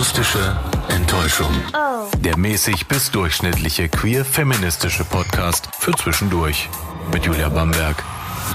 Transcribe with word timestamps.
Akustische 0.00 0.56
Enttäuschung. 0.88 1.50
Der 2.20 2.38
mäßig 2.38 2.88
bis 2.88 3.10
durchschnittliche 3.10 3.90
queer-feministische 3.90 5.04
Podcast 5.04 5.68
für 5.78 5.92
zwischendurch. 5.92 6.70
Mit 7.12 7.26
Julia 7.26 7.50
Bamberg 7.50 8.02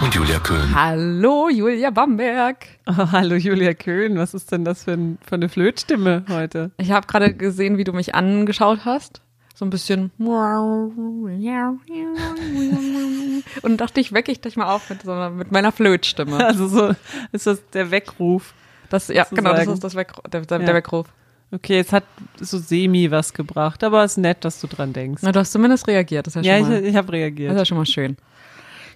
und 0.02 0.16
Julia 0.16 0.40
Köhn. 0.40 0.74
Hallo, 0.74 1.48
Julia 1.50 1.92
Bamberg. 1.92 2.66
Oh, 2.88 3.12
hallo 3.12 3.36
Julia 3.36 3.76
Köhn, 3.76 4.18
was 4.18 4.34
ist 4.34 4.52
denn 4.52 4.66
das 4.66 4.86
für, 4.86 4.94
ein, 4.94 5.20
für 5.24 5.36
eine 5.36 5.48
Flötstimme 5.48 6.26
heute? 6.30 6.72
Ich 6.78 6.90
habe 6.90 7.06
gerade 7.06 7.36
gesehen, 7.36 7.78
wie 7.78 7.84
du 7.84 7.94
mich 7.94 8.16
angeschaut 8.16 8.80
hast. 8.84 9.22
So 9.54 9.66
ein 9.66 9.70
bisschen. 9.70 10.10
Und 13.62 13.78
dachte 13.78 14.00
ich, 14.00 14.14
wecke 14.14 14.32
ich 14.32 14.42
dich 14.42 14.58
mal 14.58 14.74
auf 14.74 14.90
mit, 14.90 15.04
so, 15.04 15.14
mit 15.30 15.52
meiner 15.52 15.72
Flötstimme. 15.72 16.44
Also 16.44 16.68
so 16.68 16.96
ist 17.32 17.46
das 17.46 17.62
der 17.70 17.92
Weckruf. 17.92 18.56
Das, 18.90 19.10
ja, 19.10 19.26
sozusagen. 19.26 19.46
genau, 19.46 19.56
das 19.56 19.68
ist 19.68 19.84
das 19.84 19.94
Weck, 19.94 20.14
der, 20.32 20.42
der, 20.42 20.60
Ja. 20.60 20.66
der 20.66 20.74
Weckruf. 20.74 21.06
Okay, 21.52 21.80
es 21.80 21.94
hat 21.94 22.04
so 22.40 22.58
semi 22.58 23.10
was 23.12 23.34
gebracht, 23.34 23.84
aber 23.84 24.04
es 24.04 24.14
ist 24.14 24.18
nett, 24.18 24.44
dass 24.44 24.60
du 24.60 24.68
dran 24.68 24.92
denkst. 24.94 25.22
Na, 25.24 25.32
du 25.32 25.40
hast 25.40 25.52
zumindest 25.52 25.88
reagiert. 25.88 26.28
Das 26.28 26.36
ist 26.36 26.46
ja, 26.46 26.58
Ja, 26.58 26.60
schon 26.60 26.70
mal, 26.70 26.82
ich, 26.84 26.90
ich 26.90 26.96
habe 26.96 27.08
das 27.08 27.14
reagiert. 27.14 27.52
ist 27.54 27.58
ja 27.58 27.66
schon 27.66 27.78
mal 27.78 27.86
schön. 27.86 28.18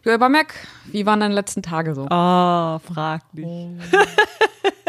Julia 0.04 0.18
Bamberg, 0.18 0.54
wie 0.92 1.06
waren 1.06 1.20
deine 1.20 1.34
letzten 1.34 1.62
Tage 1.62 1.94
so? 1.94 2.04
Oh, 2.10 2.80
frag 2.80 3.22
nicht. 3.34 3.48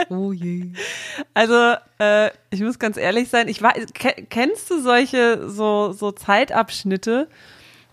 Oh 0.08 0.32
je. 0.32 0.72
Also, 1.34 1.74
äh, 1.98 2.30
ich 2.50 2.60
muss 2.60 2.78
ganz 2.78 2.96
ehrlich 2.96 3.28
sein, 3.28 3.46
ich 3.48 3.60
war, 3.62 3.72
ke- 3.74 4.26
kennst 4.30 4.70
du 4.70 4.80
solche 4.80 5.48
so, 5.48 5.92
so 5.92 6.10
Zeitabschnitte, 6.12 7.28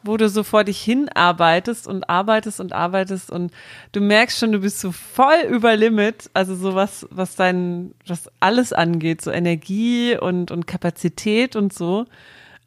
wo 0.07 0.17
du 0.17 0.29
so 0.29 0.43
vor 0.43 0.63
dich 0.63 0.81
hinarbeitest 0.81 1.87
und 1.87 2.09
arbeitest 2.09 2.59
und 2.59 2.73
arbeitest 2.73 3.29
und 3.29 3.51
du 3.91 4.01
merkst 4.01 4.39
schon, 4.39 4.51
du 4.51 4.59
bist 4.59 4.79
so 4.79 4.91
voll 4.91 5.41
über 5.49 5.75
Limit, 5.75 6.29
also 6.33 6.55
so 6.55 6.73
was, 6.73 7.05
was 7.11 7.35
dein, 7.35 7.93
was 8.07 8.31
alles 8.39 8.73
angeht, 8.73 9.21
so 9.21 9.31
Energie 9.31 10.17
und, 10.17 10.51
und 10.51 10.65
Kapazität 10.65 11.55
und 11.55 11.73
so. 11.73 12.05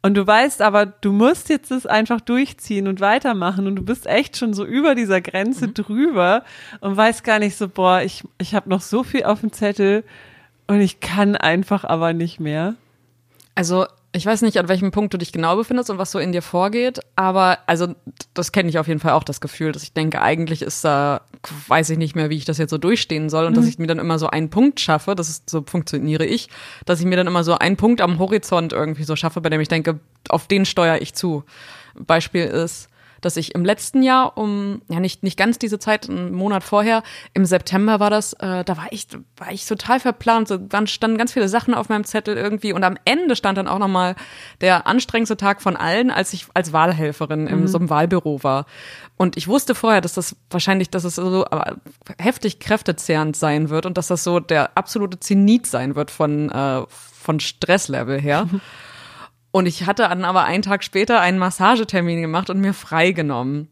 Und 0.03 0.15
du 0.15 0.25
weißt 0.25 0.61
aber, 0.63 0.87
du 0.87 1.11
musst 1.11 1.49
jetzt 1.49 1.69
das 1.69 1.85
einfach 1.85 2.21
durchziehen 2.21 2.87
und 2.87 3.01
weitermachen 3.01 3.67
und 3.67 3.75
du 3.75 3.83
bist 3.83 4.07
echt 4.07 4.35
schon 4.35 4.53
so 4.53 4.65
über 4.65 4.95
dieser 4.95 5.21
Grenze 5.21 5.67
drüber 5.67 6.43
und 6.79 6.97
weißt 6.97 7.23
gar 7.23 7.39
nicht 7.39 7.55
so, 7.55 7.69
boah, 7.69 8.01
ich, 8.01 8.23
ich 8.39 8.55
habe 8.55 8.69
noch 8.69 8.81
so 8.81 9.03
viel 9.03 9.25
auf 9.25 9.41
dem 9.41 9.51
Zettel 9.51 10.03
und 10.65 10.81
ich 10.81 11.01
kann 11.01 11.35
einfach 11.35 11.83
aber 11.83 12.13
nicht 12.13 12.39
mehr. 12.39 12.75
Also, 13.53 13.85
ich 14.13 14.25
weiß 14.25 14.41
nicht, 14.41 14.57
an 14.57 14.67
welchem 14.67 14.91
Punkt 14.91 15.13
du 15.13 15.17
dich 15.17 15.31
genau 15.31 15.55
befindest 15.55 15.89
und 15.89 15.97
was 15.97 16.11
so 16.11 16.19
in 16.19 16.33
dir 16.33 16.41
vorgeht, 16.41 16.99
aber 17.15 17.59
also 17.65 17.95
das 18.33 18.51
kenne 18.51 18.69
ich 18.69 18.77
auf 18.77 18.87
jeden 18.87 18.99
Fall 18.99 19.13
auch 19.13 19.23
das 19.23 19.39
Gefühl, 19.39 19.71
dass 19.71 19.83
ich 19.83 19.93
denke, 19.93 20.21
eigentlich 20.21 20.61
ist 20.61 20.83
da, 20.83 21.21
weiß 21.67 21.89
ich 21.91 21.97
nicht 21.97 22.15
mehr, 22.15 22.29
wie 22.29 22.35
ich 22.35 22.43
das 22.43 22.57
jetzt 22.57 22.71
so 22.71 22.77
durchstehen 22.77 23.29
soll 23.29 23.45
und 23.45 23.55
dass 23.55 23.67
ich 23.67 23.79
mir 23.79 23.87
dann 23.87 23.99
immer 23.99 24.19
so 24.19 24.27
einen 24.27 24.49
Punkt 24.49 24.81
schaffe, 24.81 25.15
das 25.15 25.29
ist 25.29 25.49
so 25.49 25.63
funktioniere 25.65 26.25
ich, 26.25 26.49
dass 26.85 26.99
ich 26.99 27.05
mir 27.05 27.15
dann 27.15 27.27
immer 27.27 27.45
so 27.45 27.57
einen 27.57 27.77
Punkt 27.77 28.01
am 28.01 28.19
Horizont 28.19 28.73
irgendwie 28.73 29.03
so 29.03 29.15
schaffe, 29.15 29.39
bei 29.39 29.49
dem 29.49 29.61
ich 29.61 29.69
denke, 29.69 29.99
auf 30.27 30.47
den 30.47 30.65
steuere 30.65 31.01
ich 31.01 31.13
zu. 31.13 31.45
Beispiel 31.95 32.45
ist, 32.45 32.89
dass 33.21 33.37
ich 33.37 33.55
im 33.55 33.63
letzten 33.63 34.03
Jahr 34.03 34.37
um, 34.37 34.81
ja 34.89 34.99
nicht, 34.99 35.23
nicht 35.23 35.37
ganz 35.37 35.59
diese 35.59 35.79
Zeit, 35.79 36.09
einen 36.09 36.33
Monat 36.33 36.63
vorher, 36.63 37.03
im 37.33 37.45
September 37.45 37.99
war 37.99 38.09
das, 38.09 38.33
äh, 38.33 38.63
da 38.63 38.77
war 38.77 38.87
ich, 38.91 39.07
war 39.37 39.51
ich 39.51 39.65
total 39.65 39.99
verplant, 39.99 40.47
so 40.47 40.57
dann 40.57 40.87
standen 40.87 41.17
ganz 41.17 41.33
viele 41.33 41.47
Sachen 41.47 41.73
auf 41.73 41.89
meinem 41.89 42.03
Zettel 42.03 42.35
irgendwie 42.35 42.73
und 42.73 42.83
am 42.83 42.97
Ende 43.05 43.35
stand 43.35 43.57
dann 43.57 43.67
auch 43.67 43.79
nochmal 43.79 44.15
der 44.59 44.87
anstrengendste 44.87 45.37
Tag 45.37 45.61
von 45.61 45.75
allen, 45.75 46.11
als 46.11 46.33
ich 46.33 46.47
als 46.53 46.73
Wahlhelferin 46.73 47.47
in 47.47 47.67
so 47.67 47.77
einem 47.77 47.89
Wahlbüro 47.89 48.43
war. 48.43 48.65
Und 49.17 49.37
ich 49.37 49.47
wusste 49.47 49.75
vorher, 49.75 50.01
dass 50.01 50.13
das 50.13 50.35
wahrscheinlich, 50.49 50.89
dass 50.89 51.03
es 51.03 51.15
so 51.15 51.45
heftig 52.17 52.59
kräftezehrend 52.59 53.35
sein 53.35 53.69
wird 53.69 53.85
und 53.85 53.97
dass 53.97 54.07
das 54.07 54.23
so 54.23 54.39
der 54.39 54.75
absolute 54.75 55.19
Zenit 55.19 55.67
sein 55.67 55.95
wird 55.95 56.09
von, 56.09 56.49
äh, 56.49 56.81
von 56.89 57.39
Stresslevel 57.39 58.19
her. 58.19 58.47
Und 59.51 59.65
ich 59.65 59.85
hatte 59.85 60.03
dann 60.03 60.23
aber 60.25 60.43
einen 60.45 60.63
Tag 60.63 60.83
später 60.83 61.19
einen 61.19 61.37
Massagetermin 61.39 62.21
gemacht 62.21 62.49
und 62.49 62.59
mir 62.61 62.73
freigenommen. 62.73 63.67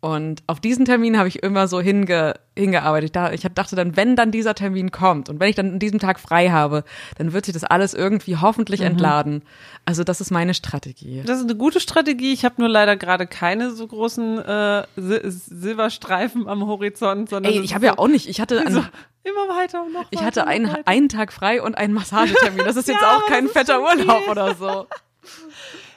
Und 0.00 0.42
auf 0.46 0.60
diesen 0.60 0.84
Termin 0.84 1.16
habe 1.18 1.26
ich 1.26 1.42
immer 1.42 1.66
so 1.68 1.80
hinge, 1.80 2.34
hingearbeitet. 2.54 3.06
Ich 3.08 3.12
da- 3.12 3.32
Ich 3.32 3.40
dachte 3.54 3.74
dann, 3.74 3.96
wenn 3.96 4.14
dann 4.14 4.30
dieser 4.30 4.54
Termin 4.54 4.92
kommt 4.92 5.28
und 5.30 5.40
wenn 5.40 5.48
ich 5.48 5.56
dann 5.56 5.72
an 5.72 5.78
diesem 5.78 5.98
Tag 5.98 6.20
frei 6.20 6.50
habe, 6.50 6.84
dann 7.16 7.32
wird 7.32 7.46
sich 7.46 7.54
das 7.54 7.64
alles 7.64 7.94
irgendwie 7.94 8.36
hoffentlich 8.36 8.82
entladen. 8.82 9.42
Also 9.86 10.04
das 10.04 10.20
ist 10.20 10.30
meine 10.30 10.52
Strategie. 10.52 11.22
Das 11.26 11.38
ist 11.38 11.44
eine 11.44 11.56
gute 11.56 11.80
Strategie. 11.80 12.32
Ich 12.34 12.44
habe 12.44 12.56
nur 12.58 12.68
leider 12.68 12.94
gerade 12.96 13.26
keine 13.26 13.70
so 13.70 13.86
großen 13.86 14.38
äh, 14.38 14.84
Sil 15.00 15.22
Silberstreifen 15.26 16.46
am 16.46 16.66
Horizont, 16.66 17.30
sondern 17.30 17.52
Ey, 17.54 17.60
ich 17.60 17.74
habe 17.74 17.86
ja 17.86 17.92
so, 17.92 17.98
auch 17.98 18.08
nicht, 18.08 18.28
ich 18.28 18.40
hatte, 18.40 18.56
so 18.70 18.80
an, 18.80 18.88
immer 19.24 19.48
weiter 19.48 19.82
und 19.82 19.92
noch 19.94 20.04
ich 20.10 20.18
weiter 20.18 20.26
hatte 20.26 20.40
noch 20.40 20.46
einen, 20.46 20.76
einen 20.84 21.08
Tag 21.08 21.32
frei 21.32 21.60
und 21.62 21.76
einen 21.76 21.94
Massagetermin. 21.94 22.64
Das 22.64 22.76
ist 22.76 22.86
jetzt 22.86 23.00
Ja, 23.00 23.08
auch 23.16 23.22
aber 23.22 23.26
kein 23.26 23.48
fetter. 23.48 23.80
Urlaub 23.82 24.28
oder 24.28 24.54
so. 24.54 24.86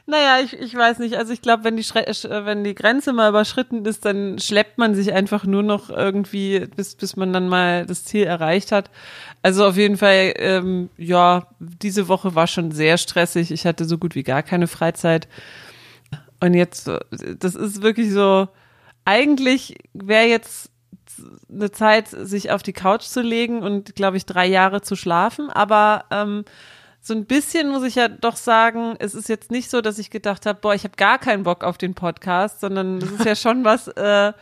Naja, 0.06 0.40
ich, 0.44 0.54
ich 0.54 0.74
weiß 0.76 0.98
nicht. 1.00 1.18
Also 1.18 1.34
ich 1.34 1.42
glaube, 1.42 1.64
wenn 1.64 1.78
die 1.78 1.84
Schre 1.84 2.08
äh, 2.08 2.46
wenn 2.46 2.64
die 2.64 2.74
Grenze 2.74 3.14
mal 3.14 3.30
überschritten 3.30 3.86
ist, 3.86 4.06
dann 4.06 4.40
schleppt 4.40 4.80
man 4.80 4.96
sich 4.96 5.14
einfach 5.14 5.46
nur 5.46 5.62
noch 5.62 5.92
irgendwie, 5.92 6.62
bis, 6.76 6.96
bis 6.96 7.16
man 7.16 7.32
dann 7.32 7.48
mal 7.48 7.86
das 7.86 8.06
Ziel 8.06 8.24
erreicht 8.24 8.72
hat. 8.72 8.90
Also 9.44 9.68
auf 9.68 9.78
jeden 9.78 9.98
Fall, 9.98 10.34
ähm, 10.38 10.90
ja, 10.98 11.48
diese 11.60 12.08
Woche 12.08 12.34
war 12.34 12.48
schon 12.48 12.72
sehr 12.72 12.98
stressig. 12.98 13.52
Ich 13.52 13.68
hatte 13.68 13.86
so 13.86 14.00
gut 14.00 14.16
wie 14.16 14.24
gar 14.24 14.42
keine 14.42 14.68
Freizeit. 14.68 15.28
Und 16.40 16.56
jetzt, 16.56 16.88
äh, 16.88 17.00
das 17.38 17.54
ist 17.54 17.84
wirklich 17.84 18.12
so, 18.12 18.48
eigentlich 19.06 19.76
wäre 19.94 20.26
jetzt 20.26 20.72
eine 21.52 21.72
Zeit, 21.72 22.08
sich 22.08 22.52
auf 22.52 22.64
die 22.64 22.74
Couch 22.74 23.04
zu 23.04 23.22
legen 23.22 23.62
und, 23.62 23.96
glaube 23.96 24.18
ich, 24.18 24.26
drei 24.26 24.48
Jahre 24.48 24.82
zu 24.82 24.96
schlafen. 24.96 25.50
Aber 25.50 26.06
ähm, 26.12 26.46
so 27.02 27.14
ein 27.14 27.26
bisschen 27.26 27.70
muss 27.70 27.84
ich 27.84 27.96
ja 27.96 28.08
doch 28.08 28.36
sagen, 28.36 28.96
es 29.00 29.14
ist 29.16 29.30
jetzt 29.30 29.52
nicht 29.52 29.70
so, 29.70 29.82
dass 29.82 29.98
ich 30.00 30.10
gedacht 30.10 30.46
habe, 30.46 30.60
boah, 30.62 30.74
ich 30.74 30.84
habe 30.84 30.96
gar 30.98 31.18
keinen 31.18 31.44
Bock 31.44 31.64
auf 31.64 31.78
den 31.78 31.94
Podcast, 31.94 32.60
sondern 32.62 32.98
es 32.98 33.12
ist 33.12 33.26
ja 33.26 33.36
schon 33.36 33.64
was, 33.64 33.88
äh, 33.88 34.34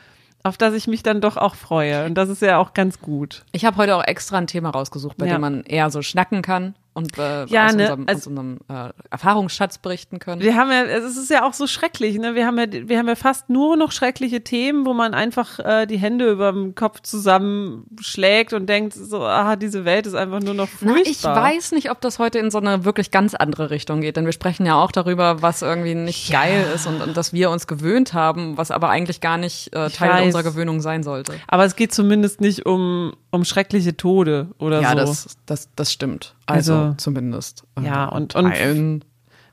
auf 0.43 0.57
das 0.57 0.73
ich 0.73 0.87
mich 0.87 1.03
dann 1.03 1.21
doch 1.21 1.37
auch 1.37 1.55
freue. 1.55 2.05
Und 2.05 2.15
das 2.15 2.29
ist 2.29 2.41
ja 2.41 2.57
auch 2.57 2.73
ganz 2.73 2.99
gut. 2.99 3.43
Ich 3.51 3.65
habe 3.65 3.77
heute 3.77 3.95
auch 3.95 4.03
extra 4.03 4.37
ein 4.37 4.47
Thema 4.47 4.69
rausgesucht, 4.69 5.17
bei 5.17 5.27
Ja. 5.27 5.33
dem 5.33 5.41
man 5.41 5.63
eher 5.63 5.89
so 5.91 6.01
schnacken 6.01 6.41
kann 6.41 6.75
und 6.97 7.17
äh, 7.17 7.45
Ja, 7.45 7.67
aus, 7.67 7.75
ne, 7.75 7.83
unserem, 7.83 8.03
also- 8.07 8.17
aus 8.19 8.27
unserem 8.27 8.57
äh, 8.69 8.89
Erfahrungsschatz 9.11 9.77
berichten 9.77 10.19
können. 10.19 10.41
Wir 10.41 10.55
haben 10.57 10.71
ja, 10.71 10.83
es 10.83 11.15
ist 11.15 11.29
ja 11.29 11.45
auch 11.47 11.53
so 11.53 11.67
schrecklich, 11.67 12.17
ne? 12.17 12.35
Wir 12.35 12.45
haben 12.45 12.57
ja, 12.57 12.65
wir 12.71 12.97
haben 12.97 13.07
ja 13.07 13.15
fast 13.15 13.49
nur 13.49 13.77
noch 13.77 13.91
schreckliche 13.91 14.43
Themen, 14.43 14.85
wo 14.85 14.93
man 14.93 15.13
einfach 15.13 15.59
äh, 15.59 15.85
die 15.85 15.97
Hände 15.97 16.29
über 16.31 16.51
dem 16.51 16.73
Kopf 16.75 17.01
zusammenschlägt 17.01 18.53
und 18.53 18.67
denkt, 18.67 18.93
so, 18.93 19.21
ah, 19.23 19.55
diese 19.55 19.85
Welt 19.85 20.07
ist 20.07 20.15
einfach 20.15 20.39
nur 20.41 20.53
noch 20.53 20.67
Na, 20.81 20.93
furchtbar. 20.93 21.05
ich 21.37 21.53
weiß 21.55 21.71
nicht, 21.73 21.91
ob 21.91 22.01
das 22.01 22.19
heute 22.19 22.39
in 22.39 22.51
so 22.51 22.57
eine 22.57 22.85
wirklich 22.85 23.11
ganz 23.11 23.33
andere 23.35 23.69
Richtung 23.69 24.01
geht, 24.01 24.17
denn 24.17 24.25
wir 24.25 24.33
sprechen 24.33 24.65
ja 24.65 24.75
auch 24.75 24.91
darüber, 24.91 25.41
was 25.41 25.61
irgendwie 25.61 25.95
nicht 25.95 26.31
geil 26.31 26.65
ist 26.73 26.87
und, 26.87 27.01
und 27.01 27.15
dass 27.15 27.33
wir 27.33 27.49
uns 27.49 27.67
gewöhnt 27.67 28.13
haben, 28.13 28.57
was 28.57 28.71
aber 28.71 28.89
eigentlich 28.89 29.21
gar 29.21 29.37
nicht 29.37 29.73
äh, 29.75 29.89
Teil 29.89 30.09
weiß. 30.11 30.25
unserer 30.25 30.43
Gewöhnung 30.43 30.81
sein 30.81 31.03
sollte. 31.03 31.33
Aber 31.47 31.65
es 31.65 31.75
geht 31.75 31.93
zumindest 31.93 32.41
nicht 32.41 32.65
um, 32.65 33.13
um 33.31 33.45
schreckliche 33.45 33.95
Tode 33.95 34.47
oder 34.59 34.81
ja, 34.81 34.89
so. 34.91 34.95
das, 34.97 35.37
das, 35.45 35.69
das 35.75 35.91
stimmt. 35.91 36.33
Also, 36.45 36.73
Also, 36.73 36.86
zumindest. 36.97 37.63
ja, 37.81 38.05
und- 38.05 38.35
und- 38.35 38.51
Teilen. 38.51 39.03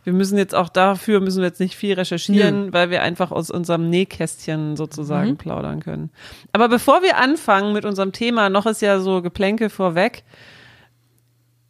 Wir 0.05 0.13
müssen 0.13 0.37
jetzt 0.37 0.55
auch 0.55 0.69
dafür, 0.69 1.21
müssen 1.21 1.39
wir 1.39 1.47
jetzt 1.47 1.61
nicht 1.61 1.77
viel 1.77 1.95
recherchieren, 1.95 2.75
weil 2.75 2.91
wir 2.91 3.03
einfach 3.03 3.31
aus 3.31 3.51
unserem 3.51 3.89
Nähkästchen 3.89 4.77
sozusagen 4.77 5.31
Mhm. 5.31 5.37
plaudern 5.39 5.81
können. 5.81 6.11
Aber 6.53 6.69
bevor 6.69 7.01
wir 7.01 7.17
anfangen 7.17 7.73
mit 7.73 7.87
unserem 7.87 8.13
Thema, 8.13 8.51
noch 8.51 8.67
ist 8.67 8.83
ja 8.83 9.01
so 9.01 9.23
Geplänkel 9.23 9.71
vorweg. 9.71 10.23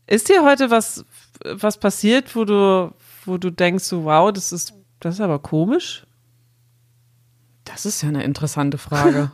Ist 0.09 0.29
dir 0.29 0.45
heute 0.45 0.71
was, 0.73 1.05
was 1.45 1.79
passiert, 1.79 2.35
wo 2.35 2.45
du, 2.45 2.93
wo 3.25 3.39
du 3.39 3.51
denkst, 3.51 3.85
so, 3.85 4.03
wow, 4.05 4.33
das 4.33 4.51
ist, 4.51 4.75
das 4.99 5.15
ist 5.15 5.21
aber 5.21 5.39
komisch? 5.39 6.05
Das 7.65 7.87
ist 7.87 8.03
ja 8.03 8.09
eine 8.09 8.25
interessante 8.25 8.79
Frage. 8.79 9.31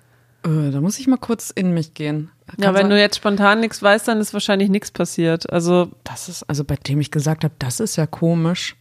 äh, 0.44 0.70
da 0.70 0.80
muss 0.82 0.98
ich 0.98 1.06
mal 1.06 1.16
kurz 1.16 1.50
in 1.50 1.72
mich 1.72 1.94
gehen. 1.94 2.30
Ja, 2.58 2.74
wenn 2.74 2.82
sein- 2.82 2.90
du 2.90 2.98
jetzt 3.00 3.16
spontan 3.16 3.60
nichts 3.60 3.82
weißt, 3.82 4.08
dann 4.08 4.20
ist 4.20 4.32
wahrscheinlich 4.32 4.68
nichts 4.68 4.90
passiert. 4.90 5.50
Also, 5.52 5.90
das 6.04 6.28
ist, 6.28 6.42
also 6.44 6.64
bei 6.64 6.76
dem 6.76 7.00
ich 7.00 7.10
gesagt 7.10 7.44
habe, 7.44 7.54
das 7.58 7.80
ist 7.80 7.96
ja 7.96 8.06
komisch. 8.06 8.76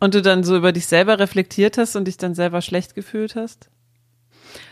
und 0.00 0.14
du 0.14 0.22
dann 0.22 0.42
so 0.42 0.56
über 0.56 0.72
dich 0.72 0.86
selber 0.86 1.20
reflektiert 1.20 1.78
hast 1.78 1.94
und 1.94 2.06
dich 2.06 2.16
dann 2.16 2.34
selber 2.34 2.60
schlecht 2.60 2.96
gefühlt 2.96 3.36
hast? 3.36 3.68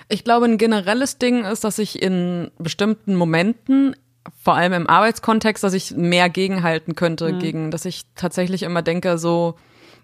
Ich 0.09 0.25
glaube, 0.25 0.47
ein 0.47 0.59
generelles 0.59 1.19
Ding 1.19 1.45
ist, 1.45 1.63
dass 1.63 1.79
ich 1.79 2.03
in 2.03 2.51
bestimmten 2.59 3.15
Momenten, 3.15 3.95
vor 4.43 4.55
allem 4.57 4.73
im 4.73 4.87
Arbeitskontext, 4.89 5.63
dass 5.63 5.73
ich 5.73 5.93
mehr 5.93 6.29
gegenhalten 6.31 6.97
könnte, 6.97 7.33
gegen, 7.39 7.71
dass 7.71 7.85
ich 7.85 8.07
tatsächlich 8.17 8.65
immer 8.65 8.83
denke, 8.83 9.19
so, 9.19 9.55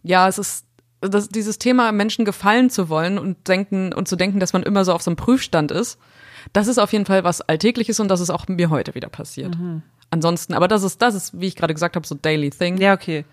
ja, 0.05 0.29
es 0.29 0.39
ist 0.39 0.65
das, 1.01 1.29
dieses 1.29 1.59
Thema, 1.59 1.91
Menschen 1.91 2.25
gefallen 2.25 2.71
zu 2.71 2.89
wollen 2.89 3.19
und 3.19 3.49
denken 3.49 3.93
und 3.93 4.07
zu 4.07 4.15
denken, 4.15 4.39
dass 4.39 4.53
man 4.53 4.63
immer 4.63 4.85
so 4.85 4.93
auf 4.93 5.03
so 5.03 5.11
einem 5.11 5.17
Prüfstand 5.17 5.73
ist, 5.73 5.99
das 6.53 6.69
ist 6.69 6.79
auf 6.79 6.93
jeden 6.93 7.07
Fall 7.07 7.25
was 7.25 7.41
Alltägliches 7.41 8.01
und 8.01 8.09
das 8.09 8.21
ist 8.21 8.31
auch 8.31 8.49
mir 8.49 8.71
heute 8.71 8.95
wieder 8.95 9.09
passiert. 9.09 9.57
Ansonsten, 10.11 10.55
aber 10.55 10.69
das 10.69 10.83
ist, 10.83 11.03
das 11.03 11.15
ist, 11.15 11.41
wie 11.41 11.47
ich 11.47 11.57
gerade 11.57 11.75
gesagt 11.75 11.97
habe, 11.97 12.07
so 12.07 12.15
Daily 12.15 12.51
Thing. 12.51 12.79
Ja, 12.79 12.95
okay. 12.95 13.25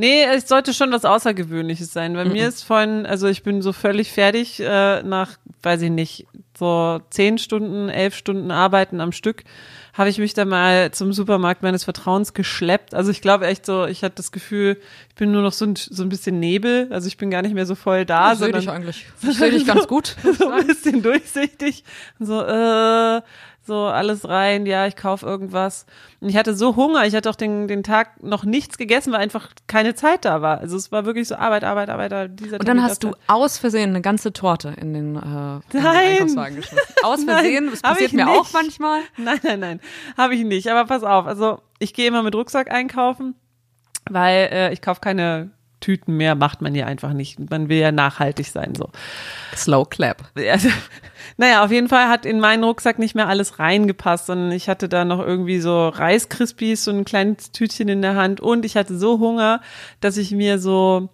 Nee, 0.00 0.24
es 0.24 0.48
sollte 0.48 0.72
schon 0.72 0.92
was 0.92 1.04
Außergewöhnliches 1.04 1.92
sein. 1.92 2.14
Bei 2.14 2.24
mm 2.24 2.28
-mm. 2.28 2.32
mir 2.32 2.48
ist 2.48 2.62
vorhin, 2.62 3.04
also 3.04 3.28
ich 3.28 3.42
bin 3.42 3.60
so 3.60 3.74
völlig 3.74 4.10
fertig 4.10 4.58
äh, 4.58 5.02
nach, 5.02 5.36
weiß 5.62 5.82
ich 5.82 5.90
nicht, 5.90 6.26
so 6.58 7.00
zehn 7.10 7.36
Stunden, 7.36 7.90
elf 7.90 8.14
Stunden 8.14 8.50
Arbeiten 8.50 9.00
am 9.00 9.12
Stück 9.12 9.44
habe 9.92 10.08
ich 10.08 10.18
mich 10.18 10.34
da 10.34 10.44
mal 10.44 10.92
zum 10.92 11.12
Supermarkt 11.12 11.62
meines 11.62 11.84
Vertrauens 11.84 12.32
geschleppt. 12.32 12.94
Also 12.94 13.10
ich 13.10 13.20
glaube 13.20 13.46
echt 13.46 13.66
so, 13.66 13.86
ich 13.86 14.02
hatte 14.02 14.16
das 14.16 14.32
Gefühl, 14.32 14.80
ich 15.08 15.14
bin 15.14 15.32
nur 15.32 15.42
noch 15.42 15.52
so 15.52 15.66
ein, 15.66 15.76
so 15.76 16.02
ein 16.02 16.08
bisschen 16.08 16.38
Nebel. 16.40 16.88
Also 16.90 17.08
ich 17.08 17.16
bin 17.16 17.30
gar 17.30 17.42
nicht 17.42 17.54
mehr 17.54 17.66
so 17.66 17.74
voll 17.74 18.06
da. 18.06 18.32
Ich 18.32 18.38
sehe 18.38 18.52
dich 18.52 18.70
eigentlich. 18.70 19.06
Ich 19.22 19.36
sehe 19.36 19.50
dich 19.50 19.66
ganz 19.66 19.86
gut. 19.88 20.16
So 20.38 20.48
ein 20.48 20.66
bisschen 20.66 21.02
durchsichtig. 21.02 21.84
So, 22.18 22.40
äh, 22.40 23.20
so 23.62 23.84
alles 23.84 24.28
rein, 24.28 24.66
ja, 24.66 24.86
ich 24.86 24.96
kaufe 24.96 25.24
irgendwas. 25.26 25.86
Und 26.20 26.28
ich 26.28 26.36
hatte 26.36 26.54
so 26.54 26.76
Hunger, 26.76 27.04
ich 27.04 27.14
hatte 27.14 27.30
auch 27.30 27.36
den, 27.36 27.68
den 27.68 27.82
Tag 27.82 28.22
noch 28.22 28.44
nichts 28.44 28.78
gegessen, 28.78 29.12
weil 29.12 29.20
einfach 29.20 29.50
keine 29.66 29.94
Zeit 29.94 30.24
da 30.24 30.42
war. 30.42 30.58
Also 30.58 30.76
es 30.76 30.90
war 30.90 31.04
wirklich 31.04 31.28
so 31.28 31.36
Arbeit, 31.36 31.64
Arbeit, 31.64 31.90
Arbeit. 31.90 32.40
Dieser 32.40 32.58
Und 32.58 32.66
dann 32.66 32.82
hast 32.82 33.04
du 33.04 33.12
aus 33.26 33.58
Versehen 33.58 33.90
eine 33.90 34.00
ganze 34.00 34.32
Torte 34.32 34.74
in 34.80 34.94
den, 34.94 35.16
äh, 35.16 35.20
in 35.20 35.62
den 35.72 35.86
Einkaufswagen 35.86 36.56
geschmissen. 36.56 36.86
Aus 37.02 37.24
Versehen, 37.24 37.64
nein, 37.64 37.72
das 37.72 37.82
passiert 37.82 38.12
mir 38.12 38.24
nicht. 38.24 38.38
auch 38.38 38.52
manchmal. 38.52 39.00
Nein, 39.16 39.40
nein, 39.42 39.60
nein, 39.60 39.80
habe 40.16 40.34
ich 40.34 40.44
nicht. 40.44 40.68
Aber 40.68 40.86
pass 40.86 41.02
auf, 41.02 41.26
also 41.26 41.60
ich 41.78 41.94
gehe 41.94 42.06
immer 42.06 42.22
mit 42.22 42.34
Rucksack 42.34 42.70
einkaufen, 42.70 43.34
weil 44.10 44.48
äh, 44.52 44.72
ich 44.72 44.82
kaufe 44.82 45.00
keine 45.00 45.50
Tüten 45.80 46.16
mehr 46.16 46.34
macht 46.34 46.60
man 46.60 46.74
ja 46.74 46.86
einfach 46.86 47.12
nicht. 47.12 47.50
Man 47.50 47.68
will 47.68 47.78
ja 47.78 47.90
nachhaltig 47.90 48.46
sein, 48.46 48.74
so. 48.74 48.90
Slow 49.56 49.86
clap. 49.88 50.30
Also, 50.36 50.68
naja, 51.40 51.64
auf 51.64 51.70
jeden 51.70 51.88
Fall 51.88 52.08
hat 52.08 52.26
in 52.26 52.38
meinen 52.38 52.62
Rucksack 52.62 52.98
nicht 52.98 53.14
mehr 53.14 53.26
alles 53.26 53.58
reingepasst, 53.58 54.26
sondern 54.26 54.52
ich 54.52 54.68
hatte 54.68 54.90
da 54.90 55.06
noch 55.06 55.20
irgendwie 55.20 55.58
so 55.58 55.88
Reiskrispies, 55.88 56.84
so 56.84 56.90
ein 56.90 57.06
kleines 57.06 57.50
Tütchen 57.50 57.88
in 57.88 58.02
der 58.02 58.14
Hand 58.14 58.42
und 58.42 58.66
ich 58.66 58.76
hatte 58.76 58.98
so 58.98 59.18
Hunger, 59.20 59.62
dass 60.02 60.18
ich 60.18 60.32
mir 60.32 60.58
so 60.58 61.08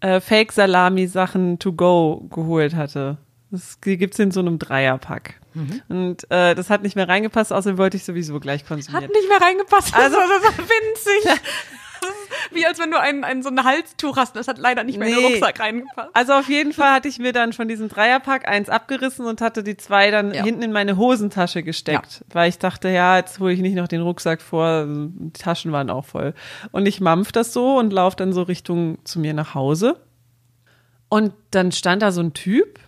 äh, 0.00 0.20
Fake-Salami-Sachen 0.20 1.58
to 1.58 1.74
go 1.74 2.26
geholt 2.30 2.74
hatte. 2.74 3.18
Das 3.50 3.78
gibt's 3.82 4.18
in 4.18 4.30
so 4.30 4.40
einem 4.40 4.58
Dreierpack. 4.58 5.34
Mhm. 5.52 5.82
Und 5.90 6.30
äh, 6.30 6.54
das 6.54 6.70
hat 6.70 6.82
nicht 6.82 6.96
mehr 6.96 7.06
reingepasst, 7.06 7.52
außerdem 7.52 7.76
wollte 7.76 7.98
ich 7.98 8.04
sowieso 8.04 8.40
gleich 8.40 8.64
konsumieren. 8.64 9.04
Hat 9.04 9.10
nicht 9.10 9.28
mehr 9.28 9.38
reingepasst. 9.38 9.94
Also 9.94 10.16
das 10.42 10.50
ist 10.50 10.58
winzig. 10.60 11.42
wie 12.52 12.66
als 12.66 12.78
wenn 12.78 12.90
du 12.90 13.00
ein, 13.00 13.24
ein, 13.24 13.42
so 13.42 13.48
ein 13.48 13.62
Halstuch 13.64 14.16
hast. 14.16 14.36
Das 14.36 14.48
hat 14.48 14.58
leider 14.58 14.84
nicht 14.84 14.98
mehr 14.98 15.08
nee. 15.08 15.14
in 15.14 15.20
den 15.20 15.32
Rucksack 15.32 15.60
reingepasst. 15.60 16.10
Also 16.12 16.32
auf 16.34 16.48
jeden 16.48 16.72
Fall 16.72 16.92
hatte 16.92 17.08
ich 17.08 17.18
mir 17.18 17.32
dann 17.32 17.52
von 17.52 17.68
diesem 17.68 17.88
Dreierpack 17.88 18.48
eins 18.48 18.68
abgerissen 18.68 19.26
und 19.26 19.40
hatte 19.40 19.62
die 19.62 19.76
zwei 19.76 20.10
dann 20.10 20.32
ja. 20.32 20.42
hinten 20.42 20.62
in 20.62 20.72
meine 20.72 20.96
Hosentasche 20.96 21.62
gesteckt, 21.62 22.20
ja. 22.20 22.34
weil 22.34 22.48
ich 22.48 22.58
dachte, 22.58 22.88
ja, 22.88 23.16
jetzt 23.16 23.38
hole 23.40 23.52
ich 23.52 23.60
nicht 23.60 23.74
noch 23.74 23.88
den 23.88 24.02
Rucksack 24.02 24.42
vor. 24.42 24.86
Die 24.86 25.32
Taschen 25.32 25.72
waren 25.72 25.90
auch 25.90 26.04
voll. 26.04 26.34
Und 26.72 26.86
ich 26.86 27.00
mampf 27.00 27.32
das 27.32 27.52
so 27.52 27.78
und 27.78 27.92
laufe 27.92 28.16
dann 28.16 28.32
so 28.32 28.42
Richtung 28.42 28.98
zu 29.04 29.20
mir 29.20 29.34
nach 29.34 29.54
Hause. 29.54 30.00
Und 31.08 31.32
dann 31.50 31.72
stand 31.72 32.02
da 32.02 32.12
so 32.12 32.20
ein 32.20 32.34
Typ 32.34 32.78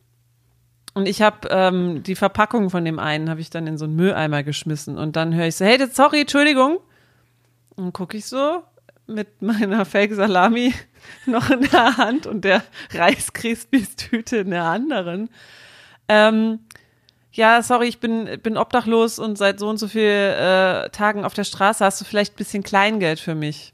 und 0.95 1.07
ich 1.07 1.23
habe 1.23 1.49
ähm, 1.51 2.03
die 2.03 2.17
Verpackung 2.17 2.71
von 2.71 2.85
dem 2.85 2.99
einen 2.99 3.31
habe 3.31 3.41
ich 3.41 3.51
dann 3.51 3.67
in 3.67 3.79
so 3.79 3.85
einen 3.85 3.97
Mülleimer 3.97 4.43
geschmissen 4.43 4.99
und 4.99 5.17
dann 5.17 5.35
höre 5.35 5.47
ich 5.47 5.57
so, 5.57 5.65
hey, 5.65 5.79
sorry, 5.91 6.23
Entschuldigung. 6.23 6.79
Und 7.77 7.93
gucke 7.93 8.17
ich 8.17 8.27
so 8.27 8.63
mit 9.15 9.43
meiner 9.43 9.85
Fake 9.85 10.15
Salami 10.15 10.75
noch 11.27 11.51
in 11.51 11.63
der 11.63 11.97
Hand 11.97 12.27
und 12.27 12.45
der 12.45 12.63
Reiskrispies-Tüte 12.93 14.39
in 14.39 14.51
der 14.51 14.65
anderen. 14.65 15.31
Ähm, 16.09 16.61
ja, 17.33 17.63
sorry, 17.63 17.87
ich 17.87 18.01
bin, 18.01 18.29
bin 18.43 18.57
obdachlos 18.57 19.19
und 19.19 19.39
seit 19.39 19.61
so 19.61 19.69
und 19.69 19.79
so 19.79 19.89
vielen 19.89 20.33
äh, 20.33 20.91
Tagen 20.91 21.25
auf 21.25 21.35
der 21.35 21.45
Straße. 21.45 21.85
Hast 21.85 22.01
du 22.01 22.05
vielleicht 22.05 22.35
ein 22.35 22.37
bisschen 22.37 22.63
Kleingeld 22.63 23.21
für 23.21 23.35
mich? 23.35 23.73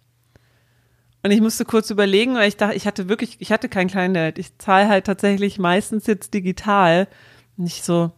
Und 1.22 1.30
ich 1.30 1.40
musste 1.40 1.64
kurz 1.64 1.90
überlegen, 1.90 2.34
weil 2.34 2.48
ich 2.48 2.56
dachte, 2.56 2.76
ich 2.76 2.86
hatte 2.86 3.08
wirklich, 3.08 3.36
ich 3.40 3.50
hatte 3.50 3.68
kein 3.68 3.88
Kleingeld. 3.88 4.38
Ich 4.38 4.56
zahle 4.58 4.88
halt 4.88 5.06
tatsächlich 5.06 5.58
meistens 5.58 6.06
jetzt 6.06 6.34
digital. 6.34 7.08
Nicht 7.56 7.84
so, 7.84 8.12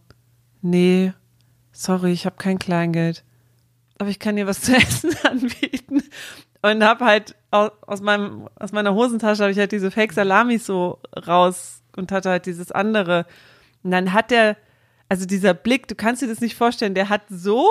nee, 0.61 1.13
sorry, 1.71 2.11
ich 2.11 2.25
habe 2.25 2.35
kein 2.37 2.59
Kleingeld. 2.59 3.23
Aber 3.97 4.09
ich 4.09 4.19
kann 4.19 4.35
dir 4.35 4.45
was 4.45 4.61
zu 4.61 4.75
essen 4.75 5.11
anbieten 5.23 6.03
und 6.61 6.83
habe 6.83 7.05
halt 7.05 7.35
aus 7.51 8.01
meinem 8.01 8.47
aus 8.55 8.71
meiner 8.71 8.93
Hosentasche 8.93 9.43
habe 9.43 9.51
ich 9.51 9.59
halt 9.59 9.71
diese 9.71 9.91
Fake 9.91 10.13
Salamis 10.13 10.65
so 10.65 10.99
raus 11.27 11.81
und 11.95 12.11
hatte 12.11 12.29
halt 12.29 12.45
dieses 12.45 12.71
andere 12.71 13.25
und 13.83 13.91
dann 13.91 14.13
hat 14.13 14.31
der 14.31 14.57
also 15.09 15.25
dieser 15.25 15.55
Blick, 15.55 15.87
du 15.87 15.95
kannst 15.95 16.21
dir 16.21 16.27
das 16.27 16.39
nicht 16.39 16.55
vorstellen, 16.55 16.93
der 16.93 17.09
hat 17.09 17.23
so 17.29 17.67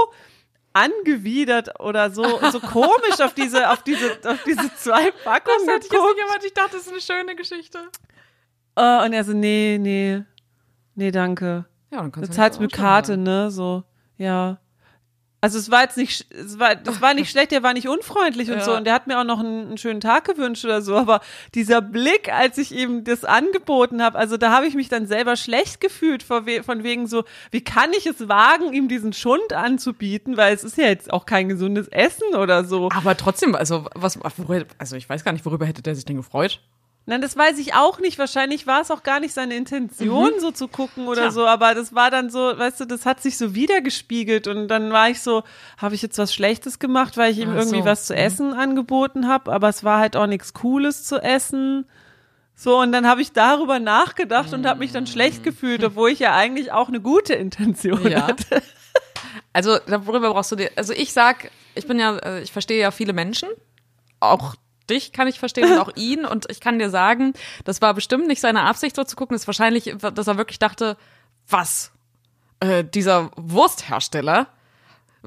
angewidert 0.72 1.80
oder 1.80 2.10
so 2.10 2.24
so 2.50 2.60
komisch 2.72 3.20
auf 3.22 3.34
diese 3.34 3.70
auf 3.70 3.82
diese 3.82 4.18
auf 4.24 4.42
diese 4.44 4.74
zwei 4.74 5.10
Packungen 5.24 5.66
das 5.66 5.74
hatte 5.74 5.86
ich 5.86 5.92
jetzt 5.92 6.02
nicht 6.02 6.20
erwartet. 6.20 6.44
Ich 6.46 6.54
dachte, 6.54 6.70
das 6.72 6.86
ist 6.86 6.92
eine 6.92 7.00
schöne 7.00 7.36
Geschichte. 7.36 7.78
Uh, 8.78 9.04
und 9.04 9.12
er 9.12 9.24
so 9.24 9.32
nee, 9.32 9.78
nee. 9.80 10.22
Nee, 10.94 11.10
danke. 11.10 11.64
Ja, 11.90 11.98
dann 12.00 12.12
kannst 12.12 12.30
du 12.30 12.36
zahlst 12.36 12.60
mit 12.60 12.72
Karte, 12.72 13.16
ne, 13.16 13.50
so. 13.50 13.84
Ja. 14.18 14.58
Also 15.40 15.58
es 15.58 15.70
war 15.70 15.82
jetzt 15.82 15.96
nicht, 15.96 16.26
es 16.32 16.58
war, 16.58 16.74
das 16.74 17.00
war 17.00 17.14
nicht 17.14 17.30
schlecht, 17.30 17.52
der 17.52 17.62
war 17.62 17.72
nicht 17.72 17.88
unfreundlich 17.88 18.50
und 18.50 18.58
ja. 18.58 18.64
so 18.64 18.74
und 18.74 18.84
der 18.84 18.94
hat 18.94 19.06
mir 19.06 19.20
auch 19.20 19.24
noch 19.24 19.38
einen, 19.38 19.68
einen, 19.68 19.78
schönen 19.78 20.00
Tag 20.00 20.24
gewünscht 20.24 20.64
oder 20.64 20.82
so, 20.82 20.96
aber 20.96 21.20
dieser 21.54 21.80
Blick, 21.80 22.32
als 22.32 22.58
ich 22.58 22.72
ihm 22.72 23.04
das 23.04 23.24
angeboten 23.24 24.02
habe, 24.02 24.18
also 24.18 24.36
da 24.36 24.50
habe 24.50 24.66
ich 24.66 24.74
mich 24.74 24.88
dann 24.88 25.06
selber 25.06 25.36
schlecht 25.36 25.80
gefühlt 25.80 26.24
von, 26.24 26.46
we 26.46 26.62
von 26.64 26.82
wegen 26.82 27.06
so, 27.06 27.24
wie 27.52 27.60
kann 27.60 27.92
ich 27.92 28.06
es 28.06 28.28
wagen, 28.28 28.72
ihm 28.72 28.88
diesen 28.88 29.12
Schund 29.12 29.52
anzubieten, 29.52 30.36
weil 30.36 30.54
es 30.54 30.64
ist 30.64 30.76
ja 30.76 30.86
jetzt 30.86 31.12
auch 31.12 31.24
kein 31.24 31.48
gesundes 31.48 31.86
Essen 31.88 32.34
oder 32.34 32.64
so. 32.64 32.88
Aber 32.92 33.16
trotzdem, 33.16 33.54
also 33.54 33.86
was, 33.94 34.18
also 34.78 34.96
ich 34.96 35.08
weiß 35.08 35.24
gar 35.24 35.32
nicht, 35.32 35.44
worüber 35.44 35.66
hätte 35.66 35.82
der 35.82 35.94
sich 35.94 36.04
denn 36.04 36.16
gefreut? 36.16 36.60
Nein, 37.08 37.22
das 37.22 37.38
weiß 37.38 37.58
ich 37.58 37.72
auch 37.72 38.00
nicht. 38.00 38.18
Wahrscheinlich 38.18 38.66
war 38.66 38.82
es 38.82 38.90
auch 38.90 39.02
gar 39.02 39.18
nicht 39.18 39.32
seine 39.32 39.56
Intention, 39.56 40.34
mhm. 40.34 40.40
so 40.40 40.50
zu 40.50 40.68
gucken 40.68 41.08
oder 41.08 41.22
Tja. 41.22 41.30
so. 41.30 41.46
Aber 41.46 41.74
das 41.74 41.94
war 41.94 42.10
dann 42.10 42.28
so, 42.28 42.38
weißt 42.38 42.80
du, 42.80 42.84
das 42.84 43.06
hat 43.06 43.22
sich 43.22 43.38
so 43.38 43.54
wiedergespiegelt. 43.54 44.46
Und 44.46 44.68
dann 44.68 44.92
war 44.92 45.08
ich 45.08 45.22
so, 45.22 45.42
habe 45.78 45.94
ich 45.94 46.02
jetzt 46.02 46.18
was 46.18 46.34
Schlechtes 46.34 46.78
gemacht, 46.78 47.16
weil 47.16 47.32
ich 47.32 47.38
ihm 47.38 47.52
Ach 47.52 47.60
irgendwie 47.60 47.78
so. 47.78 47.86
was 47.86 48.04
zu 48.04 48.12
mhm. 48.12 48.18
essen 48.18 48.46
mhm. 48.48 48.58
angeboten 48.58 49.26
habe. 49.26 49.50
Aber 49.50 49.70
es 49.70 49.84
war 49.84 50.00
halt 50.00 50.16
auch 50.16 50.26
nichts 50.26 50.52
Cooles 50.52 51.04
zu 51.04 51.16
essen. 51.16 51.86
So, 52.54 52.78
und 52.78 52.92
dann 52.92 53.06
habe 53.06 53.22
ich 53.22 53.32
darüber 53.32 53.78
nachgedacht 53.78 54.52
und 54.52 54.66
habe 54.66 54.80
mich 54.80 54.92
dann 54.92 55.06
schlecht 55.06 55.42
gefühlt, 55.42 55.82
obwohl 55.84 56.10
ich 56.10 56.18
ja 56.18 56.36
eigentlich 56.36 56.72
auch 56.72 56.88
eine 56.88 57.00
gute 57.00 57.32
Intention 57.32 58.06
ja. 58.06 58.26
hatte. 58.26 58.62
Also, 59.54 59.78
worüber 59.86 60.30
brauchst 60.32 60.52
du 60.52 60.56
dir, 60.56 60.70
also 60.76 60.92
ich 60.92 61.12
sag, 61.12 61.50
ich 61.74 61.86
bin 61.86 61.98
ja, 61.98 62.16
äh, 62.18 62.42
ich 62.42 62.52
verstehe 62.52 62.80
ja 62.80 62.90
viele 62.90 63.12
Menschen, 63.12 63.48
auch 64.20 64.54
dich 64.90 65.12
kann 65.12 65.28
ich 65.28 65.38
verstehen 65.38 65.72
und 65.72 65.78
auch 65.78 65.96
ihn. 65.96 66.24
Und 66.24 66.50
ich 66.50 66.60
kann 66.60 66.78
dir 66.78 66.90
sagen, 66.90 67.34
das 67.64 67.80
war 67.80 67.94
bestimmt 67.94 68.26
nicht 68.26 68.40
seine 68.40 68.62
Absicht, 68.62 68.96
so 68.96 69.04
zu 69.04 69.16
gucken. 69.16 69.34
Das 69.34 69.42
ist 69.42 69.46
wahrscheinlich, 69.46 69.94
dass 69.98 70.26
er 70.26 70.36
wirklich 70.36 70.58
dachte, 70.58 70.96
was? 71.48 71.92
Äh, 72.60 72.84
dieser 72.84 73.30
Wursthersteller 73.36 74.48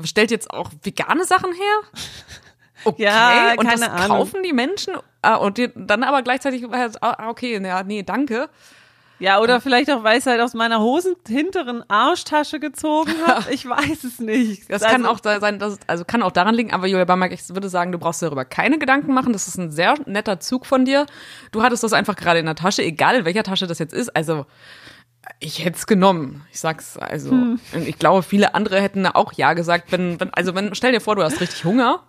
stellt 0.04 0.32
jetzt 0.32 0.52
auch 0.52 0.72
vegane 0.84 1.26
Sachen 1.26 1.54
her? 1.54 1.82
Okay, 2.84 3.04
ja, 3.04 3.54
und 3.58 3.72
das 3.72 3.82
Ahnung. 3.84 4.08
kaufen 4.08 4.42
die 4.42 4.54
Menschen 4.54 4.96
ah, 5.22 5.36
und 5.36 5.60
die, 5.60 5.70
dann 5.76 6.04
aber 6.04 6.24
gleichzeitig, 6.24 6.66
ah, 6.72 7.30
okay, 7.30 7.62
ja, 7.64 7.84
nee, 7.84 8.02
danke. 8.02 8.50
Ja, 9.22 9.40
oder 9.40 9.62
vielleicht 9.62 9.92
auch, 9.92 10.04
weil 10.04 10.18
ich 10.18 10.22
es 10.22 10.26
halt 10.26 10.42
aus 10.42 10.56
meiner 10.56 10.80
Hosen 10.80 11.16
hinteren 11.28 11.88
Arschtasche 11.88 12.60
gezogen 12.60 13.14
habe. 13.28 13.54
Ich 13.54 13.70
weiß 13.70 14.04
es 14.04 14.20
nicht. 14.20 14.64
Das 14.68 14.82
also, 14.82 14.96
kann 14.96 15.06
auch 15.06 15.20
sein, 15.24 15.60
dass, 15.60 15.78
also 15.86 16.04
kann 16.06 16.24
auch 16.24 16.32
daran 16.32 16.56
liegen, 16.56 16.74
aber 16.74 16.88
Julia 16.88 17.06
Bamberg, 17.06 17.32
ich 17.32 17.48
würde 17.50 17.70
sagen, 17.70 17.92
du 17.92 18.00
brauchst 18.00 18.24
darüber 18.24 18.46
keine 18.46 18.80
Gedanken 18.80 19.14
machen. 19.14 19.32
Das 19.32 19.48
ist 19.48 19.58
ein 19.58 19.70
sehr 19.70 19.94
netter 20.08 20.40
Zug 20.40 20.66
von 20.66 20.86
dir. 20.86 21.06
Du 21.52 21.62
hattest 21.62 21.84
das 21.84 21.94
einfach 21.94 22.16
gerade 22.16 22.40
in 22.40 22.48
der 22.48 22.56
Tasche, 22.56 22.82
egal 22.82 23.16
in 23.16 23.26
welcher 23.26 23.44
Tasche 23.44 23.68
das 23.68 23.78
jetzt 23.78 23.94
ist. 23.94 24.16
Also, 24.16 24.48
ich 25.40 25.64
hätte 25.64 25.78
es 25.78 25.86
genommen. 25.86 26.44
Ich 26.52 26.60
sag's 26.60 26.98
also. 26.98 27.30
Hm. 27.30 27.60
Ich 27.86 28.00
glaube, 28.00 28.24
viele 28.24 28.56
andere 28.56 28.82
hätten 28.82 29.06
auch 29.06 29.34
ja 29.34 29.54
gesagt, 29.54 29.92
wenn, 29.92 30.20
wenn, 30.20 30.34
also 30.34 30.56
wenn, 30.56 30.74
stell 30.74 30.94
dir 30.94 31.00
vor, 31.00 31.16
du 31.16 31.22
hast 31.24 31.40
richtig 31.42 31.64
Hunger 31.64 32.02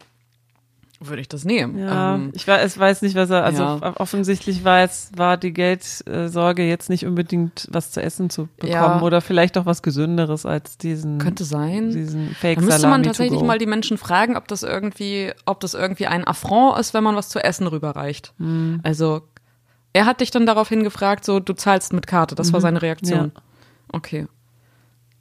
würde 1.09 1.21
ich 1.21 1.29
das 1.29 1.45
nehmen. 1.45 1.79
Ja, 1.79 2.15
ähm, 2.15 2.33
ich 2.35 2.47
weiß, 2.47 2.79
weiß 2.79 3.03
nicht, 3.03 3.15
was 3.15 3.31
er, 3.31 3.45
also 3.45 3.63
ja. 3.63 3.95
offensichtlich 3.97 4.65
war 4.65 4.81
es, 4.81 5.11
war 5.17 5.37
die 5.37 5.53
Geldsorge 5.53 6.63
jetzt 6.63 6.91
nicht 6.91 7.07
unbedingt 7.07 7.69
was 7.71 7.91
zu 7.91 8.03
essen 8.03 8.31
zu 8.31 8.49
bekommen 8.57 8.73
ja. 8.73 9.03
oder 9.03 9.21
vielleicht 9.21 9.59
auch 9.59 9.67
was 9.67 9.83
Gesünderes 9.83 10.47
als 10.47 10.79
diesen. 10.79 11.19
Könnte 11.19 11.45
sein. 11.45 11.91
Diesen 11.91 12.35
Fake 12.35 12.59
Da 12.59 12.65
müsste 12.65 12.89
man 12.89 13.03
tatsächlich 13.03 13.43
mal 13.43 13.59
die 13.59 13.67
Menschen 13.67 13.99
fragen, 13.99 14.37
ob 14.37 14.49
das 14.49 14.63
irgendwie, 14.63 15.33
ob 15.47 15.61
das 15.61 15.75
irgendwie 15.75 16.07
ein 16.07 16.27
Affront 16.27 16.79
ist, 16.79 16.95
wenn 16.95 17.05
man 17.05 17.17
was 17.17 17.29
zu 17.29 17.43
essen 17.43 17.67
rüberreicht. 17.67 18.33
Mhm. 18.39 18.81
Also, 18.83 19.23
er 19.93 20.07
hat 20.07 20.21
dich 20.21 20.31
dann 20.31 20.47
daraufhin 20.47 20.85
gefragt, 20.85 21.25
so, 21.25 21.41
du 21.41 21.53
zahlst 21.53 21.93
mit 21.93 22.07
Karte. 22.07 22.35
Das 22.35 22.49
mhm. 22.49 22.53
war 22.55 22.61
seine 22.61 22.83
Reaktion. 22.83 23.33
Ja. 23.35 23.43
Okay. 23.93 24.27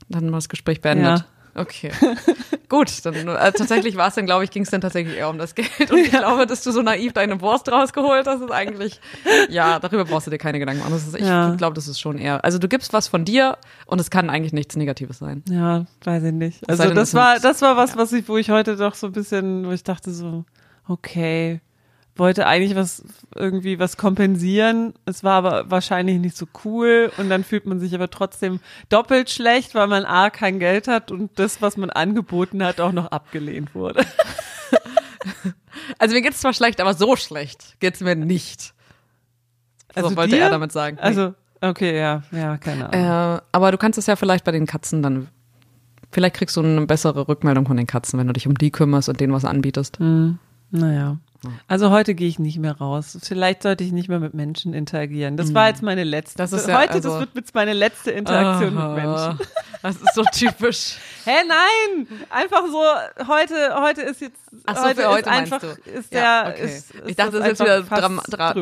Dann 0.10 0.26
war 0.26 0.38
das 0.38 0.50
Gespräch 0.50 0.82
beendet. 0.82 1.26
Okay. 1.54 1.92
Gut, 2.70 3.06
dann 3.06 3.16
äh, 3.16 3.52
tatsächlich 3.52 3.98
war 3.98 4.08
es 4.08 4.16
dann, 4.16 4.26
glaube 4.26 4.44
ich, 4.44 4.52
ging 4.52 4.64
es 4.64 4.70
dann 4.70 4.80
tatsächlich 4.80 5.18
eher 5.18 5.30
um 5.30 5.38
das 5.38 5.56
Geld. 5.56 5.92
Und 5.92 5.98
ich 5.98 6.12
glaube, 6.12 6.46
dass 6.48 6.64
du 6.64 6.72
so 6.72 6.82
naiv 6.82 7.14
deine 7.14 7.42
Wurst 7.42 7.70
rausgeholt 7.70 8.26
hast, 8.28 8.42
ist 8.42 8.52
eigentlich, 8.52 9.02
ja, 9.50 9.80
darüber 9.80 10.06
brauchst 10.06 10.28
du 10.28 10.32
dir 10.32 10.38
keine 10.38 10.60
Gedanken 10.60 10.82
machen. 10.82 10.96
Ist, 10.96 11.16
ich 11.16 11.26
ja. 11.26 11.56
glaube, 11.56 11.74
das 11.74 11.88
ist 11.88 12.00
schon 12.00 12.18
eher. 12.18 12.44
Also 12.46 12.58
du 12.58 12.68
gibst 12.68 12.94
was 12.94 13.08
von 13.08 13.26
dir 13.26 13.58
und 13.86 14.00
es 14.00 14.10
kann 14.10 14.30
eigentlich 14.30 14.54
nichts 14.54 14.76
Negatives 14.76 15.20
sein. 15.20 15.44
Ja, 15.50 15.86
weiß 16.04 16.24
ich 16.24 16.34
nicht. 16.34 16.70
Also 16.70 16.94
das 16.94 17.14
war, 17.14 17.40
das 17.40 17.62
war 17.62 17.76
was, 17.76 17.92
ja. 17.92 17.98
was 17.98 18.14
ich, 18.14 18.30
wo 18.30 18.38
ich 18.38 18.50
heute 18.50 18.78
doch 18.78 18.96
so 18.96 19.08
ein 19.08 19.14
bisschen, 19.14 19.66
wo 19.66 19.72
ich 19.72 19.84
dachte 19.84 20.12
so, 20.12 20.46
okay, 20.88 21.60
wollte 22.16 22.46
eigentlich 22.46 22.76
was 22.76 23.04
irgendwie 23.36 23.80
was 23.80 23.98
kompensieren. 23.98 24.94
Es 25.06 25.24
war 25.24 25.34
aber 25.34 25.72
wahrscheinlich 25.72 26.20
nicht 26.20 26.36
so 26.38 26.46
cool 26.66 27.12
und 27.18 27.30
dann 27.30 27.44
fühlt 27.44 27.66
man 27.66 27.80
sich 27.80 27.96
aber 27.96 28.10
trotzdem 28.10 28.60
doppelt 28.90 29.30
schlecht, 29.30 29.76
weil 29.76 29.88
man 29.88 30.06
A 30.06 30.30
kein 30.30 30.60
Geld 30.60 30.88
hat 30.88 31.12
und 31.12 31.32
das, 31.40 31.62
was 31.62 31.78
man 31.78 31.90
angeboten 31.90 32.64
hat, 32.64 32.80
auch 32.80 32.92
noch 32.92 33.08
abgelehnt 33.08 33.74
wurde. 33.76 34.06
Also 36.00 36.16
mir 36.16 36.22
geht's 36.22 36.40
zwar 36.42 36.54
schlecht, 36.54 36.82
aber 36.82 36.94
so 36.94 37.16
schlecht 37.16 37.76
geht's 37.80 38.02
mir 38.02 38.16
nicht. 38.16 38.62
So 38.62 38.74
Also 40.04 40.16
wollte 40.16 40.36
dir? 40.36 40.44
er 40.44 40.50
damit 40.50 40.72
sagen. 40.72 40.98
Nee. 40.98 41.04
Also, 41.04 41.34
okay, 41.62 41.98
ja, 41.98 42.24
ja, 42.32 42.58
keine 42.58 42.92
Ahnung. 42.92 43.38
Äh, 43.38 43.42
aber 43.52 43.72
du 43.72 43.78
kannst 43.78 44.00
es 44.00 44.08
ja 44.08 44.16
vielleicht 44.16 44.44
bei 44.44 44.52
den 44.52 44.66
Katzen 44.66 45.04
dann. 45.04 45.28
Vielleicht 46.12 46.36
kriegst 46.36 46.58
du 46.58 46.62
eine 46.62 46.86
bessere 46.88 47.28
Rückmeldung 47.28 47.66
von 47.66 47.78
den 47.78 47.88
Katzen, 47.88 48.20
wenn 48.20 48.28
du 48.28 48.34
dich 48.34 48.48
um 48.48 48.56
die 48.58 48.72
kümmerst 48.72 49.10
und 49.10 49.20
denen 49.20 49.34
was 49.34 49.46
anbietest. 49.46 50.00
Naja. 50.72 51.18
Also 51.68 51.90
heute 51.90 52.14
gehe 52.14 52.28
ich 52.28 52.38
nicht 52.38 52.60
mehr 52.60 52.78
raus. 52.78 53.18
Vielleicht 53.24 53.64
sollte 53.64 53.84
ich 53.84 53.92
nicht 53.92 54.10
mehr 54.10 54.20
mit 54.20 54.34
Menschen 54.34 54.74
interagieren. 54.74 55.38
Das 55.38 55.54
war 55.54 55.70
jetzt 55.70 55.82
meine 55.82 56.04
letzte. 56.04 56.38
Das 56.38 56.54
ist 56.54 56.68
ja 56.68 56.80
heute, 56.80 56.94
also- 56.94 57.10
das 57.10 57.20
wird 57.20 57.30
jetzt 57.36 57.56
meine 57.56 57.74
letzte 57.74 58.12
Interaktion 58.12 58.76
mit 58.76 59.04
Menschen. 59.04 59.40
Das 59.82 59.96
ist 59.96 60.14
so 60.14 60.24
typisch. 60.32 60.98
Hä, 61.26 61.32
nein! 61.48 62.08
Einfach 62.30 62.64
so, 62.68 62.84
heute, 63.28 63.76
heute 63.82 64.02
ist 64.02 64.22
jetzt, 64.22 64.40
Ach 64.66 64.76
so, 64.76 64.84
heute, 64.84 65.02
für 65.02 65.10
heute 65.10 65.20
ist 65.22 65.28
einfach, 65.28 65.62
meinst 65.64 65.80
du? 65.86 65.92
ist 65.92 66.14
der, 66.14 66.22
ja, 66.22 66.50
okay. 66.50 66.66
ist, 66.66 66.92
ist 66.92 67.08
ich 67.08 67.16
dachte, 67.16 67.40
das 67.40 67.42
ist 67.42 67.60
jetzt 67.60 67.62
wieder 67.62 67.82
Dra 67.82 68.54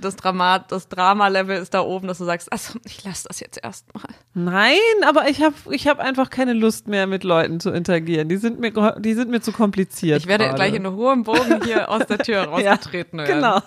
das 0.00 0.16
Drama, 0.16 0.58
das 0.60 0.88
Drama-Level 0.88 1.58
ist 1.58 1.74
da 1.74 1.80
oben, 1.80 2.08
dass 2.08 2.18
du 2.18 2.24
sagst, 2.24 2.52
also 2.52 2.78
ich 2.84 3.04
lasse 3.04 3.28
das 3.28 3.40
jetzt 3.40 3.62
erstmal. 3.62 4.02
Nein, 4.34 4.78
aber 5.06 5.28
ich 5.28 5.42
habe 5.42 5.54
ich 5.70 5.86
hab 5.86 6.00
einfach 6.00 6.30
keine 6.30 6.54
Lust 6.54 6.88
mehr 6.88 7.06
mit 7.06 7.22
Leuten 7.24 7.60
zu 7.60 7.70
interagieren. 7.70 8.28
Die 8.28 8.36
sind 8.36 8.58
mir, 8.58 8.72
die 8.98 9.14
sind 9.14 9.30
mir 9.30 9.40
zu 9.40 9.52
kompliziert. 9.52 10.20
Ich 10.20 10.26
werde 10.26 10.44
gerade. 10.44 10.56
gleich 10.56 10.74
in 10.74 10.86
hohem 10.88 11.22
Bogen 11.22 11.62
hier 11.64 11.88
aus 11.90 12.06
der 12.08 12.18
Tür 12.18 12.42
rausgetreten 12.48 13.18
werden. 13.20 13.34
Genau. 13.36 13.60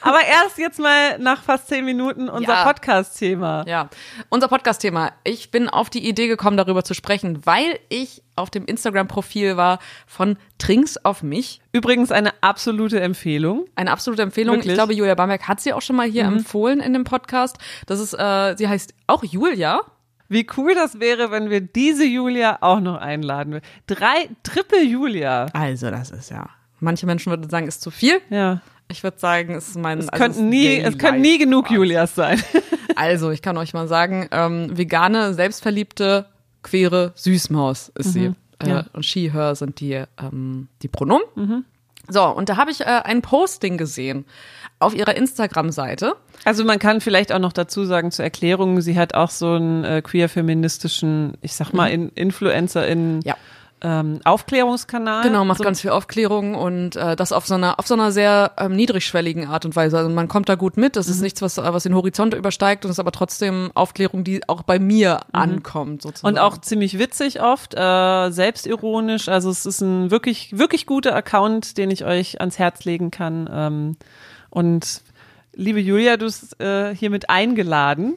Aber 0.00 0.20
erst 0.24 0.58
jetzt 0.58 0.78
mal 0.78 1.18
nach 1.18 1.42
fast 1.42 1.68
zehn 1.68 1.84
Minuten 1.84 2.28
unser 2.28 2.52
Ja. 2.52 2.64
Podcast-Thema. 2.64 3.64
Ja, 3.66 3.88
unser 4.28 4.48
Podcast-Thema. 4.48 5.12
Ich 5.24 5.50
bin 5.50 5.68
auf 5.68 5.90
die 5.90 6.08
Idee 6.08 6.28
gekommen, 6.28 6.56
darüber 6.56 6.84
zu 6.84 6.94
sprechen, 6.94 7.44
weil 7.46 7.78
ich 7.88 8.22
auf 8.36 8.50
dem 8.50 8.64
Instagram-Profil 8.66 9.56
war 9.56 9.78
von 10.06 10.36
Trinks 10.58 10.96
auf 11.04 11.22
mich. 11.22 11.60
Übrigens 11.72 12.12
eine 12.12 12.32
absolute 12.42 13.00
Empfehlung. 13.00 13.66
Eine 13.74 13.90
absolute 13.90 14.22
Empfehlung. 14.22 14.56
Wirklich? 14.56 14.72
Ich 14.72 14.76
glaube, 14.76 14.94
Julia 14.94 15.14
Bamberg 15.16 15.48
hat 15.48 15.60
sie 15.60 15.72
auch 15.72 15.82
schon 15.82 15.96
mal 15.96 16.06
hier 16.08 16.24
empfohlen 16.24 16.80
in 16.80 16.92
dem 16.92 17.04
Podcast. 17.04 17.58
Das 17.86 17.98
ist, 18.00 18.14
äh, 18.14 18.54
sie 18.56 18.68
heißt 18.68 18.94
auch 19.06 19.24
Julia. 19.24 19.80
Wie 20.30 20.46
cool 20.58 20.74
das 20.74 21.00
wäre, 21.00 21.30
wenn 21.30 21.48
wir 21.48 21.62
diese 21.62 22.04
Julia 22.04 22.58
auch 22.60 22.80
noch 22.80 22.98
einladen 22.98 23.54
würden. 23.54 23.64
Drei, 23.86 24.28
Triple 24.42 24.82
Julia. 24.82 25.46
Also, 25.54 25.90
das 25.90 26.10
ist 26.10 26.30
ja. 26.30 26.50
Manche 26.80 27.06
Menschen 27.06 27.30
würden 27.30 27.48
sagen, 27.50 27.66
ist 27.66 27.80
zu 27.82 27.90
viel. 27.90 28.20
Ja. 28.30 28.60
Ich 28.90 29.02
würde 29.02 29.18
sagen, 29.18 29.54
es 29.54 29.68
ist 29.68 29.78
mein. 29.78 29.98
Es 29.98 30.08
also 30.08 30.22
könnten 30.22 30.48
nie, 30.48 30.78
es 30.78 30.96
können 30.96 31.20
nie 31.20 31.38
genug 31.38 31.70
Julias 31.70 32.14
sein. 32.14 32.42
Also, 32.96 33.30
ich 33.30 33.42
kann 33.42 33.56
euch 33.58 33.74
mal 33.74 33.86
sagen, 33.86 34.26
ähm, 34.32 34.76
vegane, 34.76 35.32
selbstverliebte, 35.32 36.26
queere 36.64 37.12
Süßmaus 37.14 37.92
ist 37.96 38.12
sie. 38.12 38.24
Äh, 38.24 38.64
Mhm. 38.64 38.68
ja. 38.68 38.84
Und 38.92 39.06
she, 39.06 39.30
her 39.32 39.54
sind 39.54 39.78
die, 39.78 40.02
ähm, 40.20 40.66
die 40.82 40.88
Pronomen. 40.88 41.64
So, 42.08 42.24
und 42.24 42.48
da 42.48 42.56
habe 42.56 42.72
ich 42.72 42.80
äh, 42.80 42.86
ein 43.04 43.22
Posting 43.22 43.76
gesehen 43.78 44.24
auf 44.80 44.96
ihrer 44.96 45.16
Instagram-Seite. 45.16 46.16
Also 46.44 46.64
man 46.64 46.80
kann 46.80 47.00
vielleicht 47.00 47.30
auch 47.32 47.38
noch 47.38 47.52
dazu 47.52 47.84
sagen 47.84 48.10
zur 48.10 48.24
Erklärung, 48.24 48.80
sie 48.80 48.98
hat 48.98 49.14
auch 49.14 49.30
so 49.30 49.52
einen 49.52 49.84
äh, 49.84 50.02
queer-feministischen, 50.02 51.34
ich 51.40 51.54
sag 51.54 51.72
mal, 51.72 51.86
in, 51.88 52.08
Influencer 52.10 52.86
in 52.88 53.16
Mhm. 53.16 53.20
Ja. 53.24 53.36
Ähm, 53.80 54.20
Aufklärungskanal. 54.24 55.22
Genau, 55.22 55.44
macht 55.44 55.58
so, 55.58 55.64
ganz 55.64 55.80
viel 55.80 55.90
Aufklärung 55.90 56.54
und 56.54 56.96
äh, 56.96 57.14
das 57.16 57.32
auf 57.32 57.46
so 57.46 57.54
einer 57.54 57.78
auf 57.78 57.86
so 57.86 57.94
einer 57.94 58.10
sehr 58.12 58.52
ähm, 58.58 58.74
niedrigschwelligen 58.74 59.46
Art 59.46 59.64
und 59.64 59.76
Weise. 59.76 59.98
Also 59.98 60.10
man 60.10 60.28
kommt 60.28 60.48
da 60.48 60.54
gut 60.56 60.76
mit. 60.76 60.96
Das 60.96 61.06
Mhm. 61.06 61.12
ist 61.12 61.20
nichts, 61.20 61.42
was 61.42 61.58
äh, 61.58 61.72
was 61.72 61.84
den 61.84 61.94
Horizont 61.94 62.34
übersteigt 62.34 62.84
und 62.84 62.90
ist 62.90 62.98
aber 62.98 63.12
trotzdem 63.12 63.70
Aufklärung, 63.74 64.24
die 64.24 64.48
auch 64.48 64.62
bei 64.62 64.78
mir 64.78 65.20
ankommt 65.32 66.02
sozusagen. 66.02 66.34
Mhm. 66.34 66.38
Und 66.38 66.44
auch 66.44 66.58
ziemlich 66.58 66.98
witzig 66.98 67.40
oft, 67.40 67.74
äh, 67.76 68.30
selbstironisch. 68.30 69.28
Also 69.28 69.50
es 69.50 69.66
ist 69.66 69.80
ein 69.80 70.10
wirklich, 70.10 70.58
wirklich 70.58 70.86
guter 70.86 71.14
Account, 71.14 71.78
den 71.78 71.90
ich 71.90 72.04
euch 72.04 72.40
ans 72.40 72.58
Herz 72.58 72.84
legen 72.84 73.10
kann. 73.10 73.48
Ähm, 73.52 73.96
und 74.50 75.02
liebe 75.54 75.80
Julia, 75.80 76.16
du 76.16 76.24
bist 76.26 76.60
äh, 76.60 76.94
hiermit 76.94 77.30
eingeladen. 77.30 78.14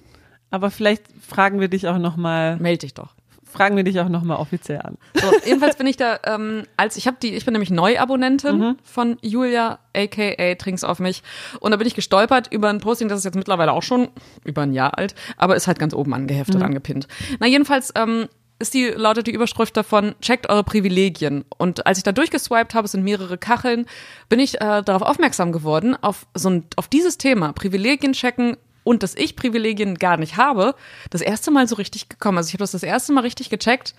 Aber 0.50 0.70
vielleicht 0.70 1.04
fragen 1.26 1.60
wir 1.62 1.70
dich 1.70 1.88
auch 1.88 1.98
noch 1.98 2.18
mal, 2.18 2.58
melde 2.58 2.80
dich 2.80 2.94
doch. 2.94 3.14
Fragen 3.52 3.76
wir 3.76 3.84
dich 3.84 4.00
auch 4.00 4.10
noch 4.10 4.24
mal 4.24 4.38
offiziell 4.38 4.82
an. 4.82 4.98
So, 5.14 5.32
jedenfalls 5.46 5.76
bin 5.76 5.88
ich 5.88 5.98
da, 5.98 6.20
ähm, 6.26 6.64
als 6.78 6.98
ich 6.98 7.08
habe 7.08 7.18
die, 7.22 7.36
ich 7.36 7.46
bin 7.46 7.54
nämlich 7.54 7.70
Neuabonnentin 7.70 8.78
von 8.84 9.18
Julia, 9.22 9.80
aka 9.96 10.56
Trinks 10.56 10.84
auf 10.84 11.00
mich. 11.00 11.24
Und 11.60 11.72
da 11.72 11.78
bin 11.78 11.88
ich 11.88 11.96
gestolpert 11.96 12.52
über 12.52 12.70
ein 12.70 12.80
Posting, 12.80 13.08
das 13.08 13.20
ist 13.20 13.26
jetzt 13.26 13.36
mittlerweile 13.36 13.74
auch 13.74 13.84
schon 13.84 14.10
über 14.44 14.62
ein 14.64 14.74
Jahr 14.74 14.98
alt, 14.98 15.16
aber 15.38 15.56
ist 15.56 15.68
halt 15.68 15.80
ganz 15.80 15.94
oben 15.94 16.14
angeheftet, 16.14 16.62
angepinnt. 16.62 17.08
Na, 17.40 17.48
jedenfalls, 17.48 17.92
ähm, 17.96 18.28
ist 18.62 18.74
die, 18.74 18.88
lautet 18.88 19.28
die 19.28 19.32
Überschrift 19.32 19.76
davon, 19.76 20.16
checkt 20.22 20.50
eure 20.50 20.64
Privilegien. 20.64 21.44
Und 21.58 21.86
als 21.86 21.98
ich 21.98 22.04
da 22.04 22.12
durchgeswiped 22.12 22.74
habe, 22.74 22.86
es 22.86 22.92
sind 22.92 23.04
mehrere 23.04 23.38
Kacheln, 23.38 23.86
bin 24.30 24.40
ich 24.40 24.62
äh, 24.62 24.82
darauf 24.84 25.02
aufmerksam 25.02 25.52
geworden, 25.52 25.98
auf 26.00 26.28
so 26.36 26.50
ein, 26.50 26.66
auf 26.76 26.88
dieses 26.88 27.18
Thema, 27.18 27.52
Privilegien 27.54 28.14
checken 28.14 28.56
und 28.84 29.04
dass 29.04 29.16
ich 29.16 29.36
Privilegien 29.36 29.96
gar 29.96 30.18
nicht 30.18 30.38
habe, 30.38 30.76
das 31.10 31.22
erste 31.22 31.52
Mal 31.52 31.68
so 31.68 31.76
richtig 31.76 32.10
gekommen. 32.10 32.38
Also 32.38 32.48
ich 32.48 32.54
habe 32.54 32.64
das 32.64 32.72
das 32.72 32.84
erste 32.84 33.14
Mal 33.14 33.22
richtig 33.22 33.50
gecheckt, 33.50 33.94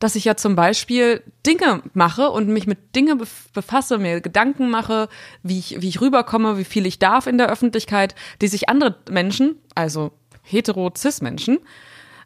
dass 0.00 0.16
ich 0.16 0.24
ja 0.24 0.36
zum 0.36 0.56
Beispiel 0.56 1.22
Dinge 1.46 1.82
mache 1.94 2.30
und 2.30 2.48
mich 2.48 2.66
mit 2.66 2.96
Dinge 2.96 3.14
bef- 3.14 3.52
befasse, 3.52 3.98
mir 3.98 4.20
Gedanken 4.20 4.68
mache, 4.68 5.08
wie 5.42 5.58
ich, 5.58 5.80
wie 5.80 5.88
ich 5.88 6.00
rüberkomme, 6.00 6.58
wie 6.58 6.64
viel 6.64 6.84
ich 6.84 6.98
darf 6.98 7.26
in 7.26 7.38
der 7.38 7.48
Öffentlichkeit, 7.48 8.14
die 8.40 8.48
sich 8.48 8.68
andere 8.68 8.96
Menschen, 9.08 9.56
also 9.74 10.10
hetero-cis-Menschen, 10.42 11.58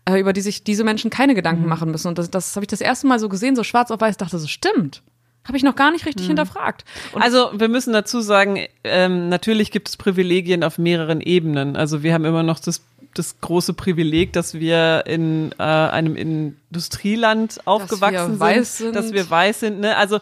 äh, 0.07 0.19
über 0.19 0.33
die 0.33 0.41
sich 0.41 0.65
diese 0.65 0.83
Menschen 0.83 1.11
keine 1.11 1.35
Gedanken 1.35 1.67
machen 1.67 1.91
müssen. 1.91 2.09
Und 2.09 2.19
das, 2.19 2.31
das 2.31 2.57
habe 2.57 2.65
ich 2.65 2.69
das 2.69 2.81
erste 2.81 3.07
Mal 3.07 3.19
so 3.19 3.29
gesehen, 3.29 3.55
so 3.55 3.65
schwarz 3.65 3.91
auf 3.91 4.01
weiß, 4.01 4.17
dachte 4.17 4.39
so, 4.39 4.47
stimmt. 4.49 5.03
Habe 5.45 5.57
ich 5.57 5.63
noch 5.63 5.77
gar 5.77 5.91
nicht 5.91 6.05
richtig 6.05 6.27
hinterfragt. 6.27 6.85
Und 7.13 7.23
Also 7.23 7.51
wir 7.55 7.69
müssen 7.69 7.93
dazu 7.93 8.21
sagen, 8.21 8.67
ähm, 8.85 9.29
natürlich 9.31 9.71
gibt 9.71 9.89
es 9.89 9.97
Privilegien 9.97 10.63
auf 10.63 10.77
mehreren 10.77 11.21
Ebenen. 11.23 11.75
Also 11.75 12.03
wir 12.03 12.13
haben 12.13 12.27
immer 12.27 12.43
noch 12.43 12.61
das, 12.61 12.83
das 13.15 13.41
große 13.41 13.73
Privileg, 13.73 14.35
dass 14.35 14.55
wir 14.55 15.05
in 15.07 15.53
äh, 15.59 15.63
einem 15.63 16.17
Industrieland 16.17 17.61
aufgewachsen 17.65 18.39
weiß 18.39 18.77
sind, 18.77 18.93
sind. 18.93 18.97
dass 18.97 19.13
wir 19.13 19.31
weiß 19.31 19.61
sind. 19.61 19.81
Ne? 19.81 19.97
Also 19.97 20.19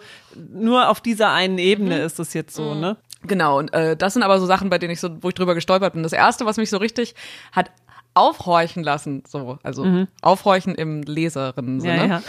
nur 0.52 0.88
auf 0.90 1.00
dieser 1.00 1.32
einen 1.32 1.58
Ebene 1.58 1.98
ist 1.98 2.20
das 2.20 2.32
jetzt 2.32 2.54
so. 2.54 2.74
Ne? 2.74 2.96
Genau, 3.26 3.58
und 3.58 3.72
äh, 3.72 3.96
das 3.96 4.14
sind 4.14 4.22
aber 4.22 4.38
so 4.38 4.46
Sachen, 4.46 4.70
bei 4.70 4.78
denen 4.78 4.92
ich 4.92 5.00
so, 5.00 5.10
wo 5.22 5.28
ich 5.28 5.34
drüber 5.34 5.54
gestolpert 5.54 5.94
bin. 5.94 6.02
Das 6.02 6.12
erste, 6.12 6.46
was 6.46 6.56
mich 6.56 6.70
so 6.70 6.76
richtig 6.76 7.14
hat 7.52 7.70
aufhorchen 8.16 8.82
lassen, 8.82 9.22
so, 9.28 9.58
also 9.62 9.84
aufhorchen 10.22 10.74
im 10.74 11.02
Leserinnen-Sinne, 11.02 12.08
Ja, 12.08 12.22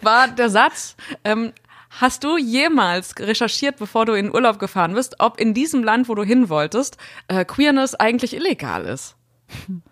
war 0.00 0.28
der 0.28 0.50
Satz, 0.50 0.96
ähm, 1.24 1.52
hast 1.90 2.24
du 2.24 2.36
jemals 2.36 3.14
recherchiert, 3.18 3.76
bevor 3.78 4.06
du 4.06 4.14
in 4.14 4.34
Urlaub 4.34 4.58
gefahren 4.58 4.94
bist, 4.94 5.16
ob 5.18 5.38
in 5.38 5.54
diesem 5.54 5.84
Land, 5.84 6.08
wo 6.08 6.14
du 6.14 6.24
hin 6.24 6.48
wolltest, 6.48 6.96
äh, 7.28 7.44
Queerness 7.44 7.94
eigentlich 7.94 8.34
illegal 8.34 8.84
ist? 8.84 9.16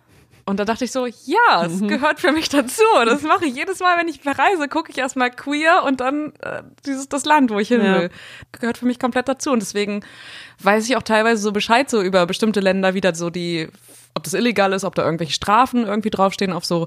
Und 0.50 0.58
da 0.60 0.64
dachte 0.64 0.84
ich 0.84 0.92
so, 0.92 1.06
ja, 1.06 1.64
es 1.64 1.80
gehört 1.80 2.20
für 2.20 2.32
mich 2.32 2.48
dazu. 2.48 2.82
Das 3.04 3.22
mache 3.22 3.46
ich 3.46 3.54
jedes 3.54 3.78
Mal, 3.80 3.96
wenn 3.98 4.08
ich 4.08 4.20
verreise, 4.20 4.68
gucke 4.68 4.90
ich 4.90 4.98
erstmal 4.98 5.30
queer 5.30 5.84
und 5.84 6.00
dann 6.00 6.32
äh, 6.40 6.62
dieses 6.84 7.08
das 7.08 7.24
Land, 7.24 7.50
wo 7.50 7.58
ich 7.58 7.68
hin 7.68 7.82
Ja. 7.84 8.00
will. 8.00 8.10
Gehört 8.52 8.78
für 8.78 8.86
mich 8.86 8.98
komplett 8.98 9.28
dazu. 9.28 9.50
Und 9.52 9.60
deswegen 9.60 10.04
weiß 10.62 10.88
ich 10.88 10.96
auch 10.96 11.02
teilweise 11.02 11.40
so 11.40 11.52
Bescheid 11.52 11.88
so 11.88 12.02
über 12.02 12.26
bestimmte 12.26 12.60
Länder, 12.60 12.94
wie 12.94 13.00
da 13.00 13.14
so 13.14 13.30
die, 13.30 13.68
ob 14.14 14.24
das 14.24 14.34
illegal 14.34 14.72
ist, 14.72 14.84
ob 14.84 14.94
da 14.94 15.04
irgendwelche 15.04 15.32
Strafen 15.34 15.86
irgendwie 15.86 16.10
draufstehen, 16.10 16.52
auf 16.52 16.64
so, 16.64 16.86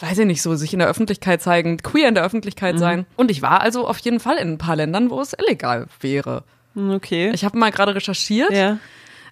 weiß 0.00 0.18
ich 0.18 0.26
nicht, 0.26 0.42
so 0.42 0.54
sich 0.56 0.72
in 0.72 0.80
der 0.80 0.88
Öffentlichkeit 0.88 1.40
zeigen, 1.40 1.76
queer 1.78 2.08
in 2.08 2.14
der 2.14 2.24
Öffentlichkeit 2.24 2.78
sein. 2.78 3.06
Und 3.16 3.30
ich 3.30 3.40
war 3.42 3.60
also 3.60 3.86
auf 3.86 3.98
jeden 3.98 4.20
Fall 4.20 4.36
in 4.36 4.52
ein 4.54 4.58
paar 4.58 4.76
Ländern, 4.76 5.08
wo 5.10 5.20
es 5.20 5.32
illegal 5.34 5.86
wäre. 6.00 6.42
Okay. 6.76 7.30
Ich 7.32 7.44
habe 7.44 7.56
mal 7.56 7.70
gerade 7.70 7.94
recherchiert. 7.94 8.50
ja. 8.52 8.78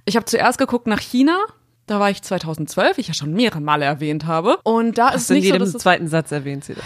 Ich 0.04 0.16
habe 0.16 0.24
zuerst 0.26 0.58
geguckt 0.58 0.86
nach 0.88 0.98
China. 1.00 1.38
Da 1.92 2.00
war 2.00 2.08
ich 2.08 2.22
2012, 2.22 2.96
ich 2.96 3.08
ja 3.08 3.12
schon 3.12 3.34
mehrere 3.34 3.60
Male 3.60 3.84
erwähnt 3.84 4.24
habe. 4.24 4.56
Und 4.62 4.96
da 4.96 5.10
ist 5.10 5.30
in 5.30 5.36
nicht 5.36 5.44
so, 5.44 5.52
jedem 5.52 5.66
dass 5.66 5.74
es, 5.74 5.82
zweiten 5.82 6.08
Satz 6.08 6.32
erwähnt 6.32 6.64
sie 6.64 6.72
das. 6.72 6.84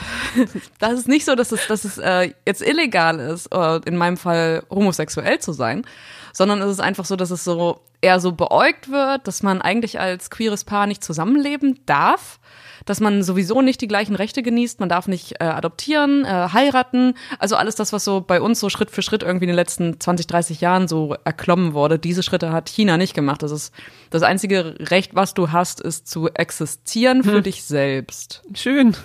da 0.81 0.89
ist 0.89 0.99
es 0.99 1.07
nicht 1.07 1.25
so, 1.25 1.37
dass 1.37 1.53
es, 1.53 1.65
dass 1.69 1.85
es 1.85 1.97
äh, 1.99 2.33
jetzt 2.45 2.61
illegal 2.61 3.21
ist, 3.21 3.47
äh, 3.55 3.77
in 3.85 3.97
meinem 3.97 4.17
Fall 4.17 4.65
homosexuell 4.69 5.39
zu 5.39 5.53
sein, 5.53 5.85
sondern 6.33 6.61
es 6.61 6.73
ist 6.73 6.81
einfach 6.81 7.05
so, 7.05 7.15
dass 7.15 7.31
es 7.31 7.45
so 7.45 7.83
eher 8.01 8.19
so 8.19 8.33
beäugt 8.33 8.91
wird, 8.91 9.29
dass 9.29 9.45
man 9.45 9.63
eigentlich 9.63 10.01
als 10.01 10.29
queeres 10.29 10.65
Paar 10.65 10.89
nicht 10.89 11.05
zusammenleben 11.05 11.79
darf, 11.87 12.41
dass 12.87 13.01
man 13.01 13.23
sowieso 13.23 13.63
nicht 13.63 13.81
die 13.81 13.89
gleichen 13.89 14.15
Rechte 14.15 14.43
genießt, 14.43 14.81
man 14.81 14.89
darf 14.89 15.09
nicht 15.09 15.41
äh, 15.41 15.45
adoptieren, 15.45 16.25
äh, 16.25 16.49
heiraten, 16.53 17.15
also 17.39 17.57
alles 17.57 17.75
das, 17.75 17.93
was 17.93 18.05
so 18.05 18.21
bei 18.21 18.41
uns 18.41 18.61
so 18.61 18.71
Schritt 18.71 18.91
für 18.91 19.03
Schritt 19.03 19.23
irgendwie 19.23 19.45
in 19.45 19.49
den 19.49 19.57
letzten 19.57 20.01
20, 20.01 20.27
30 20.27 20.61
Jahren 20.61 20.89
so 20.89 21.17
erklommen 21.25 21.75
wurde, 21.75 21.99
diese 21.99 22.23
Schritte 22.23 22.53
hat 22.53 22.69
China 22.69 22.97
nicht 22.97 23.15
gemacht. 23.15 23.43
Das 23.43 23.51
ist 23.51 23.75
das 24.11 24.23
einzige 24.23 24.75
Recht, 24.79 25.15
was 25.15 25.35
du 25.35 25.53
hast, 25.53 25.81
ist 25.81 26.09
zu 26.09 26.29
existieren 26.29 27.25
für 27.25 27.43
dich 27.43 27.65
selbst. 27.65 28.43
Schön. 28.55 28.97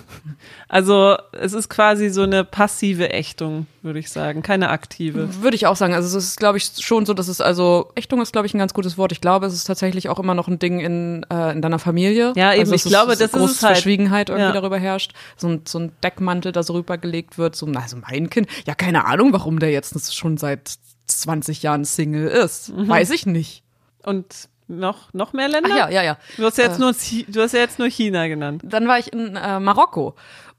Also 0.68 1.16
es 1.32 1.52
ist 1.52 1.68
quasi 1.68 2.08
so 2.08 2.22
eine 2.22 2.44
passive 2.44 3.10
Ächtung. 3.10 3.66
würde 3.82 3.98
ich 3.98 4.10
sagen. 4.10 4.42
Keine 4.42 4.70
aktive. 4.70 5.42
Würde 5.42 5.56
ich 5.56 5.66
auch 5.66 5.76
sagen. 5.76 5.92
Also 5.94 6.16
es 6.16 6.24
ist, 6.24 6.38
glaube 6.38 6.58
ich, 6.58 6.70
schon 6.78 7.04
so, 7.04 7.14
dass 7.14 7.28
es 7.28 7.40
also, 7.40 7.90
Ächtung 7.96 8.20
ist, 8.22 8.32
glaube 8.32 8.46
ich, 8.46 8.54
ein 8.54 8.58
ganz 8.58 8.74
gutes 8.74 8.96
Wort. 8.96 9.12
Ich 9.12 9.20
glaube, 9.20 9.46
es 9.46 9.54
ist 9.54 9.64
tatsächlich 9.64 10.08
auch 10.08 10.18
immer 10.18 10.34
noch 10.34 10.48
ein 10.48 10.58
Ding 10.58 10.80
in, 10.80 11.26
äh, 11.30 11.52
in 11.52 11.62
deiner 11.62 11.78
Familie. 11.78 12.32
Ja, 12.36 12.52
eben. 12.52 12.60
Also 12.60 12.74
ich 12.74 12.84
glaube, 12.84 13.12
ist, 13.12 13.20
das 13.20 13.32
ist 13.32 13.38
große 13.38 13.66
halt. 13.66 13.76
Verschwiegenheit 13.76 14.28
irgendwie 14.28 14.46
Ja. 14.46 14.52
darüber 14.52 14.78
herrscht. 14.78 15.12
So 15.36 15.48
ein, 15.48 15.62
so 15.66 15.78
ein 15.80 15.92
Deckmantel, 16.02 16.52
da 16.52 16.62
so 16.62 16.74
rübergelegt 16.74 17.38
wird. 17.38 17.56
So, 17.56 17.66
also 17.66 17.96
mein 17.96 18.30
Kind, 18.30 18.48
ja, 18.66 18.74
keine 18.74 19.04
Ahnung, 19.04 19.32
warum 19.32 19.58
der 19.58 19.70
jetzt 19.70 20.14
schon 20.14 20.36
seit 20.36 20.76
20 21.08 21.62
Jahren 21.62 21.84
Single 21.84 22.28
ist. 22.28 22.70
Mhm. 22.70 22.88
Weiß 22.88 23.10
ich 23.10 23.26
nicht. 23.26 23.62
Und 24.04 24.48
noch, 24.68 25.12
noch 25.12 25.32
mehr 25.32 25.48
Länder? 25.48 25.70
Ach 25.72 25.76
ja, 25.76 25.90
ja, 25.90 26.02
ja. 26.02 26.16
Du 26.36 26.44
hast 26.44 26.58
ja 26.58 26.64
jetzt 26.64 26.78
nur, 26.78 26.92
Chi- 26.92 27.26
du 27.28 27.40
hast 27.42 27.52
ja 27.52 27.60
jetzt 27.60 27.78
nur 27.78 27.88
China 27.88 28.26
genannt. 28.28 28.62
dann 28.64 28.88
war 28.88 28.98
ich 28.98 29.12
in 29.12 29.36
äh, 29.36 29.60
Marokko. 29.60 30.14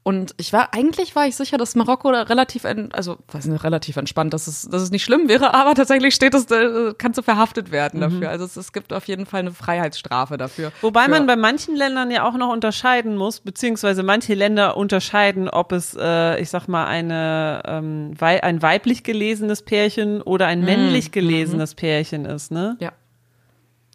Und 0.06 0.34
ich 0.36 0.52
war, 0.52 0.74
eigentlich 0.74 1.16
war 1.16 1.26
ich 1.26 1.34
sicher, 1.34 1.56
dass 1.56 1.74
Marokko 1.76 2.12
da 2.12 2.24
relativ, 2.24 2.66
also, 2.92 3.16
weiß 3.32 3.46
nicht, 3.46 3.64
relativ 3.64 3.96
entspannt, 3.96 4.34
dass 4.34 4.46
es, 4.46 4.68
dass 4.68 4.82
es 4.82 4.90
nicht 4.90 5.02
schlimm 5.02 5.30
wäre, 5.30 5.54
aber 5.54 5.74
tatsächlich 5.74 6.14
steht 6.14 6.34
es, 6.34 6.44
äh, 6.50 6.92
kannst 6.98 7.16
du 7.16 7.22
verhaftet 7.22 7.72
werden 7.72 8.02
dafür. 8.02 8.28
Also 8.28 8.44
es, 8.44 8.54
es 8.58 8.74
gibt 8.74 8.92
auf 8.92 9.08
jeden 9.08 9.24
Fall 9.24 9.40
eine 9.40 9.52
Freiheitsstrafe 9.52 10.36
dafür. 10.36 10.72
Wobei 10.82 11.04
Für- 11.04 11.10
man 11.12 11.26
bei 11.26 11.36
manchen 11.36 11.74
Ländern 11.74 12.10
ja 12.10 12.28
auch 12.28 12.34
noch 12.36 12.50
unterscheiden 12.52 13.16
muss, 13.16 13.40
beziehungsweise 13.40 14.02
manche 14.02 14.34
Länder 14.34 14.76
unterscheiden, 14.76 15.48
ob 15.48 15.72
es, 15.72 15.96
äh, 15.98 16.38
ich 16.38 16.50
sag 16.50 16.68
mal, 16.68 16.84
eine, 16.84 17.62
ähm, 17.64 18.12
wei 18.18 18.44
ein 18.44 18.60
weiblich 18.60 19.04
gelesenes 19.04 19.62
Pärchen 19.62 20.20
oder 20.20 20.46
ein 20.48 20.60
männlich 20.60 21.12
gelesenes 21.12 21.74
Pärchen 21.74 22.26
ist, 22.26 22.50
ne? 22.50 22.76
Ja. 22.78 22.92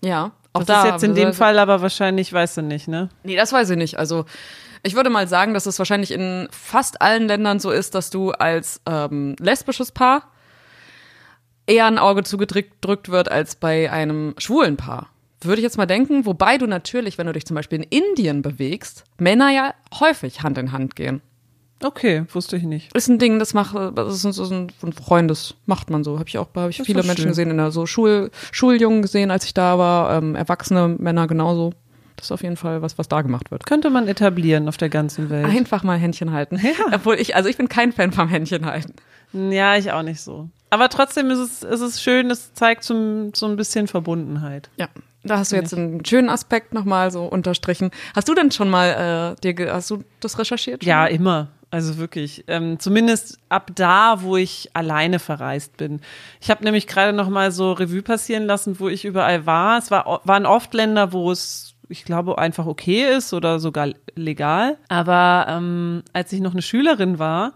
Ja. 0.01 0.31
Auch 0.53 0.63
Das 0.63 0.67
da, 0.67 0.83
ist 0.83 0.91
jetzt 0.91 1.03
in 1.03 1.15
dem 1.15 1.33
Fall 1.33 1.59
aber 1.59 1.81
wahrscheinlich, 1.81 2.33
weißt 2.33 2.57
du 2.57 2.61
nicht, 2.63 2.87
ne? 2.87 3.09
Nee, 3.23 3.35
das 3.35 3.53
weiß 3.53 3.69
ich 3.69 3.77
nicht. 3.77 3.99
Also 3.99 4.25
ich 4.81 4.95
würde 4.95 5.09
mal 5.09 5.27
sagen, 5.27 5.53
dass 5.53 5.65
es 5.65 5.77
wahrscheinlich 5.77 6.11
in 6.11 6.47
fast 6.51 7.01
allen 7.01 7.27
Ländern 7.27 7.59
so 7.59 7.69
ist, 7.71 7.95
dass 7.95 8.09
du 8.09 8.31
als 8.31 8.81
ähm, 8.85 9.35
lesbisches 9.39 9.91
Paar 9.91 10.23
eher 11.67 11.85
ein 11.85 11.99
Auge 11.99 12.23
zugedrückt 12.23 13.09
wird 13.09 13.29
als 13.29 13.55
bei 13.55 13.91
einem 13.91 14.33
schwulen 14.37 14.77
Paar. 14.77 15.09
Würde 15.41 15.59
ich 15.61 15.63
jetzt 15.63 15.77
mal 15.77 15.85
denken, 15.85 16.25
wobei 16.25 16.57
du 16.57 16.65
natürlich, 16.65 17.17
wenn 17.17 17.27
du 17.27 17.33
dich 17.33 17.45
zum 17.45 17.55
Beispiel 17.55 17.81
in 17.83 18.03
Indien 18.03 18.41
bewegst, 18.41 19.05
Männer 19.17 19.51
ja 19.51 19.73
häufig 19.99 20.41
Hand 20.41 20.57
in 20.57 20.71
Hand 20.71 20.95
gehen. 20.95 21.21
Okay, 21.83 22.25
wusste 22.33 22.57
ich 22.57 22.63
nicht. 22.63 22.95
Ist 22.95 23.07
ein 23.07 23.19
Ding, 23.19 23.39
das 23.39 23.53
macht, 23.53 23.75
das 23.97 24.23
ist 24.23 24.35
so 24.35 24.43
ein 24.53 24.67
ein 24.83 24.93
Freundes, 24.93 25.55
macht 25.65 25.89
man 25.89 26.03
so. 26.03 26.19
Habe 26.19 26.27
ich 26.27 26.37
auch, 26.37 26.47
habe 26.55 26.69
ich 26.69 26.77
Das 26.77 26.85
viele 26.85 27.03
Menschen 27.03 27.21
schön. 27.23 27.27
gesehen, 27.29 27.51
in 27.51 27.57
der 27.57 27.71
so 27.71 27.85
Schul, 27.85 28.31
Schuljungen 28.51 29.01
gesehen, 29.01 29.31
als 29.31 29.45
ich 29.45 29.53
da 29.53 29.77
war, 29.77 30.17
ähm, 30.17 30.35
erwachsene 30.35 30.89
Männer 30.99 31.27
genauso. 31.27 31.73
Das 32.17 32.27
ist 32.27 32.31
auf 32.33 32.43
jeden 32.43 32.57
Fall 32.57 32.81
was, 32.81 32.97
was 32.97 33.07
da 33.07 33.21
gemacht 33.21 33.49
wird. 33.49 33.65
Könnte 33.65 33.89
man 33.89 34.09
etablieren 34.09 34.67
auf 34.67 34.75
der 34.75 34.89
ganzen 34.89 35.29
Welt. 35.29 35.45
Einfach 35.45 35.83
mal 35.83 35.97
Händchen 35.97 36.33
halten. 36.33 36.59
Obwohl 36.93 37.15
ich, 37.15 37.35
also 37.37 37.47
ich 37.47 37.55
bin 37.55 37.69
kein 37.69 37.93
Fan 37.93 38.11
vom 38.11 38.27
Händchen 38.27 38.65
halten. 38.65 38.93
Ja, 39.31 39.77
ich 39.77 39.91
auch 39.93 40.03
nicht 40.03 40.19
so. 40.19 40.49
Aber 40.69 40.89
trotzdem 40.89 41.31
ist 41.31 41.39
es, 41.39 41.63
ist 41.63 41.79
es 41.81 42.01
schön, 42.01 42.29
es 42.29 42.53
zeigt 42.53 42.83
so, 42.83 43.29
so 43.33 43.45
ein 43.45 43.55
bisschen 43.55 43.87
Verbundenheit. 43.87 44.69
Ja. 44.75 44.89
Da 45.23 45.37
hast 45.37 45.51
du 45.51 45.55
jetzt 45.57 45.73
einen 45.73 46.03
schönen 46.05 46.29
Aspekt 46.29 46.73
nochmal 46.73 47.11
so 47.11 47.23
unterstrichen. 47.25 47.91
Hast 48.15 48.27
du 48.27 48.33
denn 48.35 48.51
schon 48.51 48.69
mal, 48.69 49.35
äh, 49.37 49.53
dir, 49.53 49.73
hast 49.73 49.89
du 49.89 50.03
das 50.19 50.39
recherchiert? 50.39 50.83
schon 50.83 50.89
Ja, 50.89 51.05
immer. 51.07 51.49
Also 51.71 51.97
wirklich. 51.97 52.45
Ähm, 52.47 52.79
zumindest 52.79 53.37
ab 53.49 53.71
da, 53.75 54.21
wo 54.23 54.37
ich 54.37 54.69
alleine 54.73 55.19
verreist 55.19 55.77
bin. 55.77 56.01
Ich 56.41 56.49
habe 56.49 56.63
nämlich 56.63 56.87
gerade 56.87 57.13
noch 57.13 57.29
mal 57.29 57.51
so 57.51 57.73
Revue 57.73 58.01
passieren 58.01 58.45
lassen, 58.45 58.79
wo 58.79 58.89
ich 58.89 59.05
überall 59.05 59.45
war. 59.45 59.77
Es 59.77 59.91
war, 59.91 60.21
waren 60.23 60.45
oft 60.45 60.73
Länder, 60.73 61.13
wo 61.13 61.31
es, 61.31 61.75
ich 61.87 62.05
glaube, 62.05 62.39
einfach 62.39 62.65
okay 62.65 63.15
ist 63.15 63.33
oder 63.33 63.59
sogar 63.59 63.89
legal. 64.15 64.77
Aber 64.87 65.45
ähm, 65.47 66.03
als 66.11 66.33
ich 66.33 66.41
noch 66.41 66.53
eine 66.53 66.63
Schülerin 66.63 67.19
war, 67.19 67.53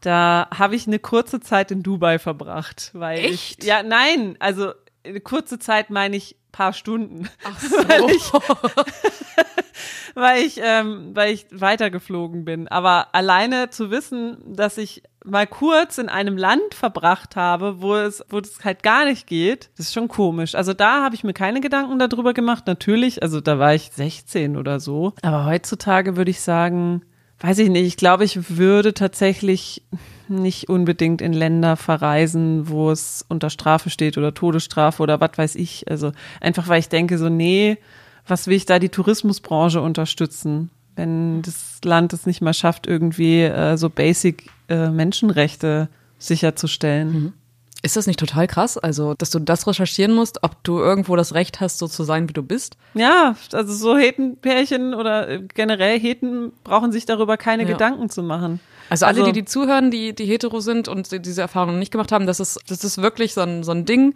da 0.00 0.48
habe 0.56 0.76
ich 0.76 0.86
eine 0.86 1.00
kurze 1.00 1.40
Zeit 1.40 1.72
in 1.72 1.82
Dubai 1.82 2.20
verbracht. 2.20 2.90
Weil 2.94 3.18
Echt? 3.18 3.64
Ich, 3.64 3.68
ja, 3.68 3.82
nein. 3.82 4.36
Also 4.38 4.72
eine 5.04 5.20
kurze 5.20 5.58
Zeit 5.58 5.90
meine 5.90 6.16
ich 6.16 6.36
paar 6.58 6.72
Stunden. 6.72 7.28
Ach 7.44 7.60
so. 7.60 7.76
weil 7.88 8.10
ich, 8.10 8.32
weil 10.16 10.42
ich, 10.44 10.60
ähm, 10.60 11.12
weil 11.14 11.32
ich 11.32 11.46
weitergeflogen 11.52 12.44
bin. 12.44 12.66
Aber 12.66 13.14
alleine 13.14 13.70
zu 13.70 13.92
wissen, 13.92 14.38
dass 14.44 14.76
ich 14.76 15.04
mal 15.24 15.46
kurz 15.46 15.98
in 15.98 16.08
einem 16.08 16.36
Land 16.36 16.74
verbracht 16.74 17.36
habe, 17.36 17.80
wo 17.80 17.94
es, 17.94 18.24
wo 18.28 18.38
es 18.38 18.64
halt 18.64 18.82
gar 18.82 19.04
nicht 19.04 19.28
geht, 19.28 19.70
das 19.76 19.86
ist 19.86 19.94
schon 19.94 20.08
komisch. 20.08 20.56
Also 20.56 20.74
da 20.74 21.04
habe 21.04 21.14
ich 21.14 21.22
mir 21.22 21.32
keine 21.34 21.60
Gedanken 21.60 21.96
darüber 22.00 22.34
gemacht. 22.34 22.66
Natürlich, 22.66 23.22
also 23.22 23.40
da 23.40 23.60
war 23.60 23.74
ich 23.74 23.90
16 23.92 24.56
oder 24.56 24.80
so. 24.80 25.12
Aber 25.22 25.44
heutzutage 25.44 26.16
würde 26.16 26.32
ich 26.32 26.40
sagen, 26.40 27.02
weiß 27.40 27.58
ich 27.58 27.68
nicht, 27.68 27.86
ich 27.86 27.96
glaube, 27.96 28.24
ich 28.24 28.56
würde 28.56 28.94
tatsächlich 28.94 29.82
nicht 30.28 30.68
unbedingt 30.68 31.22
in 31.22 31.32
Länder 31.32 31.76
verreisen, 31.76 32.68
wo 32.68 32.90
es 32.90 33.24
unter 33.28 33.50
Strafe 33.50 33.90
steht 33.90 34.18
oder 34.18 34.34
Todesstrafe 34.34 35.02
oder 35.02 35.20
was 35.20 35.36
weiß 35.36 35.54
ich. 35.54 35.88
Also 35.90 36.12
einfach, 36.40 36.68
weil 36.68 36.80
ich 36.80 36.88
denke 36.88 37.16
so, 37.16 37.28
nee, 37.28 37.78
was 38.26 38.46
will 38.46 38.56
ich 38.56 38.66
da 38.66 38.78
die 38.78 38.90
Tourismusbranche 38.90 39.80
unterstützen, 39.80 40.70
wenn 40.96 41.42
das 41.42 41.78
Land 41.84 42.12
es 42.12 42.26
nicht 42.26 42.42
mal 42.42 42.54
schafft, 42.54 42.86
irgendwie 42.86 43.42
äh, 43.42 43.76
so 43.76 43.88
basic 43.88 44.50
äh, 44.68 44.90
Menschenrechte 44.90 45.88
sicherzustellen. 46.18 47.32
Ist 47.82 47.96
das 47.96 48.08
nicht 48.08 48.18
total 48.18 48.48
krass? 48.48 48.76
Also, 48.76 49.14
dass 49.14 49.30
du 49.30 49.38
das 49.38 49.66
recherchieren 49.66 50.12
musst, 50.12 50.42
ob 50.42 50.62
du 50.64 50.78
irgendwo 50.78 51.14
das 51.14 51.34
Recht 51.34 51.60
hast, 51.60 51.78
so 51.78 51.86
zu 51.86 52.02
sein, 52.02 52.28
wie 52.28 52.32
du 52.32 52.42
bist? 52.42 52.76
Ja, 52.94 53.36
also 53.52 53.72
so 53.72 53.96
Hetenpärchen 53.96 54.94
oder 54.94 55.28
äh, 55.28 55.42
generell 55.54 55.98
Heten 56.00 56.52
brauchen 56.64 56.90
sich 56.90 57.06
darüber 57.06 57.36
keine 57.36 57.62
Ja. 57.62 57.68
Gedanken 57.70 58.10
zu 58.10 58.22
machen. 58.22 58.58
Also 58.90 59.06
alle, 59.06 59.22
die, 59.22 59.32
die 59.32 59.44
zuhören, 59.44 59.90
die, 59.90 60.14
die 60.14 60.24
hetero 60.24 60.60
sind 60.60 60.88
und 60.88 61.12
die 61.12 61.20
diese 61.20 61.42
Erfahrung 61.42 61.72
noch 61.72 61.78
nicht 61.78 61.92
gemacht 61.92 62.10
haben, 62.10 62.26
das 62.26 62.40
ist, 62.40 62.58
das 62.68 62.82
ist 62.84 62.98
wirklich 63.02 63.34
so 63.34 63.42
ein, 63.42 63.62
so 63.62 63.72
ein 63.72 63.84
Ding. 63.84 64.14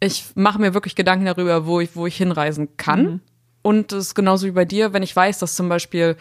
Ich 0.00 0.26
mache 0.34 0.60
mir 0.60 0.74
wirklich 0.74 0.94
Gedanken 0.94 1.26
darüber, 1.26 1.66
wo 1.66 1.80
ich, 1.80 1.96
wo 1.96 2.06
ich 2.06 2.16
hinreisen 2.16 2.76
kann. 2.76 3.02
Mhm. 3.02 3.20
Und 3.62 3.92
das 3.92 4.06
ist 4.06 4.14
genauso 4.14 4.46
wie 4.46 4.52
bei 4.52 4.64
dir, 4.64 4.92
wenn 4.92 5.02
ich 5.02 5.14
weiß, 5.14 5.40
dass 5.40 5.56
zum 5.56 5.68
Beispiel, 5.68 6.16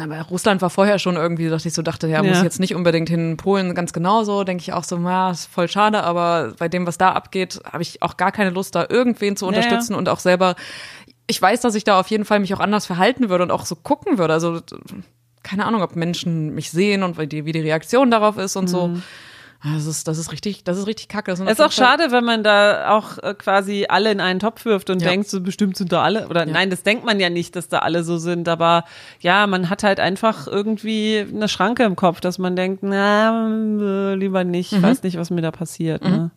aber 0.00 0.20
Russland 0.22 0.62
war 0.62 0.70
vorher 0.70 0.98
schon 0.98 1.16
irgendwie, 1.16 1.48
dass 1.48 1.66
ich 1.66 1.74
so 1.74 1.82
dachte, 1.82 2.06
ja, 2.06 2.22
muss 2.22 2.38
Ja. 2.38 2.44
jetzt 2.44 2.60
nicht 2.60 2.74
unbedingt 2.74 3.08
hin. 3.08 3.36
Polen 3.36 3.74
ganz 3.74 3.92
genauso, 3.92 4.44
denke 4.44 4.62
ich 4.62 4.72
auch 4.72 4.84
so, 4.84 4.96
ja, 4.98 5.30
ist 5.30 5.46
voll 5.46 5.68
schade, 5.68 6.02
aber 6.04 6.54
bei 6.58 6.68
dem, 6.68 6.86
was 6.86 6.96
da 6.96 7.12
abgeht, 7.12 7.60
habe 7.70 7.82
ich 7.82 8.00
auch 8.02 8.16
gar 8.16 8.32
keine 8.32 8.50
Lust, 8.50 8.74
da 8.74 8.86
irgendwen 8.88 9.36
zu 9.36 9.46
Ja, 9.46 9.52
ja. 9.52 9.56
unterstützen 9.58 9.94
und 9.94 10.08
auch 10.08 10.20
selber, 10.20 10.54
ich 11.26 11.40
weiß, 11.40 11.60
dass 11.60 11.74
ich 11.74 11.84
da 11.84 11.98
auf 12.00 12.08
jeden 12.08 12.24
Fall 12.24 12.38
mich 12.40 12.54
auch 12.54 12.60
anders 12.60 12.86
verhalten 12.86 13.28
würde 13.28 13.44
und 13.44 13.50
auch 13.50 13.66
so 13.66 13.74
gucken 13.76 14.18
würde. 14.18 14.32
Also 14.34 14.60
keine 15.42 15.66
Ahnung, 15.66 15.82
ob 15.82 15.96
Menschen 15.96 16.54
mich 16.54 16.70
sehen 16.70 17.02
und 17.02 17.18
wie 17.18 17.26
die, 17.26 17.44
wie 17.44 17.52
die 17.52 17.60
Reaktion 17.60 18.10
darauf 18.10 18.38
ist 18.38 18.56
und 18.56 18.68
so. 18.68 18.96
Das 19.72 19.86
ist, 19.86 20.06
das 20.08 20.18
ist 20.18 20.30
richtig, 20.30 20.62
das 20.64 20.76
ist 20.76 20.86
richtig 20.86 21.08
kacke. 21.08 21.30
Das 21.30 21.40
Mhm. 21.40 21.48
Ist 21.48 21.60
auch 21.62 21.72
schade, 21.72 22.10
wenn 22.10 22.22
man 22.24 22.42
da 22.44 22.90
auch 22.90 23.16
äh, 23.18 23.32
quasi 23.34 23.86
alle 23.88 24.12
in 24.12 24.20
einen 24.20 24.38
Topf 24.38 24.66
wirft 24.66 24.90
und 24.90 25.00
Ja. 25.00 25.08
denkt, 25.08 25.28
so 25.28 25.40
bestimmt 25.40 25.76
sind 25.78 25.90
da 25.90 26.02
alle. 26.02 26.28
Oder 26.28 26.44
nein, 26.44 26.68
das 26.68 26.82
denkt 26.82 27.04
man 27.06 27.18
ja 27.18 27.30
nicht, 27.30 27.56
dass 27.56 27.68
da 27.68 27.78
alle 27.78 28.04
so 28.04 28.18
sind. 28.18 28.46
Aber 28.48 28.84
ja, 29.20 29.46
man 29.46 29.70
hat 29.70 29.82
halt 29.82 30.00
einfach 30.00 30.46
irgendwie 30.46 31.24
eine 31.34 31.48
Schranke 31.48 31.84
im 31.84 31.96
Kopf, 31.96 32.20
dass 32.20 32.38
man 32.38 32.56
denkt, 32.56 32.82
na, 32.82 33.48
äh, 34.12 34.14
lieber 34.14 34.44
nicht. 34.44 34.72
Mhm. 34.72 34.78
Ich 34.78 34.82
weiß 34.84 35.02
nicht, 35.02 35.16
was 35.18 35.30
mir 35.30 35.40
da 35.42 35.50
passiert. 35.50 36.02
Ne? 36.04 36.30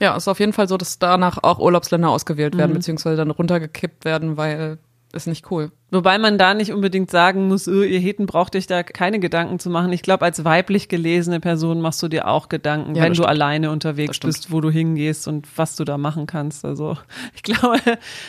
Ja, 0.00 0.16
ist 0.16 0.28
auf 0.28 0.40
jeden 0.40 0.54
Fall 0.54 0.66
so, 0.66 0.78
dass 0.78 0.98
danach 0.98 1.42
auch 1.42 1.58
Urlaubsländer 1.58 2.08
ausgewählt 2.08 2.54
Mhm. 2.54 2.58
werden, 2.58 2.72
beziehungsweise 2.72 3.16
dann 3.16 3.30
runtergekippt 3.30 4.06
werden, 4.06 4.38
weil 4.38 4.78
ist 5.12 5.26
nicht 5.26 5.50
cool. 5.50 5.70
Wobei 5.92 6.18
man 6.18 6.38
da 6.38 6.54
nicht 6.54 6.72
unbedingt 6.72 7.10
sagen 7.10 7.48
muss, 7.48 7.66
öh, 7.66 7.84
ihr 7.84 7.98
Heten 7.98 8.26
braucht 8.26 8.54
euch 8.54 8.66
da 8.66 8.82
keine 8.82 9.18
Gedanken 9.18 9.58
zu 9.58 9.70
machen. 9.70 9.92
Ich 9.92 10.02
glaube, 10.02 10.24
als 10.24 10.44
weiblich 10.44 10.88
gelesene 10.88 11.40
Person 11.40 11.80
machst 11.80 12.02
du 12.02 12.08
dir 12.08 12.28
auch 12.28 12.48
Gedanken, 12.48 12.94
Ja, 12.94 13.02
wenn 13.02 13.10
du 13.10 13.16
stimmt. 13.16 13.28
alleine 13.28 13.70
unterwegs 13.70 14.18
bist, 14.20 14.52
wo 14.52 14.60
du 14.60 14.70
hingehst 14.70 15.26
und 15.26 15.48
was 15.56 15.76
du 15.76 15.84
da 15.84 15.98
machen 15.98 16.26
kannst. 16.26 16.64
Also 16.64 16.96
ich 17.34 17.42
glaube, 17.42 17.80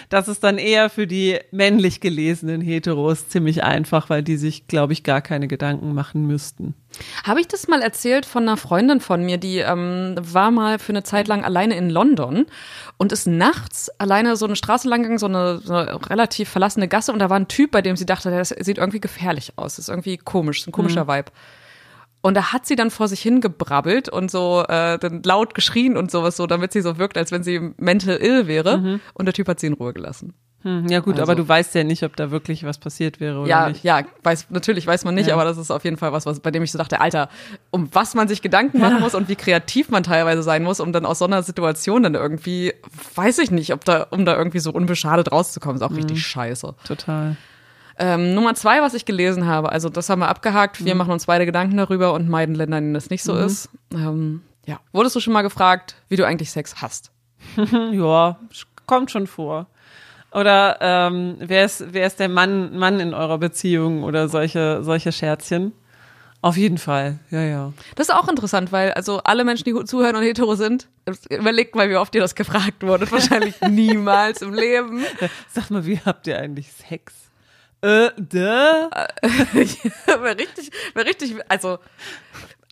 das 0.09 0.27
ist 0.27 0.43
dann 0.43 0.57
eher 0.57 0.89
für 0.89 1.05
die 1.07 1.37
männlich 1.51 2.01
gelesenen 2.01 2.61
Heteros 2.61 3.27
ziemlich 3.29 3.63
einfach, 3.63 4.09
weil 4.09 4.23
die 4.23 4.37
sich, 4.37 4.67
glaube 4.67 4.93
ich, 4.93 5.03
gar 5.03 5.21
keine 5.21 5.47
Gedanken 5.47 5.93
machen 5.93 6.25
müssten. 6.25 6.73
Habe 7.23 7.39
ich 7.39 7.47
das 7.47 7.69
mal 7.69 7.81
erzählt 7.81 8.25
von 8.25 8.43
einer 8.43 8.57
Freundin 8.57 8.99
von 8.99 9.23
mir, 9.23 9.37
die 9.37 9.59
ähm, 9.59 10.15
war 10.19 10.51
mal 10.51 10.77
für 10.77 10.91
eine 10.91 11.03
Zeit 11.03 11.29
lang 11.29 11.45
alleine 11.45 11.75
in 11.77 11.89
London 11.89 12.47
und 12.97 13.13
ist 13.13 13.27
nachts 13.27 13.89
alleine 13.97 14.35
so 14.35 14.45
eine 14.45 14.57
Straße 14.57 14.89
lang 14.89 15.01
gegangen, 15.03 15.17
so 15.17 15.27
eine, 15.27 15.59
so 15.59 15.73
eine 15.73 16.09
relativ 16.09 16.49
verlassene 16.49 16.89
Gasse 16.89 17.13
und 17.13 17.19
da 17.19 17.29
war 17.29 17.39
ein 17.39 17.47
Typ, 17.51 17.71
bei 17.71 17.81
dem 17.81 17.97
sie 17.97 18.05
dachte, 18.05 18.29
der 18.29 18.45
sieht 18.45 18.77
irgendwie 18.77 19.01
gefährlich 19.01 19.53
aus, 19.57 19.75
das 19.75 19.85
ist 19.85 19.89
irgendwie 19.89 20.17
komisch, 20.17 20.65
ein 20.65 20.71
komischer 20.71 21.07
Vibe. 21.07 21.31
Und 22.21 22.35
da 22.35 22.53
hat 22.53 22.65
sie 22.65 22.75
dann 22.75 22.91
vor 22.91 23.07
sich 23.07 23.19
hingebrabbelt 23.21 24.07
und 24.07 24.31
so 24.31 24.63
äh, 24.69 24.97
dann 24.99 25.21
laut 25.23 25.53
geschrien 25.55 25.97
und 25.97 26.11
sowas 26.11 26.37
so, 26.37 26.47
damit 26.47 26.71
sie 26.71 26.81
so 26.81 26.97
wirkt, 26.97 27.17
als 27.17 27.31
wenn 27.31 27.43
sie 27.43 27.73
mental 27.77 28.17
ill 28.17 28.47
wäre. 28.47 28.99
Und 29.13 29.25
der 29.25 29.33
Typ 29.33 29.47
hat 29.47 29.59
sie 29.59 29.67
in 29.67 29.73
Ruhe 29.73 29.91
gelassen. 29.91 30.33
Hm, 30.63 30.87
ja 30.89 30.99
gut, 30.99 31.13
Also- 31.13 31.23
aber 31.23 31.35
du 31.35 31.47
weißt 31.47 31.73
ja 31.75 31.83
nicht, 31.83 32.03
ob 32.03 32.15
da 32.15 32.29
wirklich 32.29 32.63
was 32.63 32.77
passiert 32.77 33.19
wäre 33.19 33.39
oder 33.39 33.49
ja, 33.49 33.69
nicht. 33.69 33.83
ja, 33.83 34.03
weiß, 34.23 34.47
natürlich 34.51 34.85
weiß 34.85 35.05
man 35.05 35.15
nicht, 35.15 35.27
Ja. 35.27 35.33
aber 35.33 35.43
das 35.43 35.57
ist 35.57 35.71
auf 35.71 35.83
jeden 35.83 35.97
Fall 35.97 36.13
was, 36.13 36.25
was, 36.27 36.39
bei 36.39 36.51
dem 36.51 36.61
ich 36.61 36.71
so 36.71 36.77
dachte, 36.77 37.01
Alter, 37.01 37.29
um 37.71 37.89
was 37.93 38.13
man 38.13 38.27
sich 38.27 38.41
Gedanken 38.43 38.79
machen 38.79 38.99
muss 38.99 39.15
und 39.15 39.27
wie 39.27 39.35
kreativ 39.35 39.89
man 39.89 40.03
teilweise 40.03 40.43
sein 40.43 40.63
muss, 40.63 40.79
um 40.79 40.93
dann 40.93 41.05
aus 41.05 41.19
so 41.19 41.25
einer 41.25 41.41
Situation 41.41 42.03
dann 42.03 42.13
irgendwie, 42.13 42.73
weiß 43.15 43.39
ich 43.39 43.49
nicht, 43.49 43.73
ob 43.73 43.83
da, 43.85 44.07
um 44.11 44.23
da 44.25 44.37
irgendwie 44.37 44.59
so 44.59 44.71
unbeschadet 44.71 45.31
rauszukommen, 45.31 45.77
ist 45.77 45.81
auch 45.81 45.89
Mhm. 45.89 45.95
richtig 45.97 46.25
scheiße. 46.25 46.75
Total. 46.85 47.37
Ähm, 47.97 48.33
Nummer 48.33 48.53
zwei, 48.55 48.81
was 48.81 48.93
ich 48.93 49.05
gelesen 49.05 49.45
habe, 49.47 49.71
also 49.71 49.89
das 49.89 50.09
haben 50.09 50.19
wir 50.19 50.27
abgehakt. 50.29 50.83
Wir 50.85 50.93
mhm. 50.93 50.99
machen 50.99 51.11
uns 51.13 51.25
beide 51.25 51.45
Gedanken 51.45 51.77
darüber 51.77 52.13
und 52.13 52.29
meiden 52.29 52.55
Länder, 52.55 52.77
in 52.77 52.83
denen 52.85 52.93
das 52.93 53.09
nicht 53.09 53.23
so 53.23 53.33
mhm. 53.33 53.43
ist. 53.45 53.69
Ähm, 53.93 54.41
ja. 54.65 54.79
Wurdest 54.93 55.15
du 55.15 55.19
schon 55.19 55.33
mal 55.33 55.41
gefragt, 55.41 55.95
wie 56.07 56.15
du 56.15 56.25
eigentlich 56.25 56.51
Sex 56.51 56.81
hast? 56.81 57.11
ja, 57.91 58.37
kommt 58.85 59.09
schon 59.11 59.25
vor. 59.27 59.67
Oder 60.33 60.77
ähm, 60.79 61.35
wer, 61.39 61.65
ist, 61.65 61.93
wer 61.93 62.07
ist 62.07 62.19
der 62.19 62.29
Mann, 62.29 62.77
Mann 62.77 62.99
in 62.99 63.13
eurer 63.13 63.37
Beziehung 63.37 64.03
oder 64.03 64.29
solche, 64.29 64.83
solche 64.83 65.11
Scherzchen? 65.11 65.73
Auf 66.43 66.57
jeden 66.57 66.79
Fall, 66.79 67.19
ja, 67.29 67.41
ja. 67.41 67.73
Das 67.95 68.09
ist 68.09 68.15
auch 68.15 68.27
interessant, 68.27 68.71
weil 68.71 68.93
also 68.93 69.21
alle 69.23 69.43
Menschen, 69.43 69.65
die 69.65 69.85
zuhören 69.85 70.15
und 70.15 70.23
hetero 70.23 70.55
sind, 70.55 70.87
überlegt 71.29 71.75
mal, 71.75 71.87
wie 71.89 71.97
oft 71.97 72.15
ihr 72.15 72.21
das 72.21 72.33
gefragt 72.33 72.81
wurde. 72.81 73.09
Wahrscheinlich 73.11 73.61
niemals 73.61 74.41
im 74.41 74.53
Leben. 74.53 75.05
Sag 75.49 75.69
mal, 75.69 75.85
wie 75.85 75.99
habt 76.03 76.25
ihr 76.25 76.39
eigentlich 76.39 76.71
Sex? 76.71 77.13
Äh, 77.81 78.09
da? 78.17 78.89
wäre 79.21 80.37
richtig, 80.37 80.71
wäre 80.95 81.05
richtig, 81.05 81.35
also 81.47 81.77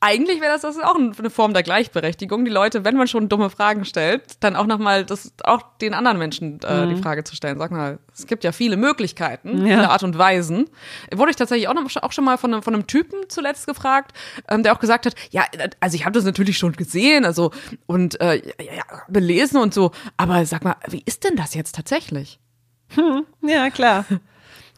eigentlich 0.01 0.39
wäre 0.39 0.53
das, 0.53 0.61
das 0.61 0.79
auch 0.79 0.95
eine 0.95 1.29
Form 1.29 1.53
der 1.53 1.63
Gleichberechtigung, 1.63 2.45
die 2.45 2.51
Leute, 2.51 2.85
wenn 2.85 2.95
man 2.95 3.07
schon 3.07 3.27
dumme 3.27 3.49
Fragen 3.49 3.85
stellt, 3.85 4.21
dann 4.39 4.55
auch 4.55 4.65
nochmal 4.65 5.05
das 5.05 5.33
auch 5.43 5.61
den 5.81 5.93
anderen 5.93 6.17
Menschen 6.17 6.59
äh, 6.61 6.85
mhm. 6.85 6.95
die 6.95 7.01
Frage 7.01 7.23
zu 7.23 7.35
stellen. 7.35 7.59
Sag 7.59 7.71
mal, 7.71 7.99
es 8.13 8.25
gibt 8.25 8.43
ja 8.43 8.51
viele 8.51 8.77
Möglichkeiten, 8.77 9.65
ja. 9.65 9.77
viele 9.77 9.89
Art 9.89 10.03
und 10.03 10.17
Weisen. 10.17 10.69
Wurde 11.13 11.31
ich 11.31 11.37
tatsächlich 11.37 11.67
auch, 11.67 11.73
noch, 11.73 11.89
auch 12.01 12.11
schon 12.11 12.23
mal 12.23 12.37
von 12.37 12.53
einem, 12.53 12.63
von 12.63 12.73
einem 12.73 12.87
Typen 12.87 13.19
zuletzt 13.27 13.67
gefragt, 13.67 14.15
ähm, 14.47 14.63
der 14.63 14.73
auch 14.73 14.79
gesagt 14.79 15.05
hat, 15.05 15.15
ja, 15.31 15.43
also 15.79 15.95
ich 15.95 16.05
habe 16.05 16.13
das 16.13 16.23
natürlich 16.23 16.57
schon 16.57 16.73
gesehen, 16.73 17.25
also 17.25 17.51
und 17.85 18.19
äh, 18.21 18.35
ja, 18.37 18.83
belesen 19.09 19.59
und 19.59 19.73
so, 19.73 19.91
aber 20.17 20.45
sag 20.45 20.63
mal, 20.63 20.75
wie 20.87 21.03
ist 21.05 21.23
denn 21.23 21.35
das 21.35 21.53
jetzt 21.53 21.75
tatsächlich? 21.75 22.39
Hm, 22.95 23.25
ja, 23.41 23.69
klar. 23.69 24.05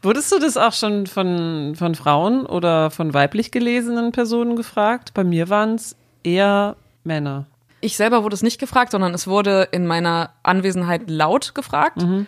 Wurdest 0.02 0.32
du 0.32 0.38
das 0.38 0.56
auch 0.56 0.72
schon 0.72 1.06
von, 1.06 1.74
von 1.76 1.94
Frauen 1.94 2.44
oder 2.44 2.90
von 2.90 3.14
weiblich 3.14 3.52
gelesenen 3.52 4.10
Personen 4.10 4.56
gefragt? 4.56 5.14
Bei 5.14 5.22
mir 5.22 5.48
waren 5.48 5.76
es 5.76 5.96
eher 6.24 6.76
Männer. 7.04 7.46
Ich 7.80 7.96
selber 7.96 8.22
wurde 8.22 8.34
es 8.34 8.42
nicht 8.42 8.60
gefragt, 8.60 8.92
sondern 8.92 9.14
es 9.14 9.26
wurde 9.26 9.68
in 9.72 9.86
meiner 9.86 10.30
Anwesenheit 10.42 11.08
laut 11.08 11.54
gefragt. 11.54 12.02
Mhm. 12.02 12.26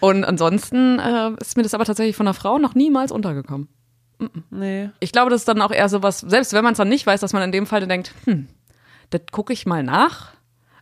Und 0.00 0.24
ansonsten 0.24 0.98
äh, 0.98 1.30
ist 1.40 1.56
mir 1.56 1.62
das 1.62 1.74
aber 1.74 1.84
tatsächlich 1.84 2.16
von 2.16 2.26
einer 2.26 2.34
Frau 2.34 2.58
noch 2.58 2.74
niemals 2.74 3.12
untergekommen. 3.12 3.68
Nee. 4.50 4.90
Ich 4.98 5.12
glaube, 5.12 5.30
das 5.30 5.42
ist 5.42 5.48
dann 5.48 5.62
auch 5.62 5.70
eher 5.70 5.88
so 5.88 6.02
was, 6.02 6.20
selbst 6.20 6.52
wenn 6.52 6.64
man 6.64 6.72
es 6.72 6.78
dann 6.78 6.88
nicht 6.88 7.06
weiß, 7.06 7.20
dass 7.20 7.32
man 7.32 7.42
in 7.42 7.52
dem 7.52 7.66
Fall 7.66 7.86
denkt, 7.86 8.12
hm, 8.24 8.48
das 9.10 9.22
gucke 9.30 9.52
ich 9.52 9.66
mal 9.66 9.82
nach 9.82 10.32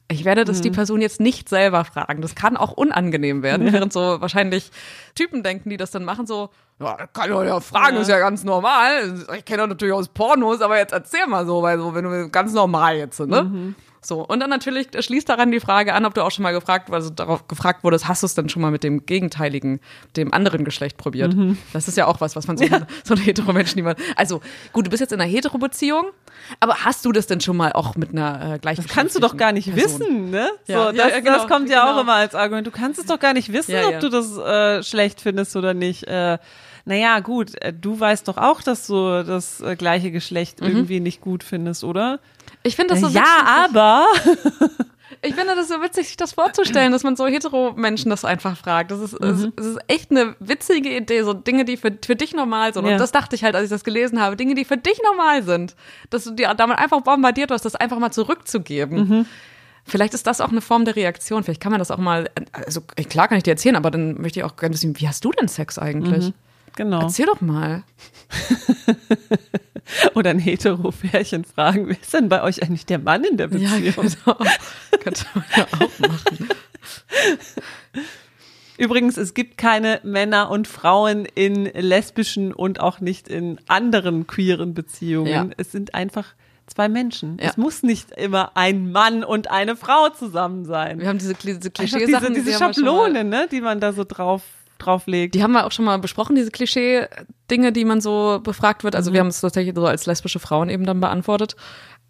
ich 0.09 0.25
werde 0.25 0.45
das 0.45 0.59
mhm. 0.59 0.63
die 0.63 0.71
Person 0.71 1.01
jetzt 1.01 1.21
nicht 1.21 1.49
selber 1.49 1.85
fragen. 1.85 2.23
Das 2.23 2.35
kann 2.35 2.57
auch 2.57 2.73
unangenehm 2.73 3.43
werden, 3.43 3.67
ja. 3.67 3.73
während 3.73 3.93
so 3.93 4.21
wahrscheinlich 4.21 4.71
Typen 5.15 5.43
denken, 5.43 5.71
die 5.71 5.77
das 5.77 5.91
dann 5.91 6.05
machen, 6.05 6.27
so, 6.27 6.51
ja, 6.79 7.07
kann 7.13 7.31
ich 7.31 7.49
ja 7.49 7.61
fragen, 7.61 7.97
ja. 7.97 8.03
ist 8.03 8.09
ja 8.09 8.19
ganz 8.19 8.45
normal. 8.45 9.15
Ich 9.37 9.45
kenne 9.45 9.59
das 9.63 9.69
natürlich 9.69 9.95
aus 9.95 10.09
Pornos, 10.09 10.61
aber 10.61 10.79
jetzt 10.79 10.93
erzähl 10.93 11.27
mal 11.27 11.47
so, 11.47 11.63
weil 11.63 11.79
so, 11.79 11.95
wenn 11.95 12.05
du 12.05 12.29
ganz 12.29 12.53
normal 12.53 12.97
jetzt, 12.97 13.19
ne? 13.21 13.45
Mhm. 13.45 13.75
So, 14.07 14.25
und 14.25 14.39
dann 14.39 14.51
natürlich 14.51 14.87
schließt 14.99 15.29
daran 15.29 15.51
die 15.51 15.59
Frage 15.59 15.93
an, 15.93 16.05
ob 16.05 16.15
du 16.15 16.23
auch 16.23 16.31
schon 16.31 16.45
mal 16.45 16.53
gefragt, 16.53 16.93
also 16.93 17.11
darauf 17.11 17.49
gefragt 17.49 17.83
wurdest, 17.83 18.07
hast 18.07 18.23
du 18.23 18.27
es 18.27 18.35
denn 18.37 18.49
schon 18.49 18.63
mal 18.63 18.71
mit 18.71 18.85
dem 18.85 19.05
gegenteiligen, 19.05 19.81
dem 20.17 20.33
anderen 20.33 20.65
Geschlecht 20.65 20.97
probiert? 20.97 21.35
Mhm. 21.35 21.59
Das 21.73 21.89
ist 21.89 21.97
ja 21.97 22.07
auch 22.07 22.21
was, 22.21 22.37
was 22.37 22.47
man 22.47 22.57
so, 22.57 22.65
ja. 22.65 22.87
so 23.05 23.15
eine 23.15 23.23
hetero 23.25 23.53
Menschen, 23.53 23.77
die 23.77 23.83
man, 23.83 23.97
also 24.15 24.41
gut, 24.73 24.87
du 24.87 24.91
bist 24.91 25.01
jetzt 25.01 25.13
in 25.13 25.21
einer 25.21 25.29
hetero 25.29 25.59
Beziehung, 25.59 26.05
aber 26.61 26.85
hast 26.85 27.05
du 27.05 27.11
das 27.11 27.27
denn 27.27 27.41
schon 27.41 27.57
mal 27.57 27.73
auch 27.73 27.97
mit 27.97 28.11
einer 28.11 28.55
äh, 28.55 28.59
gleichen 28.61 28.83
Das 28.83 28.93
kannst 28.93 29.17
du 29.17 29.21
doch 29.21 29.37
gar 29.37 29.51
nicht 29.51 29.75
Person? 29.75 30.01
wissen, 30.01 30.31
ne? 30.31 30.51
So, 30.69 30.73
ja, 30.73 30.93
das, 30.93 31.11
ja, 31.11 31.21
genau, 31.21 31.39
das 31.39 31.49
kommt 31.49 31.69
ja 31.69 31.81
genau. 31.81 31.97
auch 31.97 32.01
immer 32.03 32.15
als 32.15 32.37
Argument. 32.37 32.65
Du 32.65 32.71
kannst 32.71 33.01
es 33.01 33.07
doch 33.07 33.19
gar 33.19 33.33
nicht 33.33 33.53
wissen, 33.53 33.75
ob 33.75 33.99
du 33.99 34.09
das 34.09 34.37
äh, 34.39 34.85
schlecht 34.85 35.21
findest 35.21 35.57
oder 35.57 35.75
nicht. 35.75 36.05
Äh, 36.05 36.39
naja, 36.87 37.19
gut, 37.19 37.61
äh, 37.61 37.73
du 37.73 37.99
weißt 37.99 38.27
doch 38.29 38.39
auch, 38.39 38.63
dass 38.63 38.87
du 38.87 39.25
das 39.25 39.61
äh, 39.61 39.75
gleiche 39.77 40.13
Geschlecht 40.13 40.61
mhm. 40.61 40.69
irgendwie 40.69 41.01
nicht 41.01 41.21
gut 41.21 41.43
findest, 41.43 41.85
oder? 41.85 42.21
Ich 42.63 42.77
finde 42.77 42.95
das 42.95 43.03
so 43.03 43.09
Ja, 43.09 43.67
aber. 43.69 44.07
Ich 45.23 45.35
finde 45.35 45.55
das 45.57 45.69
so 45.69 45.83
witzig, 45.83 46.09
sich 46.09 46.17
das 46.17 46.33
vorzustellen, 46.35 46.93
dass 46.93 47.03
man 47.03 47.17
so 47.17 47.27
hetero-Menschen 47.27 48.11
das 48.11 48.25
einfach 48.25 48.57
fragt. 48.57 48.91
Das 48.91 49.01
ist, 49.01 49.19
mhm. 49.19 49.53
das 49.57 49.67
ist 49.67 49.79
echt 49.89 50.11
eine 50.11 50.37
witzige 50.41 50.95
Idee, 50.95 51.23
so 51.23 51.33
Dinge, 51.33 51.65
die 51.65 51.77
für, 51.77 51.97
für 52.05 52.15
dich 52.15 52.35
normal 52.35 52.75
sind. 52.75 52.85
Ja. 52.87 52.93
Und 52.93 52.99
das 52.99 53.13
dachte 53.13 53.35
ich 53.35 53.43
halt, 53.43 53.57
als 53.57 53.65
ich 53.65 53.71
das 53.71 53.83
gelesen 53.83 54.21
habe, 54.21 54.37
Dinge, 54.37 54.55
die 54.55 54.65
für 54.65 54.77
dich 54.77 55.01
normal 55.03 55.43
sind. 55.43 55.75
Dass 56.11 56.25
du 56.25 56.33
dir 56.33 56.53
damit 56.55 56.79
einfach 56.79 57.01
bombardiert 57.01 57.51
wirst, 57.51 57.65
das 57.65 57.75
einfach 57.75 57.99
mal 57.99 58.13
zurückzugeben. 58.13 59.09
Mhm. 59.09 59.27
Vielleicht 59.85 60.15
ist 60.15 60.27
das 60.27 60.41
auch 60.41 60.51
eine 60.51 60.61
Form 60.61 60.85
der 60.85 60.97
Reaktion. 60.97 61.43
Vielleicht 61.43 61.63
kann 61.63 61.73
man 61.73 61.79
das 61.79 61.91
auch 61.91 61.99
mal, 61.99 62.29
also 62.53 62.83
klar 63.09 63.29
kann 63.29 63.39
ich 63.39 63.45
dir 63.45 63.53
erzählen, 63.53 63.77
aber 63.77 63.91
dann 63.91 64.21
möchte 64.21 64.41
ich 64.41 64.45
auch 64.45 64.57
gerne 64.57 64.75
wissen, 64.75 64.99
wie 65.01 65.09
hast 65.09 65.25
du 65.25 65.31
denn 65.31 65.49
Sex 65.49 65.79
eigentlich? 65.79 66.27
Mhm. 66.27 66.35
Genau. 66.77 67.03
Erzähl 67.03 67.27
doch 67.27 67.41
mal. 67.41 67.83
Oder 70.15 70.31
ein 70.31 70.39
Hetero-Pärchen 70.39 71.45
fragen, 71.45 71.89
wer 71.89 72.01
ist 72.01 72.13
denn 72.13 72.29
bei 72.29 72.43
euch 72.43 72.63
eigentlich 72.63 72.87
der 72.87 72.99
Mann 72.99 73.25
in 73.25 73.37
der 73.37 73.49
Beziehung? 73.49 73.85
Ja, 73.85 73.93
genau. 73.93 74.39
Könnte 75.01 75.25
man 75.35 75.45
ja 75.57 75.67
auch 75.73 75.99
machen. 75.99 76.49
Übrigens, 78.79 79.17
es 79.17 79.33
gibt 79.33 79.59
keine 79.59 80.01
Männer 80.03 80.51
und 80.51 80.69
Frauen 80.69 81.25
in 81.25 81.65
lesbischen 81.65 82.53
und 82.53 82.81
auch 82.81 83.01
nicht 83.01 83.29
in 83.29 83.59
anderen 83.69 84.27
queeren 84.27 84.75
Beziehungen. 84.75 85.31
Ja. 85.31 85.49
Es 85.57 85.73
sind 85.73 85.95
einfach 85.95 86.35
zwei 86.67 86.89
Menschen. 86.89 87.39
Ja. 87.41 87.49
Es 87.49 87.57
muss 87.57 87.83
nicht 87.83 88.11
immer 88.13 88.53
ein 88.55 88.93
Mann 88.93 89.25
und 89.25 89.51
eine 89.51 89.77
Frau 89.77 90.11
zusammen 90.11 90.65
sein. 90.65 91.01
Wir 91.01 91.09
haben 91.09 91.19
diese, 91.19 91.35
diese 91.35 91.71
Klischeesachen. 91.71 92.35
Diese, 92.35 92.45
diese 92.45 92.59
Schablone, 92.59 93.25
ne, 93.25 93.49
die 93.51 93.61
man 93.61 93.81
da 93.81 93.93
so 93.93 94.05
drauf 94.05 94.43
drauflegt. 94.79 95.35
Die 95.35 95.43
haben 95.43 95.53
wir 95.53 95.67
auch 95.67 95.73
schon 95.73 95.85
mal 95.85 95.99
besprochen, 95.99 96.37
diese 96.37 96.51
Klischee-Dinge, 96.51 97.73
die 97.73 97.85
man 97.85 98.01
so 98.01 98.41
befragt 98.43 98.85
wird. 98.85 98.95
Also 98.95 99.11
mhm. 99.11 99.15
wir 99.15 99.21
haben 99.21 99.29
es 99.29 99.41
tatsächlich 99.41 99.75
so 99.75 99.87
als 99.87 100.07
lesbische 100.07 100.39
Frauen 100.39 100.69
eben 100.69 100.85
dann 100.87 101.01
beantwortet. 101.01 101.57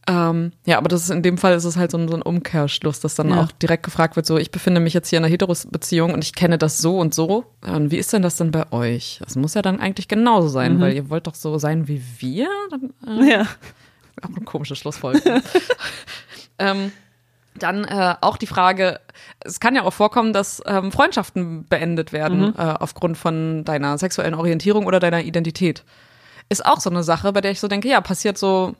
Ähm, 0.09 0.52
ja, 0.64 0.79
aber 0.79 0.88
das 0.88 1.02
ist 1.02 1.11
in 1.11 1.22
dem 1.22 1.37
Fall 1.37 1.55
ist 1.57 1.64
es 1.64 1.76
halt 1.76 1.90
so 1.90 1.98
ein, 1.98 2.07
so 2.07 2.14
ein 2.14 2.22
Umkehrschluss, 2.22 3.00
dass 3.00 3.16
dann 3.16 3.31
ja. 3.31 3.42
auch 3.42 3.50
direkt 3.50 3.83
gefragt 3.83 4.14
wird, 4.14 4.24
so 4.24 4.38
ich 4.38 4.52
befinde 4.52 4.81
mich 4.81 4.94
jetzt 4.94 5.09
hier 5.09 5.18
in 5.18 5.24
einer 5.24 5.33
Heteros-Beziehung 5.33 6.14
und 6.14 6.22
ich 6.22 6.33
kenne 6.33 6.59
das 6.59 6.79
so 6.79 6.98
und 6.98 7.12
so. 7.12 7.44
Und 7.62 7.90
wie 7.90 7.96
ist 7.96 8.12
denn 8.12 8.22
das 8.22 8.37
denn 8.37 8.52
bei 8.52 8.70
euch? 8.72 9.20
Das 9.24 9.35
muss 9.35 9.55
ja 9.55 9.62
dann 9.62 9.81
eigentlich 9.81 10.07
genauso 10.07 10.46
sein, 10.48 10.76
mhm. 10.76 10.81
weil 10.81 10.92
ihr 10.94 11.11
wollt 11.11 11.26
doch 11.26 11.35
so 11.35 11.59
sein 11.59 11.88
wie 11.88 12.00
wir. 12.18 12.48
Dann, 12.70 13.20
äh, 13.20 13.31
ja. 13.33 13.46
Auch 14.22 14.29
eine 14.29 14.44
komische 14.44 14.76
Schlussfolgerung. 14.76 15.42
ähm, 16.59 16.92
dann 17.58 17.84
äh, 17.84 18.14
auch 18.20 18.36
die 18.36 18.46
Frage, 18.46 19.00
es 19.40 19.60
kann 19.60 19.74
ja 19.74 19.82
auch 19.82 19.92
vorkommen, 19.92 20.32
dass 20.32 20.62
ähm, 20.66 20.92
Freundschaften 20.92 21.66
beendet 21.68 22.12
werden 22.12 22.38
mhm. 22.38 22.54
äh, 22.56 22.74
aufgrund 22.78 23.18
von 23.18 23.64
deiner 23.64 23.98
sexuellen 23.98 24.34
Orientierung 24.34 24.86
oder 24.86 25.00
deiner 25.00 25.22
Identität. 25.22 25.84
Ist 26.48 26.64
auch 26.64 26.80
so 26.80 26.90
eine 26.90 27.02
Sache, 27.02 27.32
bei 27.32 27.40
der 27.40 27.50
ich 27.50 27.60
so 27.60 27.68
denke, 27.68 27.88
ja, 27.88 28.00
passiert 28.00 28.38
so 28.38 28.74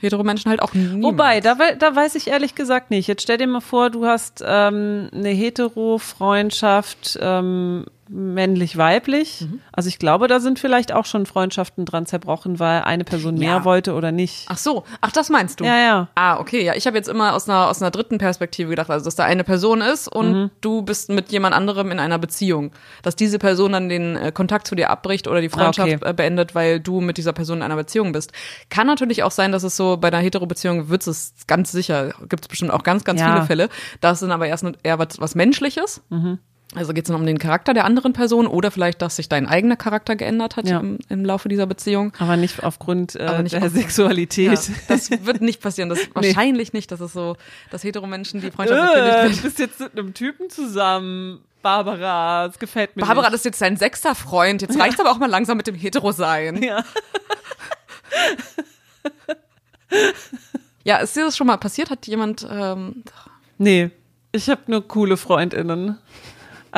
hetero 0.00 0.22
Menschen 0.22 0.50
halt 0.50 0.62
auch 0.62 0.74
nie. 0.74 1.02
Wobei, 1.02 1.40
da, 1.40 1.56
da 1.78 1.94
weiß 1.94 2.14
ich 2.14 2.28
ehrlich 2.28 2.54
gesagt 2.54 2.90
nicht. 2.90 3.06
Jetzt 3.06 3.22
stell 3.22 3.38
dir 3.38 3.46
mal 3.46 3.60
vor, 3.60 3.90
du 3.90 4.06
hast 4.06 4.44
ähm, 4.46 5.08
eine 5.12 5.30
hetero 5.30 5.98
Freundschaft 5.98 7.18
ähm, 7.20 7.86
männlich-weiblich. 8.08 9.42
Mhm. 9.42 9.60
Also 9.72 9.88
ich 9.88 9.98
glaube, 9.98 10.28
da 10.28 10.40
sind 10.40 10.58
vielleicht 10.58 10.92
auch 10.92 11.04
schon 11.04 11.26
Freundschaften 11.26 11.84
dran 11.84 12.06
zerbrochen, 12.06 12.58
weil 12.58 12.82
eine 12.82 13.04
Person 13.04 13.36
ja. 13.36 13.50
mehr 13.50 13.64
wollte 13.64 13.94
oder 13.94 14.12
nicht. 14.12 14.46
Ach 14.48 14.58
so, 14.58 14.84
ach 15.00 15.12
das 15.12 15.28
meinst 15.28 15.60
du? 15.60 15.64
Ja, 15.64 15.78
ja. 15.78 16.08
Ah, 16.14 16.38
okay, 16.38 16.64
ja. 16.64 16.74
Ich 16.74 16.86
habe 16.86 16.96
jetzt 16.96 17.08
immer 17.08 17.34
aus 17.34 17.48
einer 17.48 17.68
aus 17.68 17.82
einer 17.82 17.90
dritten 17.90 18.18
Perspektive 18.18 18.70
gedacht, 18.70 18.90
also 18.90 19.04
dass 19.04 19.14
da 19.14 19.24
eine 19.24 19.44
Person 19.44 19.80
ist 19.80 20.08
und 20.08 20.32
mhm. 20.32 20.50
du 20.60 20.82
bist 20.82 21.10
mit 21.10 21.30
jemand 21.30 21.54
anderem 21.54 21.90
in 21.90 22.00
einer 22.00 22.18
Beziehung, 22.18 22.72
dass 23.02 23.16
diese 23.16 23.38
Person 23.38 23.72
dann 23.72 23.88
den 23.88 24.16
äh, 24.16 24.32
Kontakt 24.32 24.66
zu 24.66 24.74
dir 24.74 24.90
abbricht 24.90 25.28
oder 25.28 25.40
die 25.40 25.48
Freundschaft 25.48 25.92
okay. 25.92 26.10
äh, 26.10 26.12
beendet, 26.12 26.54
weil 26.54 26.80
du 26.80 27.00
mit 27.00 27.18
dieser 27.18 27.32
Person 27.32 27.58
in 27.58 27.62
einer 27.62 27.76
Beziehung 27.76 28.12
bist. 28.12 28.32
Kann 28.70 28.86
natürlich 28.86 29.22
auch 29.22 29.30
sein, 29.30 29.52
dass 29.52 29.62
es 29.62 29.76
so 29.76 29.96
bei 29.96 30.08
einer 30.08 30.18
hetero-Beziehung 30.18 30.88
wird 30.88 31.06
es 31.06 31.34
ganz 31.46 31.72
sicher, 31.72 32.12
gibt 32.28 32.44
es 32.44 32.48
bestimmt 32.48 32.72
auch 32.72 32.82
ganz 32.82 33.04
ganz 33.04 33.20
ja. 33.20 33.32
viele 33.32 33.46
Fälle. 33.46 33.68
Das 34.00 34.20
sind 34.20 34.30
aber 34.30 34.46
erst 34.46 34.64
eher 34.82 34.98
was, 34.98 35.20
was 35.20 35.34
Menschliches. 35.34 36.02
Mhm. 36.10 36.38
Also 36.74 36.92
geht 36.92 37.04
es 37.04 37.08
dann 37.08 37.18
um 37.18 37.24
den 37.24 37.38
Charakter 37.38 37.72
der 37.72 37.86
anderen 37.86 38.12
Person 38.12 38.46
oder 38.46 38.70
vielleicht, 38.70 39.00
dass 39.00 39.16
sich 39.16 39.28
dein 39.30 39.46
eigener 39.46 39.76
Charakter 39.76 40.16
geändert 40.16 40.56
hat 40.56 40.68
ja. 40.68 40.80
im, 40.80 40.98
im, 41.08 41.24
Laufe 41.24 41.48
dieser 41.48 41.66
Beziehung. 41.66 42.12
Aber 42.18 42.36
nicht 42.36 42.62
aufgrund 42.62 43.14
äh, 43.14 43.42
nicht 43.42 43.54
der 43.54 43.64
auf, 43.64 43.72
Sexualität. 43.72 44.52
Ja, 44.52 44.74
das 44.86 45.10
wird 45.10 45.40
nicht 45.40 45.62
passieren. 45.62 45.88
Das 45.88 45.98
nee. 46.02 46.08
wahrscheinlich 46.12 46.74
nicht, 46.74 46.92
dass 46.92 47.00
es 47.00 47.14
so, 47.14 47.36
dass 47.70 47.84
hetero 47.84 48.06
Menschen 48.06 48.42
die 48.42 48.50
Freundschaft 48.50 48.94
äh, 48.94 49.30
Du 49.30 49.42
bist 49.42 49.58
jetzt 49.58 49.80
mit 49.80 49.98
einem 49.98 50.12
Typen 50.12 50.50
zusammen. 50.50 51.40
Barbara, 51.62 52.48
das 52.48 52.58
gefällt 52.58 52.96
mir. 52.96 53.02
Barbara, 53.02 53.28
nicht. 53.28 53.34
das 53.34 53.40
ist 53.40 53.44
jetzt 53.46 53.62
dein 53.62 53.76
sechster 53.76 54.14
Freund. 54.14 54.60
Jetzt 54.62 54.76
ja. 54.76 54.82
reicht 54.82 55.00
aber 55.00 55.10
auch 55.10 55.18
mal 55.18 55.28
langsam 55.28 55.56
mit 55.56 55.66
dem 55.66 55.74
Hetero 55.74 56.12
sein. 56.12 56.62
Ja. 56.62 56.84
ja, 60.84 60.98
ist 60.98 61.16
dir 61.16 61.24
das 61.24 61.36
schon 61.36 61.46
mal 61.46 61.56
passiert? 61.56 61.90
Hat 61.90 62.06
jemand. 62.06 62.46
Ähm, 62.48 63.02
nee, 63.56 63.90
ich 64.32 64.48
habe 64.50 64.60
nur 64.66 64.86
coole 64.86 65.16
FreundInnen. 65.16 65.98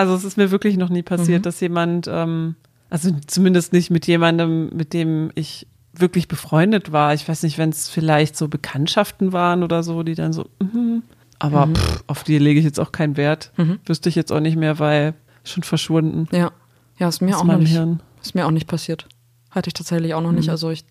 Also 0.00 0.14
es 0.14 0.24
ist 0.24 0.38
mir 0.38 0.50
wirklich 0.50 0.78
noch 0.78 0.88
nie 0.88 1.02
passiert, 1.02 1.40
mhm. 1.40 1.42
dass 1.42 1.60
jemand, 1.60 2.08
ähm, 2.10 2.54
also 2.88 3.10
zumindest 3.26 3.74
nicht 3.74 3.90
mit 3.90 4.06
jemandem, 4.06 4.74
mit 4.74 4.94
dem 4.94 5.30
ich 5.34 5.66
wirklich 5.92 6.26
befreundet 6.26 6.90
war. 6.90 7.12
Ich 7.12 7.28
weiß 7.28 7.42
nicht, 7.42 7.58
wenn 7.58 7.68
es 7.68 7.90
vielleicht 7.90 8.34
so 8.34 8.48
Bekanntschaften 8.48 9.34
waren 9.34 9.62
oder 9.62 9.82
so, 9.82 10.02
die 10.02 10.14
dann 10.14 10.32
so, 10.32 10.46
mm, 10.60 11.02
aber 11.38 11.66
mhm. 11.66 11.74
pff, 11.76 12.04
auf 12.06 12.24
die 12.24 12.38
lege 12.38 12.60
ich 12.60 12.64
jetzt 12.64 12.80
auch 12.80 12.92
keinen 12.92 13.18
Wert. 13.18 13.52
Mhm. 13.58 13.78
Wüsste 13.84 14.08
ich 14.08 14.14
jetzt 14.14 14.32
auch 14.32 14.40
nicht 14.40 14.56
mehr, 14.56 14.78
weil 14.78 15.12
schon 15.44 15.64
verschwunden. 15.64 16.28
Ja. 16.34 16.50
Ja, 16.98 17.08
ist 17.08 17.20
mir 17.20 17.36
auch 17.36 17.44
noch 17.44 17.58
nicht, 17.58 17.78
Ist 18.22 18.34
mir 18.34 18.46
auch 18.46 18.50
nicht 18.50 18.68
passiert. 18.68 19.06
Hatte 19.50 19.68
ich 19.68 19.74
tatsächlich 19.74 20.14
auch 20.14 20.22
noch 20.22 20.32
nicht. 20.32 20.46
Mhm. 20.46 20.52
Also 20.52 20.70
ich 20.70 20.84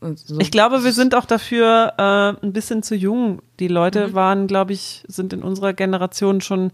also 0.00 0.38
ich 0.38 0.50
glaube, 0.50 0.84
wir 0.84 0.92
sind 0.92 1.14
auch 1.14 1.24
dafür 1.24 1.94
äh, 1.98 2.44
ein 2.44 2.52
bisschen 2.52 2.82
zu 2.82 2.94
jung. 2.94 3.40
Die 3.60 3.68
Leute 3.68 4.08
mhm. 4.08 4.14
waren, 4.14 4.46
glaube 4.46 4.72
ich, 4.72 5.04
sind 5.08 5.32
in 5.32 5.42
unserer 5.42 5.72
Generation 5.72 6.40
schon, 6.40 6.70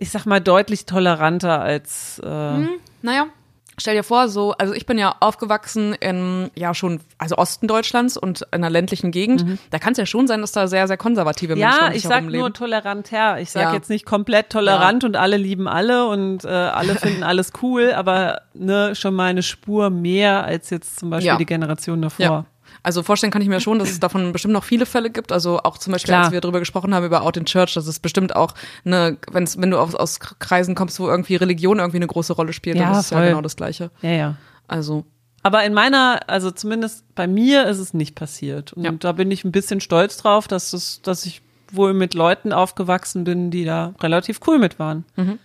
ich 0.00 0.10
sag 0.10 0.26
mal, 0.26 0.40
deutlich 0.40 0.86
toleranter 0.86 1.60
als. 1.60 2.20
Äh, 2.24 2.58
mhm. 2.58 2.68
Naja, 3.02 3.26
Stell 3.80 3.94
dir 3.94 4.02
vor, 4.02 4.28
so, 4.28 4.52
also 4.52 4.74
ich 4.74 4.86
bin 4.86 4.98
ja 4.98 5.14
aufgewachsen 5.20 5.94
in, 5.94 6.50
ja 6.56 6.74
schon, 6.74 7.00
also 7.16 7.36
Osten 7.36 7.68
Deutschlands 7.68 8.16
und 8.16 8.42
in 8.42 8.46
einer 8.54 8.70
ländlichen 8.70 9.12
Gegend. 9.12 9.44
Mhm. 9.44 9.58
Da 9.70 9.78
kann 9.78 9.92
es 9.92 9.98
ja 9.98 10.06
schon 10.06 10.26
sein, 10.26 10.40
dass 10.40 10.50
da 10.50 10.66
sehr, 10.66 10.88
sehr 10.88 10.96
konservative 10.96 11.54
Menschen 11.54 11.80
Ja, 11.80 11.92
ich 11.92 12.02
sag 12.02 12.24
nur 12.24 12.52
tolerant 12.52 13.12
her. 13.12 13.38
Ich 13.40 13.50
sag 13.50 13.62
ja. 13.62 13.74
jetzt 13.74 13.88
nicht 13.88 14.04
komplett 14.04 14.50
tolerant 14.50 15.04
ja. 15.04 15.08
und 15.08 15.16
alle 15.16 15.36
lieben 15.36 15.68
alle 15.68 16.08
und 16.08 16.44
äh, 16.44 16.48
alle 16.48 16.94
finden 16.96 17.22
alles 17.22 17.52
cool, 17.62 17.92
aber 17.92 18.42
ne, 18.52 18.96
schon 18.96 19.14
mal 19.14 19.26
eine 19.26 19.44
Spur 19.44 19.90
mehr 19.90 20.42
als 20.44 20.70
jetzt 20.70 20.98
zum 20.98 21.10
Beispiel 21.10 21.28
ja. 21.28 21.36
die 21.36 21.46
Generation 21.46 22.02
davor. 22.02 22.46
Also 22.88 23.02
vorstellen 23.02 23.30
kann 23.30 23.42
ich 23.42 23.48
mir 23.48 23.60
schon, 23.60 23.78
dass 23.78 23.90
es 23.90 24.00
davon 24.00 24.32
bestimmt 24.32 24.54
noch 24.54 24.64
viele 24.64 24.86
Fälle 24.86 25.10
gibt. 25.10 25.30
Also 25.30 25.60
auch 25.62 25.76
zum 25.76 25.92
Beispiel, 25.92 26.12
Klar. 26.12 26.24
als 26.24 26.32
wir 26.32 26.40
darüber 26.40 26.58
gesprochen 26.58 26.94
haben, 26.94 27.04
über 27.04 27.20
Out 27.20 27.36
in 27.36 27.44
Church, 27.44 27.74
dass 27.74 27.86
es 27.86 27.98
bestimmt 27.98 28.34
auch 28.34 28.54
eine, 28.86 29.18
wenn's, 29.30 29.60
wenn 29.60 29.70
du 29.70 29.78
aus, 29.78 29.94
aus 29.94 30.20
Kreisen 30.20 30.74
kommst, 30.74 30.98
wo 30.98 31.06
irgendwie 31.06 31.36
Religion 31.36 31.80
irgendwie 31.80 31.98
eine 31.98 32.06
große 32.06 32.32
Rolle 32.32 32.54
spielt, 32.54 32.78
ja, 32.78 32.84
dann 32.84 32.92
ist 32.92 33.00
es 33.00 33.10
ja 33.10 33.22
genau 33.22 33.42
das 33.42 33.56
Gleiche. 33.56 33.90
Ja, 34.00 34.10
ja. 34.10 34.36
Also. 34.68 35.04
Aber 35.42 35.64
in 35.64 35.74
meiner, 35.74 36.20
also 36.28 36.50
zumindest 36.50 37.14
bei 37.14 37.26
mir 37.26 37.66
ist 37.66 37.76
es 37.76 37.92
nicht 37.92 38.14
passiert. 38.14 38.72
Und 38.72 38.84
ja. 38.84 38.92
da 38.92 39.12
bin 39.12 39.30
ich 39.30 39.44
ein 39.44 39.52
bisschen 39.52 39.82
stolz 39.82 40.16
drauf, 40.16 40.48
dass 40.48 40.72
es, 40.72 41.02
dass 41.02 41.26
ich 41.26 41.42
wohl 41.70 41.92
mit 41.92 42.14
Leuten 42.14 42.54
aufgewachsen 42.54 43.24
bin, 43.24 43.50
die 43.50 43.66
da 43.66 43.92
relativ 44.00 44.40
cool 44.46 44.58
mit 44.58 44.78
waren. 44.78 45.04
Mhm. 45.16 45.38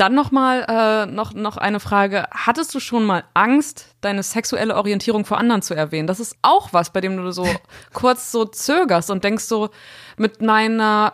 Dann 0.00 0.14
noch 0.14 0.30
mal 0.30 0.64
äh, 0.66 1.12
noch 1.12 1.34
noch 1.34 1.58
eine 1.58 1.78
Frage: 1.78 2.26
Hattest 2.30 2.74
du 2.74 2.80
schon 2.80 3.04
mal 3.04 3.22
Angst, 3.34 3.94
deine 4.00 4.22
sexuelle 4.22 4.74
Orientierung 4.76 5.26
vor 5.26 5.36
anderen 5.36 5.60
zu 5.60 5.74
erwähnen? 5.74 6.06
Das 6.06 6.20
ist 6.20 6.38
auch 6.40 6.72
was, 6.72 6.90
bei 6.90 7.02
dem 7.02 7.18
du 7.18 7.30
so 7.32 7.46
kurz 7.92 8.32
so 8.32 8.46
zögerst 8.46 9.10
und 9.10 9.24
denkst 9.24 9.44
so 9.44 9.68
mit 10.16 10.40
meiner 10.40 11.12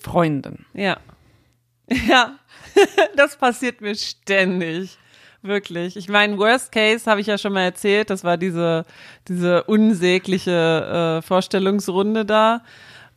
Freundin. 0.00 0.64
Ja, 0.72 0.96
ja, 2.08 2.38
das 3.14 3.36
passiert 3.36 3.82
mir 3.82 3.94
ständig. 3.94 4.96
Wirklich. 5.42 5.98
Ich 5.98 6.08
meine, 6.08 6.38
Worst 6.38 6.72
Case 6.72 7.10
habe 7.10 7.20
ich 7.20 7.26
ja 7.26 7.36
schon 7.36 7.52
mal 7.52 7.62
erzählt. 7.64 8.08
Das 8.08 8.24
war 8.24 8.38
diese, 8.38 8.86
diese 9.28 9.64
unsägliche 9.64 11.18
äh, 11.20 11.22
Vorstellungsrunde 11.26 12.24
da 12.24 12.62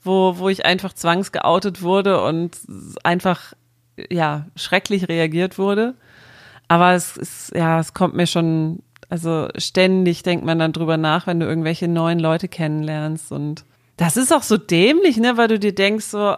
wo, 0.04 0.38
wo 0.38 0.50
ich 0.50 0.66
einfach 0.66 0.94
zwangsgeoutet 0.94 1.82
wurde 1.82 2.24
und 2.24 2.58
einfach, 3.04 3.54
ja, 4.10 4.46
schrecklich 4.56 5.08
reagiert 5.10 5.58
wurde. 5.58 5.96
Aber 6.68 6.94
es 6.94 7.18
ist, 7.18 7.56
ja, 7.56 7.80
es 7.80 7.94
kommt 7.94 8.16
mir 8.16 8.28
schon, 8.28 8.84
also 9.10 9.48
ständig 9.58 10.24
denkt 10.24 10.46
man 10.46 10.60
dann 10.60 10.74
drüber 10.74 10.98
nach, 10.98 11.28
wenn 11.28 11.40
du 11.40 11.46
irgendwelche 11.46 11.88
neuen 11.88 12.20
Leute 12.20 12.48
kennenlernst 12.48 13.32
und 13.32 13.66
das 13.98 14.18
ist 14.18 14.34
auch 14.34 14.42
so 14.42 14.58
dämlich, 14.58 15.18
ne, 15.18 15.38
weil 15.38 15.48
du 15.48 15.60
dir 15.60 15.76
denkst, 15.76 16.06
so, 16.06 16.36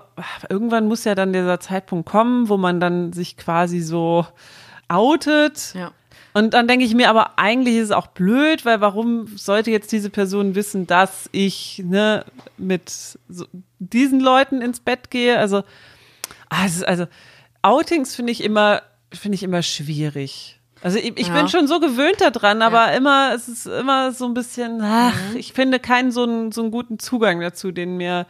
irgendwann 0.49 0.88
muss 0.88 1.06
ja 1.06 1.15
dann 1.15 1.32
dieser 1.32 1.60
Zeitpunkt 1.62 2.10
kommen, 2.10 2.49
wo 2.49 2.58
man 2.58 2.82
dann 2.82 3.13
sich 3.13 3.38
quasi 3.38 3.80
so 3.80 4.25
outet. 4.89 5.73
Ja. 5.73 5.91
Und 6.36 6.54
dann 6.54 6.67
denke 6.67 6.84
ich 6.84 6.93
mir, 6.93 7.10
aber 7.10 7.39
eigentlich 7.39 7.78
ist 7.78 7.86
es 7.86 7.91
auch 7.91 8.08
blöd, 8.08 8.65
weil 8.65 8.82
warum 8.82 9.26
sollte 9.38 9.71
jetzt 9.71 9.93
diese 9.93 10.10
Person 10.10 10.54
wissen, 10.54 10.86
dass 10.86 11.30
ich 11.32 11.82
ne, 11.86 12.26
mit 12.58 12.89
so 13.30 13.45
diesen 13.80 14.19
Leuten 14.19 14.62
ins 14.62 14.82
Bett 14.82 15.10
gehe? 15.12 15.39
Also, 15.39 15.63
also, 16.50 16.86
also 16.86 17.06
Outings 17.62 18.15
finde 18.15 18.34
ich 18.34 18.43
immer, 18.43 18.82
finde 19.13 19.36
ich 19.36 19.43
immer 19.43 19.62
schwierig. 19.62 20.60
Also 20.84 20.98
ich, 20.98 21.17
ich 21.17 21.30
ja. 21.30 21.34
bin 21.34 21.48
schon 21.48 21.69
so 21.69 21.80
gewöhnt 21.80 22.19
daran, 22.19 22.62
aber 22.62 22.91
ja. 22.91 22.98
immer, 22.98 23.32
es 23.34 23.48
ist 23.48 23.65
immer 23.65 24.12
so 24.12 24.26
ein 24.26 24.34
bisschen, 24.34 24.82
ach, 24.82 25.15
mhm. 25.32 25.38
ich 25.38 25.54
finde 25.54 25.80
keinen 25.80 26.12
so 26.12 26.24
einen, 26.24 26.52
so 26.52 26.63
einen 26.63 26.71
guten 26.71 27.00
Zugang 27.00 27.39
dazu, 27.39 27.71
den 27.71 27.95
mir, 27.95 28.28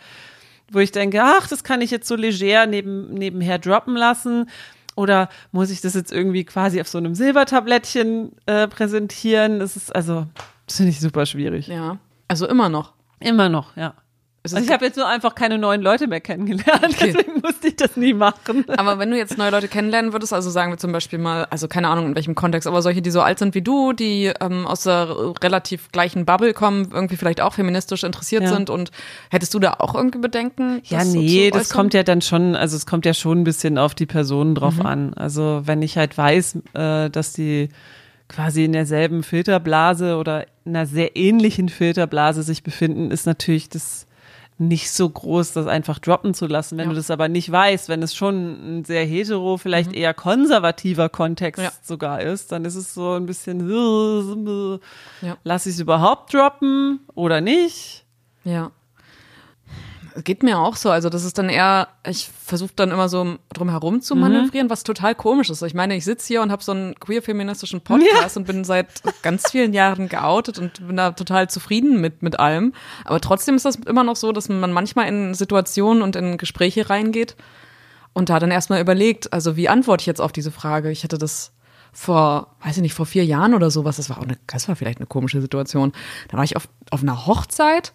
wo 0.72 0.78
ich 0.78 0.92
denke, 0.92 1.24
ach, 1.24 1.48
das 1.48 1.64
kann 1.64 1.82
ich 1.82 1.90
jetzt 1.90 2.08
so 2.08 2.16
leger 2.16 2.68
neben, 2.68 3.16
nebenher 3.16 3.58
droppen 3.58 3.96
lassen. 3.96 4.48
Oder 4.96 5.30
muss 5.52 5.70
ich 5.70 5.82
das 5.82 5.94
jetzt 5.94 6.12
irgendwie 6.12 6.46
quasi 6.46 6.80
auf 6.80 6.88
so 6.88 6.98
einem 6.98 7.16
Silbertablettchen 7.16 8.32
äh, 8.46 8.68
präsentieren? 8.68 9.60
Das 9.60 9.76
ist 9.76 9.94
also, 9.94 10.26
das 10.68 10.78
finde 10.78 10.92
ich 10.92 11.00
super 11.00 11.26
schwierig. 11.26 11.68
Ja. 11.68 11.98
Also 12.28 12.48
immer 12.48 12.70
noch. 12.70 12.94
Immer 13.20 13.50
noch, 13.50 13.76
ja. 13.76 13.94
Also 14.54 14.66
ich 14.66 14.72
habe 14.72 14.86
jetzt 14.86 14.96
nur 14.96 15.08
einfach 15.08 15.36
keine 15.36 15.58
neuen 15.58 15.82
Leute 15.82 16.08
mehr 16.08 16.22
kennengelernt, 16.22 16.68
okay. 16.84 17.14
deswegen 17.14 17.42
musste 17.42 17.68
ich 17.68 17.76
das 17.76 17.98
nie 17.98 18.14
machen. 18.14 18.66
Aber 18.78 19.00
wenn 19.00 19.12
du 19.12 19.18
jetzt 19.18 19.38
neue 19.38 19.52
Leute 19.52 19.68
kennenlernen 19.68 20.14
würdest, 20.14 20.34
also 20.34 20.50
sagen 20.50 20.72
wir 20.72 20.78
zum 20.78 20.92
Beispiel 20.92 21.20
mal, 21.20 21.46
also 21.46 21.68
keine 21.68 21.88
Ahnung 21.88 22.08
in 22.08 22.16
welchem 22.16 22.36
Kontext, 22.36 22.68
aber 22.68 22.82
solche, 22.82 23.02
die 23.02 23.12
so 23.12 23.22
alt 23.22 23.40
sind 23.40 23.56
wie 23.56 23.62
du, 23.62 23.94
die 23.94 24.32
ähm, 24.40 24.68
aus 24.68 24.84
der 24.84 25.34
relativ 25.42 25.92
gleichen 25.92 26.26
Bubble 26.26 26.54
kommen, 26.54 26.90
irgendwie 26.94 27.16
vielleicht 27.16 27.42
auch 27.42 27.54
feministisch 27.54 28.04
interessiert 28.04 28.44
ja. 28.44 28.50
sind 28.50 28.70
und 28.70 28.92
hättest 29.32 29.54
du 29.54 29.60
da 29.60 29.76
auch 29.80 29.96
irgendwie 29.96 30.20
Bedenken? 30.20 30.82
Ja, 30.84 31.04
nee, 31.04 31.50
so 31.52 31.58
das 31.58 31.70
kommt 31.70 31.94
ja 31.94 32.04
dann 32.04 32.22
schon, 32.22 32.56
also 32.56 32.76
es 32.76 32.86
kommt 32.86 33.06
ja 33.06 33.14
schon 33.14 33.42
ein 33.42 33.44
bisschen 33.44 33.78
auf 33.78 33.96
die 33.96 34.06
Person 34.06 34.56
drauf 34.56 34.76
mhm. 34.76 34.86
an. 34.86 35.14
Also 35.16 35.62
wenn 35.66 35.82
ich 35.82 35.98
halt 35.98 36.18
weiß, 36.18 36.58
äh, 36.74 37.10
dass 37.10 37.34
die 37.34 37.70
quasi 38.28 38.66
in 38.66 38.74
derselben 38.74 39.24
Filterblase 39.24 40.18
oder 40.18 40.46
in 40.66 40.76
einer 40.76 40.86
sehr 40.86 41.16
ähnlichen 41.16 41.70
Filterblase 41.70 42.44
sich 42.44 42.64
befinden, 42.64 43.12
ist 43.12 43.26
natürlich 43.26 43.70
das 43.70 44.05
nicht 44.58 44.92
so 44.92 45.10
groß, 45.10 45.54
das 45.54 45.68
einfach 45.68 46.00
droppen 46.00 46.34
zu 46.34 46.48
lassen. 46.48 46.78
Wenn 46.78 46.86
ja. 46.86 46.92
du 46.92 46.96
das 46.96 47.12
aber 47.12 47.28
nicht 47.28 47.52
weißt, 47.52 47.90
wenn 47.90 48.02
es 48.02 48.16
schon 48.16 48.80
ein 48.80 48.86
sehr 48.86 49.06
hetero, 49.06 49.58
vielleicht 49.58 49.92
mhm. 49.92 49.98
eher 49.98 50.14
konservativer 50.14 51.10
Kontext 51.10 51.62
ja. 51.62 51.72
sogar 51.82 52.22
ist, 52.22 52.52
dann 52.52 52.64
ist 52.64 52.76
es 52.76 52.94
so 52.94 53.14
ein 53.14 53.26
bisschen, 53.26 54.80
ja. 55.22 55.38
lass 55.44 55.66
ich 55.66 55.74
es 55.76 55.80
überhaupt 55.80 56.34
droppen 56.34 57.02
oder 57.16 57.42
nicht? 57.42 58.06
Ja 58.44 58.72
geht 60.24 60.44
mir 60.44 60.60
auch 60.60 60.76
so. 60.76 60.90
Also 60.90 61.10
das 61.10 61.24
ist 61.24 61.38
dann 61.38 61.50
eher, 61.50 61.88
ich 62.08 62.30
versuche 62.30 62.72
dann 62.76 62.92
immer 62.92 63.10
so 63.10 63.38
drum 63.54 63.70
herum 63.70 64.02
zu 64.02 64.16
manövrieren, 64.16 64.68
mhm. 64.68 64.72
was 64.72 64.84
total 64.84 65.16
komisch 65.16 65.50
ist. 65.50 65.62
Ich 65.62 65.74
meine, 65.74 65.96
ich 65.96 66.06
sitze 66.06 66.28
hier 66.28 66.42
und 66.42 66.52
habe 66.52 66.64
so 66.64 66.72
einen 66.72 66.96
queer-feministischen 66.96 67.82
Podcast 67.82 68.36
ja. 68.36 68.40
und 68.40 68.46
bin 68.46 68.64
seit 68.64 68.88
ganz 69.22 69.52
vielen 69.52 69.74
Jahren 69.74 70.08
geoutet 70.10 70.60
und 70.60 70.88
bin 70.88 70.98
da 70.98 71.12
total 71.12 71.50
zufrieden 71.50 72.00
mit, 72.00 72.24
mit 72.24 72.40
allem. 72.40 72.74
Aber 73.04 73.20
trotzdem 73.20 73.56
ist 73.56 73.66
das 73.66 73.76
immer 73.76 74.04
noch 74.04 74.16
so, 74.16 74.32
dass 74.32 74.50
man 74.50 74.72
manchmal 74.72 75.08
in 75.08 75.34
Situationen 75.34 76.02
und 76.02 76.16
in 76.16 76.38
Gespräche 76.38 76.90
reingeht 76.90 77.36
und 78.14 78.30
da 78.30 78.40
dann 78.40 78.52
erstmal 78.52 78.80
überlegt, 78.80 79.34
also 79.34 79.58
wie 79.58 79.68
antworte 79.68 80.04
ich 80.04 80.08
jetzt 80.08 80.22
auf 80.22 80.32
diese 80.32 80.52
Frage? 80.52 80.92
Ich 80.92 81.04
hatte 81.04 81.18
das 81.18 81.52
vor, 81.92 82.56
weiß 82.64 82.78
ich 82.78 82.82
nicht, 82.82 82.94
vor 82.94 83.06
vier 83.06 83.26
Jahren 83.26 83.54
oder 83.54 83.70
sowas. 83.70 83.98
Das 83.98 84.10
war 84.10 84.20
auch 84.20 84.24
eine, 84.24 84.38
das 84.48 84.68
war 84.68 84.76
vielleicht 84.76 85.00
eine 85.00 85.08
komische 85.08 85.42
Situation. 85.42 85.92
Da 86.30 86.38
war 86.38 86.44
ich 86.44 86.56
auf, 86.56 86.68
auf 86.92 87.02
einer 87.02 87.26
Hochzeit 87.26 87.94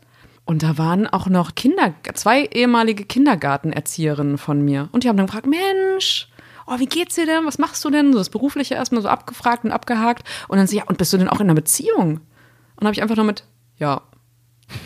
und 0.51 0.65
da 0.65 0.79
waren 0.79 1.07
auch 1.07 1.29
noch 1.29 1.55
Kinder, 1.55 1.95
zwei 2.15 2.43
ehemalige 2.43 3.05
Kindergartenerzieherinnen 3.05 4.37
von 4.37 4.61
mir. 4.61 4.89
Und 4.91 5.05
die 5.05 5.09
haben 5.09 5.17
dann 5.17 5.27
gefragt, 5.27 5.47
Mensch, 5.47 6.29
oh, 6.67 6.81
wie 6.81 6.87
geht's 6.87 7.15
dir 7.15 7.25
denn? 7.25 7.47
Was 7.47 7.59
machst 7.59 7.85
du 7.85 7.91
denn? 7.91 8.13
So 8.13 8.19
das 8.19 8.31
Berufliche 8.31 8.75
erstmal 8.75 9.01
so 9.01 9.09
abgefragt 9.09 9.63
und 9.63 9.71
abgehakt. 9.71 10.29
Und 10.49 10.59
dann 10.59 10.67
sie, 10.67 10.79
ja, 10.79 10.83
und 10.87 10.99
bist 10.99 11.13
du 11.13 11.19
denn 11.19 11.29
auch 11.29 11.39
in 11.39 11.47
einer 11.47 11.55
Beziehung? 11.55 12.19
Und 12.75 12.85
habe 12.85 12.93
ich 12.93 13.01
einfach 13.01 13.15
nur 13.15 13.27
mit, 13.27 13.45
ja, 13.77 14.03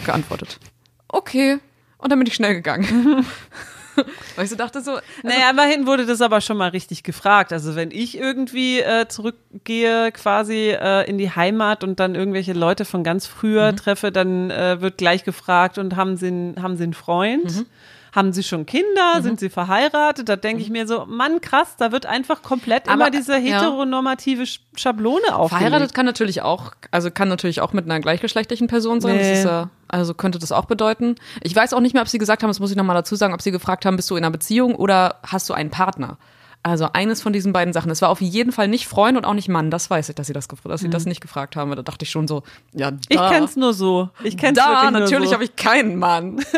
geantwortet. 0.04 0.60
Okay. 1.08 1.60
Und 1.96 2.10
dann 2.10 2.18
bin 2.18 2.26
ich 2.26 2.34
schnell 2.34 2.54
gegangen. 2.54 3.24
Weil 4.36 4.44
ich 4.44 4.50
so 4.50 4.56
dachte 4.56 4.80
so. 4.80 4.92
Also 4.92 5.02
naja, 5.22 5.50
immerhin 5.50 5.86
wurde 5.86 6.06
das 6.06 6.20
aber 6.20 6.40
schon 6.40 6.56
mal 6.56 6.70
richtig 6.70 7.02
gefragt. 7.02 7.52
Also 7.52 7.76
wenn 7.76 7.90
ich 7.90 8.18
irgendwie 8.18 8.80
äh, 8.80 9.08
zurückgehe 9.08 10.12
quasi 10.12 10.70
äh, 10.70 11.08
in 11.08 11.18
die 11.18 11.30
Heimat 11.30 11.84
und 11.84 12.00
dann 12.00 12.14
irgendwelche 12.14 12.52
Leute 12.52 12.84
von 12.84 13.04
ganz 13.04 13.26
früher 13.26 13.72
mhm. 13.72 13.76
treffe, 13.76 14.12
dann 14.12 14.50
äh, 14.50 14.80
wird 14.80 14.98
gleich 14.98 15.24
gefragt 15.24 15.78
und 15.78 15.96
haben 15.96 16.16
sie, 16.16 16.54
haben 16.60 16.76
sie 16.76 16.84
einen 16.84 16.94
Freund? 16.94 17.56
Mhm. 17.56 17.66
Haben 18.14 18.32
sie 18.32 18.44
schon 18.44 18.64
Kinder? 18.64 19.18
Mhm. 19.18 19.22
Sind 19.22 19.40
sie 19.40 19.50
verheiratet? 19.50 20.28
Da 20.28 20.36
denke 20.36 20.62
ich 20.62 20.68
mhm. 20.68 20.74
mir 20.74 20.86
so, 20.86 21.04
Mann, 21.06 21.40
krass, 21.40 21.74
da 21.76 21.90
wird 21.90 22.06
einfach 22.06 22.42
komplett 22.42 22.86
Aber, 22.86 22.94
immer 22.94 23.10
diese 23.10 23.34
heteronormative 23.34 24.44
ja. 24.44 24.58
Schablone 24.76 25.34
aufgelegt. 25.34 25.48
Verheiratet 25.48 25.94
kann 25.94 26.06
natürlich 26.06 26.42
auch, 26.42 26.72
also 26.92 27.10
kann 27.10 27.28
natürlich 27.28 27.60
auch 27.60 27.72
mit 27.72 27.86
einer 27.86 27.98
gleichgeschlechtlichen 27.98 28.68
Person 28.68 29.00
sein. 29.00 29.16
Nee. 29.16 29.30
Das 29.30 29.38
ist 29.38 29.44
ja, 29.46 29.70
also 29.88 30.14
könnte 30.14 30.38
das 30.38 30.52
auch 30.52 30.66
bedeuten. 30.66 31.16
Ich 31.42 31.56
weiß 31.56 31.72
auch 31.72 31.80
nicht 31.80 31.92
mehr, 31.92 32.02
ob 32.02 32.08
sie 32.08 32.18
gesagt 32.18 32.44
haben, 32.44 32.50
das 32.50 32.60
muss 32.60 32.70
ich 32.70 32.76
nochmal 32.76 32.94
dazu 32.94 33.16
sagen, 33.16 33.34
ob 33.34 33.42
sie 33.42 33.50
gefragt 33.50 33.84
haben, 33.84 33.96
bist 33.96 34.08
du 34.12 34.14
in 34.14 34.22
einer 34.22 34.30
Beziehung 34.30 34.76
oder 34.76 35.16
hast 35.26 35.50
du 35.50 35.54
einen 35.54 35.70
Partner? 35.70 36.16
Also 36.62 36.88
eines 36.92 37.20
von 37.20 37.32
diesen 37.32 37.52
beiden 37.52 37.74
Sachen. 37.74 37.90
Es 37.90 38.00
war 38.00 38.10
auf 38.10 38.20
jeden 38.20 38.52
Fall 38.52 38.68
nicht 38.68 38.86
Freund 38.86 39.18
und 39.18 39.24
auch 39.26 39.34
nicht 39.34 39.48
Mann. 39.48 39.70
Das 39.72 39.90
weiß 39.90 40.08
ich, 40.08 40.14
dass 40.14 40.28
sie 40.28 40.32
das, 40.32 40.46
dass 40.48 40.80
sie 40.80 40.86
mhm. 40.86 40.92
das 40.92 41.04
nicht 41.04 41.20
gefragt 41.20 41.56
haben. 41.56 41.74
Da 41.74 41.82
dachte 41.82 42.04
ich 42.04 42.10
schon 42.10 42.28
so, 42.28 42.42
ja, 42.72 42.92
da. 42.92 42.98
Ich 43.08 43.18
kenn's 43.18 43.56
nur 43.56 43.74
so. 43.74 44.08
Ich 44.22 44.38
kenn's 44.38 44.56
da, 44.56 44.90
natürlich 44.90 45.28
so. 45.28 45.34
habe 45.34 45.44
ich 45.44 45.56
keinen 45.56 45.96
Mann. 45.96 46.40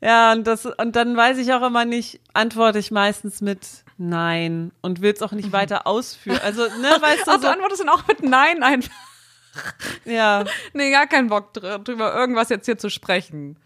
Ja, 0.00 0.32
und 0.32 0.46
das, 0.46 0.64
und 0.64 0.94
dann 0.94 1.16
weiß 1.16 1.38
ich 1.38 1.52
auch 1.52 1.66
immer 1.66 1.84
nicht, 1.84 2.20
antworte 2.32 2.78
ich 2.78 2.90
meistens 2.90 3.40
mit 3.40 3.66
Nein 3.96 4.70
und 4.80 5.02
will 5.02 5.12
es 5.12 5.22
auch 5.22 5.32
nicht 5.32 5.48
mhm. 5.48 5.52
weiter 5.52 5.86
ausführen. 5.86 6.40
Also, 6.44 6.62
ne, 6.62 6.88
weißt 7.00 7.26
du. 7.26 7.30
Also 7.32 7.42
so, 7.42 7.48
antwortest 7.48 7.80
dann 7.80 7.88
auch 7.88 8.06
mit 8.06 8.22
Nein 8.22 8.62
einfach. 8.62 9.07
Ja. 10.04 10.44
Nee, 10.72 10.90
gar 10.90 11.06
keinen 11.06 11.28
Bock 11.28 11.52
drüber, 11.54 12.14
irgendwas 12.14 12.48
jetzt 12.48 12.66
hier 12.66 12.78
zu 12.78 12.90
sprechen. 12.90 13.56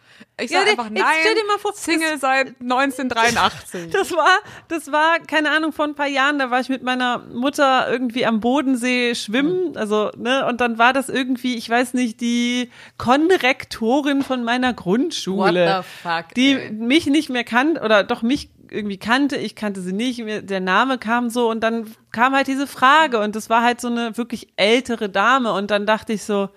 Ich 0.40 0.51
sag 0.51 0.64
Ja, 0.64 0.71
einfach 0.71 0.88
nein. 0.90 1.03
stell 1.21 1.35
dir 1.35 1.45
mal 1.47 1.59
vor, 1.59 1.73
Single 1.75 2.18
seit 2.18 2.55
1983. 2.61 3.90
Das 3.92 4.12
war, 4.12 4.38
das 4.68 4.92
war, 4.92 5.18
keine 5.21 5.51
Ahnung, 5.51 5.73
vor 5.73 5.85
ein 5.87 5.95
paar 5.95 6.07
Jahren, 6.07 6.38
da 6.38 6.51
war 6.51 6.61
ich 6.61 6.68
mit 6.68 6.83
meiner 6.83 7.18
Mutter 7.18 7.90
irgendwie 7.90 8.25
am 8.25 8.40
Bodensee 8.40 9.14
schwimmen, 9.14 9.77
also, 9.77 10.11
ne, 10.16 10.47
und 10.47 10.61
dann 10.61 10.79
war 10.79 10.92
das 10.92 11.09
irgendwie, 11.09 11.57
ich 11.57 11.68
weiß 11.68 11.95
nicht, 11.95 12.21
die 12.21 12.71
Konrektorin 12.99 14.23
von 14.23 14.45
meiner 14.45 14.73
Grundschule. 14.75 15.66
What 15.79 15.85
the 15.85 15.88
fuck, 16.03 16.35
Die 16.35 16.53
ey. 16.55 16.71
mich 16.73 17.07
nicht 17.07 17.29
mehr 17.31 17.45
kannte, 17.45 17.81
oder 17.83 18.05
doch 18.05 18.23
mich 18.23 18.49
irgendwie 18.73 18.97
kannte, 18.99 19.37
ich 19.37 19.55
kannte 19.55 19.81
sie 19.81 19.93
nicht, 19.93 20.19
mir, 20.25 20.43
der 20.43 20.61
Name 20.61 20.99
kam 20.99 21.31
so 21.31 21.51
und 21.51 21.61
dann 21.61 21.87
kam 22.11 22.35
halt 22.35 22.47
diese 22.47 22.67
Frage 22.67 23.21
und 23.21 23.37
das 23.37 23.51
war 23.51 23.63
halt 23.63 23.81
so 23.81 23.89
eine 23.89 24.17
wirklich 24.17 24.49
ältere 24.57 25.09
Dame 25.09 25.53
und 25.53 25.71
dann 25.71 25.87
dachte 25.87 26.13
ich 26.13 26.25
so, 26.25 26.49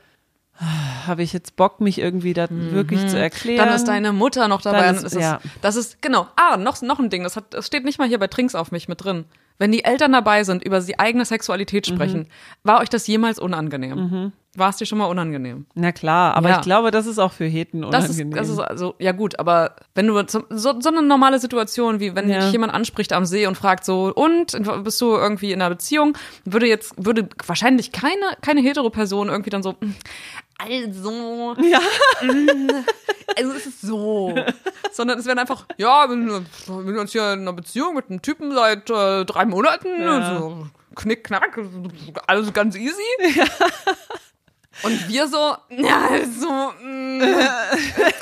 ah, 0.58 1.08
habe 1.08 1.24
ich 1.24 1.34
jetzt 1.34 1.56
Bock, 1.56 1.82
mich 1.82 2.00
irgendwie 2.00 2.34
da 2.34 2.48
wirklich 2.50 3.08
zu 3.08 3.20
erklären? 3.20 3.66
Mhm. 3.66 3.70
Dann 3.70 3.76
ist 3.76 3.88
deine 3.88 4.14
Mutter 4.14 4.48
noch 4.48 4.62
dabei. 4.62 4.82
Dann 4.84 4.96
ist- 4.96 5.04
ist, 5.04 5.16
ja. 5.22 5.40
Das 5.62 5.76
ist, 5.76 6.02
genau. 6.02 6.28
Ah, 6.36 6.58
noch, 6.58 6.82
noch 6.82 7.00
ein 7.00 7.10
Ding. 7.10 7.24
Das, 7.24 7.36
hat, 7.36 7.54
das 7.54 7.68
steht 7.68 7.84
nicht 7.86 8.00
mal 8.00 8.08
hier 8.08 8.20
bei 8.20 8.28
Trinks 8.28 8.56
auf 8.56 8.72
mich 8.72 8.88
mit 8.88 9.04
drin. 9.04 9.26
Wenn 9.58 9.72
die 9.72 9.84
Eltern 9.86 10.12
dabei 10.12 10.44
sind, 10.44 10.64
über 10.64 10.80
die 10.82 11.00
eigene 11.00 11.24
Sexualität 11.26 11.90
Mhm. 11.90 11.96
sprechen, 11.96 12.28
war 12.64 12.82
euch 12.82 12.90
das 12.90 13.08
jemals 13.08 13.40
unangenehm? 13.40 14.32
War 14.58 14.70
es 14.70 14.78
dir 14.78 14.86
schon 14.86 14.98
mal 15.00 15.06
unangenehm? 15.08 15.66
Na 15.76 15.92
klar, 15.92 16.34
aber 16.38 16.48
Ja. 16.50 16.56
ich 16.56 16.62
glaube, 16.62 16.90
das 16.92 17.06
ist 17.08 17.20
auch 17.20 17.34
für 17.34 17.44
Heten 17.46 17.82
Das 17.82 18.06
ist, 18.06 18.12
unangenehm. 18.12 18.38
das 18.38 18.48
ist 18.50 18.60
also, 18.60 18.96
ja 19.00 19.12
gut, 19.12 19.38
aber 19.38 19.76
wenn 19.96 20.08
du 20.08 20.22
so, 20.28 20.44
so, 20.50 20.70
eine 20.90 21.02
normale 21.02 21.40
Situation, 21.40 22.00
wie 22.00 22.16
wenn 22.16 22.30
Ja. 22.30 22.40
dich 22.40 22.52
jemand 22.54 22.74
anspricht 22.74 23.12
am 23.12 23.26
See 23.26 23.48
und 23.48 23.56
fragt 23.58 23.84
so, 23.84 24.14
und 24.14 24.58
bist 24.84 25.02
du 25.02 25.14
irgendwie 25.16 25.52
in 25.52 25.62
einer 25.62 25.70
Beziehung, 25.76 26.18
würde 26.46 26.68
jetzt, 26.68 26.94
würde 26.98 27.28
wahrscheinlich 27.46 27.92
keine, 27.92 28.14
keine 28.42 28.62
Hetero-Person 28.62 29.28
irgendwie 29.28 29.50
dann 29.50 29.62
so, 29.64 29.74
"Mm, 29.82 29.92
also, 30.58 31.56
Ja. 31.62 31.80
mm, 32.22 32.70
also 33.38 33.52
es 33.54 33.66
ist 33.66 33.82
so. 33.82 34.34
Sondern 34.92 35.20
es 35.20 35.26
wäre 35.26 35.40
einfach, 35.40 35.66
ja, 35.78 36.08
wir 36.10 36.16
sind 36.16 36.96
jetzt 36.98 37.12
hier 37.12 37.34
in 37.34 37.42
einer 37.42 37.54
Beziehung 37.54 37.96
mit 37.96 38.10
einem 38.10 38.22
Typen 38.22 38.54
seit 38.54 38.90
äh, 38.90 39.26
drei 39.26 39.46
Monaten, 39.46 40.02
Ja. 40.02 40.38
so, 40.40 40.68
knick, 40.96 41.26
knack, 41.26 41.60
alles 42.28 42.54
ganz 42.54 42.76
easy. 42.76 43.02
Und 44.84 45.08
wir 45.08 45.28
so, 45.28 45.56
ja, 45.70 46.08
also, 46.10 46.72
mm, 46.82 47.22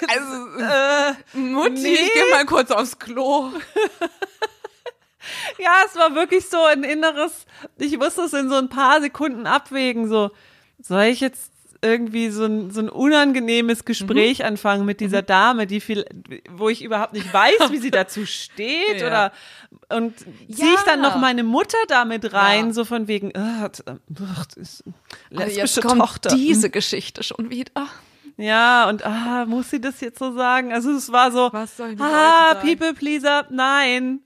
also, 0.07 0.59
äh, 0.59 1.13
Mutti, 1.37 1.81
nee. 1.81 1.93
ich 1.93 2.13
geh 2.13 2.31
mal 2.31 2.45
kurz 2.45 2.69
aufs 2.71 2.97
Klo. 2.99 3.51
Ja, 5.57 5.71
es 5.85 5.95
war 5.95 6.13
wirklich 6.15 6.49
so 6.49 6.61
ein 6.65 6.83
inneres, 6.83 7.45
ich 7.77 7.97
musste 7.97 8.23
es 8.23 8.33
in 8.33 8.49
so 8.49 8.55
ein 8.55 8.67
paar 8.69 8.99
Sekunden 9.01 9.47
abwägen, 9.47 10.09
so, 10.09 10.31
soll 10.81 11.03
ich 11.03 11.21
jetzt 11.21 11.52
irgendwie 11.83 12.29
so 12.29 12.45
ein, 12.45 12.71
so 12.71 12.79
ein 12.79 12.89
unangenehmes 12.89 13.85
Gespräch 13.85 14.39
Mhm. 14.39 14.45
anfangen 14.45 14.85
mit 14.85 14.99
dieser 15.01 15.21
Dame, 15.21 15.67
die 15.67 15.79
viel, 15.81 16.05
wo 16.49 16.69
ich 16.69 16.83
überhaupt 16.83 17.13
nicht 17.13 17.31
weiß, 17.33 17.69
wie 17.71 17.77
sie 17.77 17.91
dazu 17.91 18.25
steht 18.25 19.01
Ja. 19.01 19.07
oder 19.07 19.31
und 19.89 20.17
ziehe 20.19 20.73
ich 20.73 20.81
dann 20.85 21.03
Ja. 21.03 21.09
noch 21.09 21.17
meine 21.17 21.43
Mutter 21.43 21.77
damit 21.89 22.33
rein, 22.33 22.67
Ja. 22.67 22.73
so 22.73 22.85
von 22.85 23.07
wegen, 23.07 23.35
Aber 23.35 23.71
lesbische 25.29 25.81
kommt 25.81 25.99
Tochter. 26.01 26.29
Diese 26.35 26.69
Geschichte 26.69 27.21
schon 27.23 27.49
wieder. 27.49 27.87
Ja, 28.37 28.89
und 28.89 29.05
ah, 29.05 29.45
muss 29.45 29.69
sie 29.69 29.79
das 29.79 30.01
jetzt 30.01 30.17
so 30.19 30.33
sagen? 30.33 30.73
Also 30.73 30.91
es 30.91 31.11
war 31.11 31.31
so, 31.31 31.51
ah? 31.99 32.55
People 32.55 32.93
Pleaser, 32.93 33.45
nein. 33.51 34.21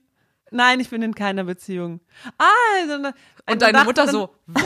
Nein, 0.50 0.80
ich 0.80 0.88
bin 0.88 1.02
in 1.02 1.14
keiner 1.14 1.44
Beziehung. 1.44 2.00
Ah, 2.38 2.44
also, 2.80 3.08
Und 3.50 3.60
deine 3.60 3.84
Mutter 3.84 4.08
so, 4.08 4.30
was? 4.46 4.62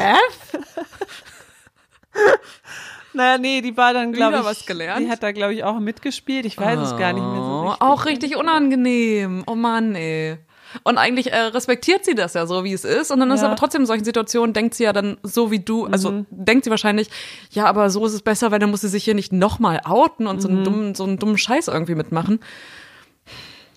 Naja, 3.14 3.36
nee, 3.36 3.60
die 3.60 3.76
war 3.76 3.92
dann, 3.92 4.12
glaube 4.12 4.38
ich, 4.38 4.44
was 4.44 4.64
gelernt? 4.64 5.04
die 5.04 5.10
hat 5.10 5.22
da, 5.22 5.32
glaube 5.32 5.52
ich, 5.52 5.64
auch 5.64 5.78
mitgespielt. 5.80 6.46
Ich 6.46 6.56
weiß 6.58 6.80
es 6.80 6.96
gar 6.96 7.12
nicht 7.12 7.26
mehr 7.26 7.42
so 7.42 7.50
Oh, 7.52 7.60
richtig. 7.68 7.80
Auch 7.82 8.04
richtig 8.06 8.36
unangenehm. 8.36 9.42
Oh 9.46 9.54
Mann, 9.54 9.94
ey. 9.94 10.38
Und 10.84 10.96
eigentlich 10.96 11.30
äh, 11.30 11.36
respektiert 11.38 12.06
sie 12.06 12.14
das 12.14 12.32
ja 12.32 12.46
so, 12.46 12.64
wie 12.64 12.72
es 12.72 12.86
ist. 12.86 13.10
Und 13.10 13.20
dann 13.20 13.30
ist 13.30 13.42
Ja. 13.42 13.48
aber 13.48 13.56
trotzdem 13.56 13.82
in 13.82 13.86
solchen 13.86 14.04
Situationen, 14.06 14.54
denkt 14.54 14.72
sie 14.74 14.84
ja 14.84 14.94
dann 14.94 15.18
so 15.22 15.50
wie 15.50 15.58
du, 15.58 15.84
also 15.84 16.10
Mhm. 16.10 16.26
denkt 16.30 16.64
sie 16.64 16.70
wahrscheinlich, 16.70 17.10
ja, 17.50 17.66
aber 17.66 17.90
so 17.90 18.06
ist 18.06 18.14
es 18.14 18.22
besser, 18.22 18.50
weil 18.50 18.58
dann 18.60 18.70
muss 18.70 18.80
sie 18.80 18.88
sich 18.88 19.04
hier 19.04 19.14
nicht 19.14 19.30
nochmal 19.34 19.82
outen 19.84 20.26
und 20.26 20.40
so, 20.40 20.48
Mhm. 20.48 20.54
einen 20.54 20.64
dummen, 20.64 20.94
so 20.94 21.04
einen 21.04 21.18
dummen 21.18 21.36
Scheiß 21.36 21.68
irgendwie 21.68 21.94
mitmachen. 21.94 22.40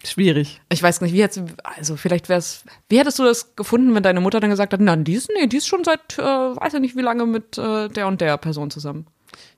Schwierig. 0.06 0.62
Ich 0.70 0.82
weiß 0.82 1.02
nicht, 1.02 1.14
wie 1.14 1.24
hättest 1.24 1.44
also 1.64 1.96
vielleicht 1.96 2.30
wäre 2.30 2.40
es, 2.40 2.64
wie 2.90 3.00
hättest 3.00 3.20
du 3.20 3.24
das 3.24 3.56
gefunden, 3.56 3.94
wenn 3.96 4.04
deine 4.04 4.22
Mutter 4.22 4.40
dann 4.40 4.50
gesagt 4.50 4.74
hat, 4.74 4.80
na, 4.82 4.96
die 4.96 5.14
ist, 5.14 5.30
nee, 5.36 5.48
die 5.48 5.58
ist 5.58 5.68
schon 5.68 5.84
seit, 5.84 6.18
äh, 6.18 6.22
weiß 6.22 6.74
ja 6.74 6.80
nicht 6.80 6.96
wie 6.96 7.02
lange 7.02 7.26
mit 7.26 7.58
äh, 7.58 7.90
der 7.90 8.08
und 8.08 8.22
der 8.22 8.38
Person 8.38 8.70
zusammen. 8.70 9.08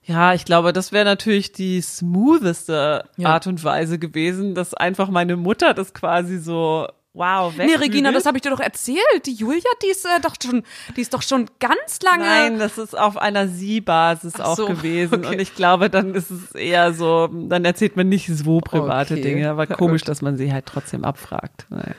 Ja, 0.04 0.32
ich 0.34 0.44
glaube, 0.44 0.72
das 0.72 0.90
wäre 0.90 1.04
natürlich 1.04 1.52
die 1.52 1.80
smootheste 1.80 3.04
Ja. 3.16 3.28
Art 3.28 3.46
und 3.46 3.62
Weise 3.62 3.98
gewesen, 3.98 4.54
dass 4.54 4.74
einfach 4.74 5.08
meine 5.10 5.36
Mutter 5.36 5.74
das 5.74 5.92
quasi 5.94 6.38
so, 6.38 6.88
wow, 7.14 7.56
weg. 7.56 7.66
Nee, 7.66 7.74
Regina, 7.74 8.12
das 8.12 8.26
habe 8.26 8.38
ich 8.38 8.42
dir 8.42 8.50
doch 8.50 8.60
erzählt. 8.60 9.26
Die 9.26 9.32
Julia, 9.34 9.62
die 9.82 9.88
ist 9.88 10.04
äh, 10.04 10.20
doch 10.22 10.34
schon, 10.42 10.62
die 10.96 11.00
ist 11.00 11.12
doch 11.14 11.22
schon 11.22 11.50
ganz 11.58 12.00
lange. 12.02 12.24
Nein, 12.24 12.58
das 12.58 12.78
ist 12.78 12.96
auf 12.96 13.16
einer 13.16 13.48
Sie-Basis 13.48 14.34
Ach 14.38 14.44
auch 14.46 14.56
so, 14.56 14.66
gewesen. 14.66 15.24
okay. 15.24 15.34
Und 15.34 15.40
ich 15.40 15.54
glaube, 15.54 15.90
dann 15.90 16.14
ist 16.14 16.30
es 16.30 16.52
eher 16.52 16.92
so, 16.92 17.28
dann 17.28 17.64
erzählt 17.64 17.96
man 17.96 18.08
nicht 18.08 18.28
so 18.28 18.60
private 18.60 19.14
Okay. 19.14 19.22
Dinge, 19.22 19.50
aber 19.50 19.68
Ja, 19.68 19.74
komisch, 19.74 20.02
gut. 20.02 20.08
dass 20.08 20.22
man 20.22 20.36
sie 20.36 20.52
halt 20.52 20.66
trotzdem 20.66 21.04
abfragt. 21.04 21.66
Naja. 21.70 21.94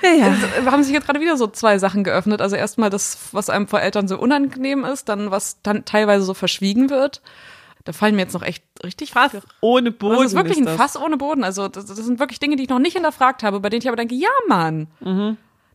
ja, 0.02 0.10
ja. 0.10 0.34
Es 0.58 0.66
haben 0.66 0.82
sich 0.82 0.92
jetzt 0.92 1.06
gerade 1.06 1.20
wieder 1.20 1.36
so 1.36 1.46
zwei 1.46 1.78
Sachen 1.78 2.04
geöffnet. 2.04 2.40
Also 2.40 2.56
erstmal 2.56 2.90
das, 2.90 3.18
was 3.32 3.50
einem 3.50 3.68
vor 3.68 3.80
Eltern 3.80 4.08
so 4.08 4.18
unangenehm 4.18 4.84
ist, 4.84 5.08
dann 5.08 5.30
was 5.30 5.60
dann 5.62 5.84
teilweise 5.84 6.24
so 6.24 6.34
verschwiegen 6.34 6.90
wird. 6.90 7.22
Da 7.84 7.92
fallen 7.92 8.14
mir 8.14 8.22
jetzt 8.22 8.34
noch 8.34 8.42
echt 8.42 8.64
richtig 8.84 9.10
Fass 9.12 9.32
ohne 9.60 9.90
Boden. 9.90 10.16
Das 10.16 10.26
ist 10.26 10.34
wirklich 10.34 10.58
ein 10.58 10.64
das. 10.66 10.76
Fass 10.76 10.96
ohne 10.96 11.16
Boden. 11.16 11.44
Also 11.44 11.68
das, 11.68 11.86
das 11.86 11.96
sind 11.98 12.18
wirklich 12.18 12.40
Dinge, 12.40 12.56
die 12.56 12.64
ich 12.64 12.68
noch 12.68 12.78
nicht 12.78 12.94
hinterfragt 12.94 13.42
habe, 13.42 13.60
bei 13.60 13.68
denen 13.68 13.82
ich 13.82 13.88
aber 13.88 13.96
denke, 13.96 14.14
ja, 14.14 14.28
Mann, 14.48 14.86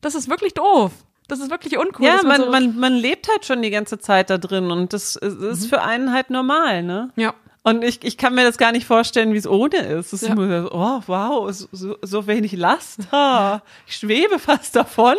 das 0.01 0.15
ist 0.15 0.29
wirklich 0.29 0.53
doof. 0.53 0.91
Das 1.27 1.39
ist 1.39 1.49
wirklich 1.51 1.77
uncool. 1.77 1.99
Mhm. 1.99 2.05
Ja, 2.05 2.13
dass 2.15 2.23
man, 2.23 2.41
so, 2.41 2.51
man, 2.51 2.79
man 2.79 2.93
lebt 2.93 3.27
halt 3.29 3.45
schon 3.45 3.61
die 3.61 3.69
ganze 3.69 3.99
Zeit 3.99 4.29
da 4.29 4.37
drin 4.37 4.71
und 4.71 4.93
das 4.93 5.15
ist, 5.17 5.41
ist 5.41 5.63
Mhm. 5.63 5.67
für 5.69 5.81
einen 5.81 6.13
halt 6.13 6.29
normal, 6.29 6.83
ne? 6.83 7.09
ja. 7.15 7.33
Und 7.63 7.83
ich, 7.83 8.01
ich 8.05 8.15
kann 8.17 8.33
mir 8.33 8.45
das 8.45 8.57
gar 8.57 8.71
nicht 8.71 8.87
vorstellen, 8.87 9.33
wie 9.33 9.37
es 9.37 9.45
ohne 9.45 9.75
ist. 9.75 10.13
Es 10.13 10.21
ist 10.21 10.29
Ja. 10.29 10.35
immer 10.35 10.61
so, 10.61 10.71
oh, 10.71 11.01
wow, 11.07 11.51
so, 11.51 11.97
so, 12.01 12.25
wenig 12.25 12.53
Last. 12.53 12.99
Ich 13.87 13.97
schwebe 13.97 14.39
fast 14.39 14.73
davon. 14.77 15.15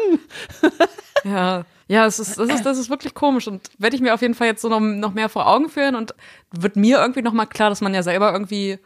Ja, 1.25 1.65
ja, 1.89 2.05
es 2.05 2.19
ist, 2.19 2.39
das 2.39 2.51
ist, 2.51 2.67
das 2.67 2.79
ist 2.79 2.91
wirklich 2.91 3.15
komisch 3.15 3.49
und 3.49 3.63
werde 3.79 3.97
ich 3.97 4.03
mir 4.03 4.13
auf 4.13 4.21
jeden 4.21 4.35
Fall 4.35 4.47
jetzt 4.47 4.61
so 4.61 4.69
noch, 4.69 4.81
noch 4.81 5.15
mehr 5.15 5.31
vor 5.31 5.47
Augen 5.47 5.71
führen 5.71 5.95
und 5.95 6.15
wird 6.53 6.77
mir 6.77 6.99
irgendwie 6.99 7.23
noch 7.23 7.33
mal 7.33 7.47
klar, 7.47 7.71
dass 7.71 7.81
man 7.81 7.95
ja 7.95 8.03
selber 8.03 8.31
irgendwie 8.31 8.79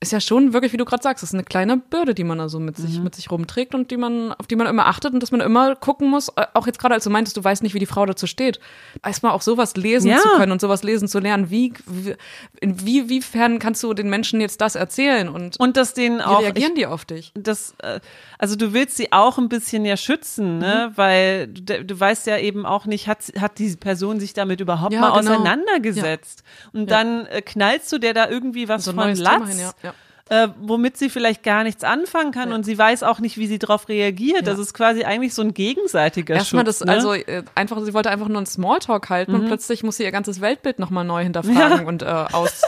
ist 0.00 0.12
ja 0.12 0.20
schon 0.20 0.52
wirklich, 0.52 0.72
wie 0.72 0.76
du 0.76 0.84
gerade 0.84 1.02
sagst, 1.02 1.24
ist 1.24 1.34
eine 1.34 1.42
kleine 1.42 1.76
Bürde, 1.76 2.14
die 2.14 2.22
man 2.24 2.38
da 2.38 2.48
so 2.48 2.60
mit 2.60 2.78
Mhm. 2.78 2.86
sich 2.86 3.00
mit 3.00 3.14
sich 3.16 3.30
rumträgt 3.30 3.74
und 3.74 3.90
die 3.90 3.96
man 3.96 4.32
auf 4.32 4.46
die 4.46 4.54
man 4.56 4.66
immer 4.68 4.86
achtet 4.86 5.12
und 5.12 5.20
dass 5.22 5.32
man 5.32 5.40
immer 5.40 5.74
gucken 5.74 6.08
muss, 6.08 6.28
äh, 6.36 6.46
auch 6.54 6.66
jetzt 6.66 6.78
gerade 6.78 6.94
als 6.94 7.04
du 7.04 7.10
meintest, 7.10 7.36
du 7.36 7.42
weißt 7.42 7.62
nicht, 7.64 7.74
wie 7.74 7.78
die 7.80 7.86
Frau 7.86 8.06
dazu 8.06 8.26
steht, 8.28 8.60
erstmal 9.04 9.32
auch 9.32 9.42
sowas 9.42 9.74
lesen 9.76 10.10
Ja. 10.10 10.18
zu 10.18 10.28
können 10.36 10.52
und 10.52 10.60
sowas 10.60 10.82
lesen 10.84 11.08
zu 11.08 11.18
lernen, 11.18 11.50
wie 11.50 11.74
wie 11.86 12.14
in 12.60 12.84
wie 12.86 13.08
wiefern 13.08 13.58
kannst 13.58 13.82
du 13.82 13.92
den 13.94 14.08
Menschen 14.08 14.40
jetzt 14.40 14.60
das 14.60 14.74
erzählen 14.76 15.28
und, 15.28 15.58
Und 15.58 15.76
dass 15.76 15.94
denen 15.94 16.18
wie 16.18 16.22
auch, 16.22 16.40
reagieren 16.42 16.72
ich, 16.72 16.78
die 16.78 16.86
auf 16.86 17.04
dich? 17.04 17.32
das, 17.34 17.74
äh, 17.82 17.98
also 18.38 18.54
du 18.54 18.72
willst 18.72 18.96
sie 18.96 19.10
auch 19.12 19.36
ein 19.38 19.48
bisschen 19.48 19.84
ja 19.84 19.96
schützen, 19.96 20.58
ne? 20.58 20.90
Mhm. 20.90 20.96
Weil 20.96 21.48
du, 21.48 21.84
du 21.84 21.98
weißt 21.98 22.26
ja 22.28 22.38
eben 22.38 22.66
auch 22.66 22.86
nicht, 22.86 23.08
hat, 23.08 23.18
hat 23.40 23.58
diese 23.58 23.76
Person 23.78 24.20
sich 24.20 24.32
damit 24.32 24.60
überhaupt 24.60 24.92
Ja, 24.92 25.00
mal 25.00 25.18
genau. 25.18 25.32
auseinandergesetzt. 25.32 26.42
Und 26.72 26.90
dann 26.90 27.26
äh, 27.26 27.42
knallst 27.42 27.92
du 27.92 27.98
der 27.98 28.14
da 28.14 28.28
irgendwie 28.28 28.68
was 28.68 28.84
So 28.84 28.92
von 28.92 29.14
Latz. 29.14 29.48
Hin, 29.48 29.58
ja, 29.58 29.72
ja. 29.82 29.87
Äh, 30.30 30.48
womit 30.60 30.96
sie 30.96 31.08
vielleicht 31.08 31.42
gar 31.42 31.64
nichts 31.64 31.84
anfangen 31.84 32.32
kann 32.32 32.52
und 32.52 32.64
sie 32.64 32.76
weiß 32.76 33.02
auch 33.02 33.18
nicht, 33.18 33.38
wie 33.38 33.46
sie 33.46 33.58
darauf 33.58 33.88
reagiert. 33.88 34.46
Das 34.46 34.58
ist 34.58 34.74
quasi 34.74 35.04
eigentlich 35.04 35.34
so 35.34 35.42
ein 35.42 35.54
gegenseitiger 35.54 36.34
Erstmal 36.34 36.64
Schutz. 36.64 36.78
das, 36.78 36.86
ne? 36.86 36.92
also 36.92 37.14
äh, 37.14 37.42
einfach, 37.54 37.80
sie 37.82 37.94
wollte 37.94 38.10
einfach 38.10 38.28
nur 38.28 38.38
einen 38.38 38.46
Smalltalk 38.46 39.08
halten 39.08 39.34
und 39.34 39.46
plötzlich 39.46 39.82
muss 39.82 39.96
sie 39.96 40.04
ihr 40.04 40.12
ganzes 40.12 40.40
Weltbild 40.40 40.78
nochmal 40.78 41.04
neu 41.04 41.22
hinterfragen 41.24 41.86
und 41.86 42.02
äh, 42.02 42.06
aus, 42.06 42.62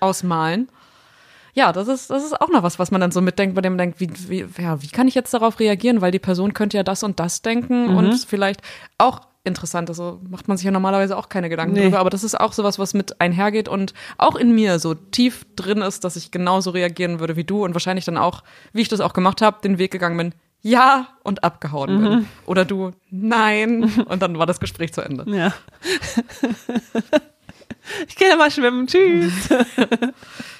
ausmalen. 0.00 0.68
Ja, 1.54 1.72
das 1.72 1.88
ist, 1.88 2.10
das 2.10 2.22
ist 2.22 2.38
auch 2.38 2.50
noch 2.50 2.62
was, 2.62 2.78
was 2.78 2.90
man 2.90 3.00
dann 3.00 3.12
so 3.12 3.22
mitdenkt, 3.22 3.54
bei 3.54 3.62
dem 3.62 3.72
man 3.72 3.78
denkt, 3.78 3.98
wie, 3.98 4.10
wie, 4.28 4.62
ja, 4.62 4.82
wie 4.82 4.88
kann 4.88 5.08
ich 5.08 5.14
jetzt 5.14 5.32
darauf 5.32 5.58
reagieren? 5.58 6.02
Weil 6.02 6.12
die 6.12 6.18
Person 6.18 6.52
könnte 6.52 6.76
ja 6.76 6.82
das 6.82 7.02
und 7.02 7.18
das 7.18 7.40
denken 7.40 7.96
und 7.96 8.14
vielleicht 8.26 8.60
auch 8.98 9.22
interessant, 9.46 9.88
also 9.88 10.20
macht 10.28 10.48
man 10.48 10.56
sich 10.56 10.64
ja 10.64 10.70
normalerweise 10.70 11.16
auch 11.16 11.28
keine 11.28 11.48
Gedanken 11.48 11.74
Nee. 11.74 11.84
drüber, 11.84 11.98
aber 12.00 12.10
das 12.10 12.24
ist 12.24 12.38
auch 12.38 12.52
sowas, 12.52 12.78
was 12.78 12.94
mit 12.94 13.20
einhergeht 13.20 13.68
und 13.68 13.94
auch 14.18 14.36
in 14.36 14.54
mir 14.54 14.78
so 14.78 14.94
tief 14.94 15.46
drin 15.56 15.78
ist, 15.78 16.04
dass 16.04 16.16
ich 16.16 16.30
genauso 16.30 16.70
reagieren 16.70 17.20
würde 17.20 17.36
wie 17.36 17.44
du 17.44 17.64
und 17.64 17.74
wahrscheinlich 17.74 18.04
dann 18.04 18.18
auch, 18.18 18.42
wie 18.72 18.82
ich 18.82 18.88
das 18.88 19.00
auch 19.00 19.12
gemacht 19.12 19.42
habe, 19.42 19.58
den 19.62 19.78
Weg 19.78 19.90
gegangen 19.92 20.16
bin, 20.16 20.32
ja 20.62 21.08
und 21.22 21.44
abgehauen 21.44 22.02
bin. 22.02 22.28
Oder 22.44 22.64
du, 22.64 22.90
nein 23.10 23.84
und 24.06 24.22
dann 24.22 24.38
war 24.38 24.46
das 24.46 24.60
Gespräch 24.60 24.92
zu 24.92 25.00
Ende. 25.02 25.24
Ja. 25.34 25.52
ich 28.08 28.16
gehe 28.16 28.36
mal 28.36 28.50
schwimmen. 28.50 28.86
Tschüss. 28.86 29.32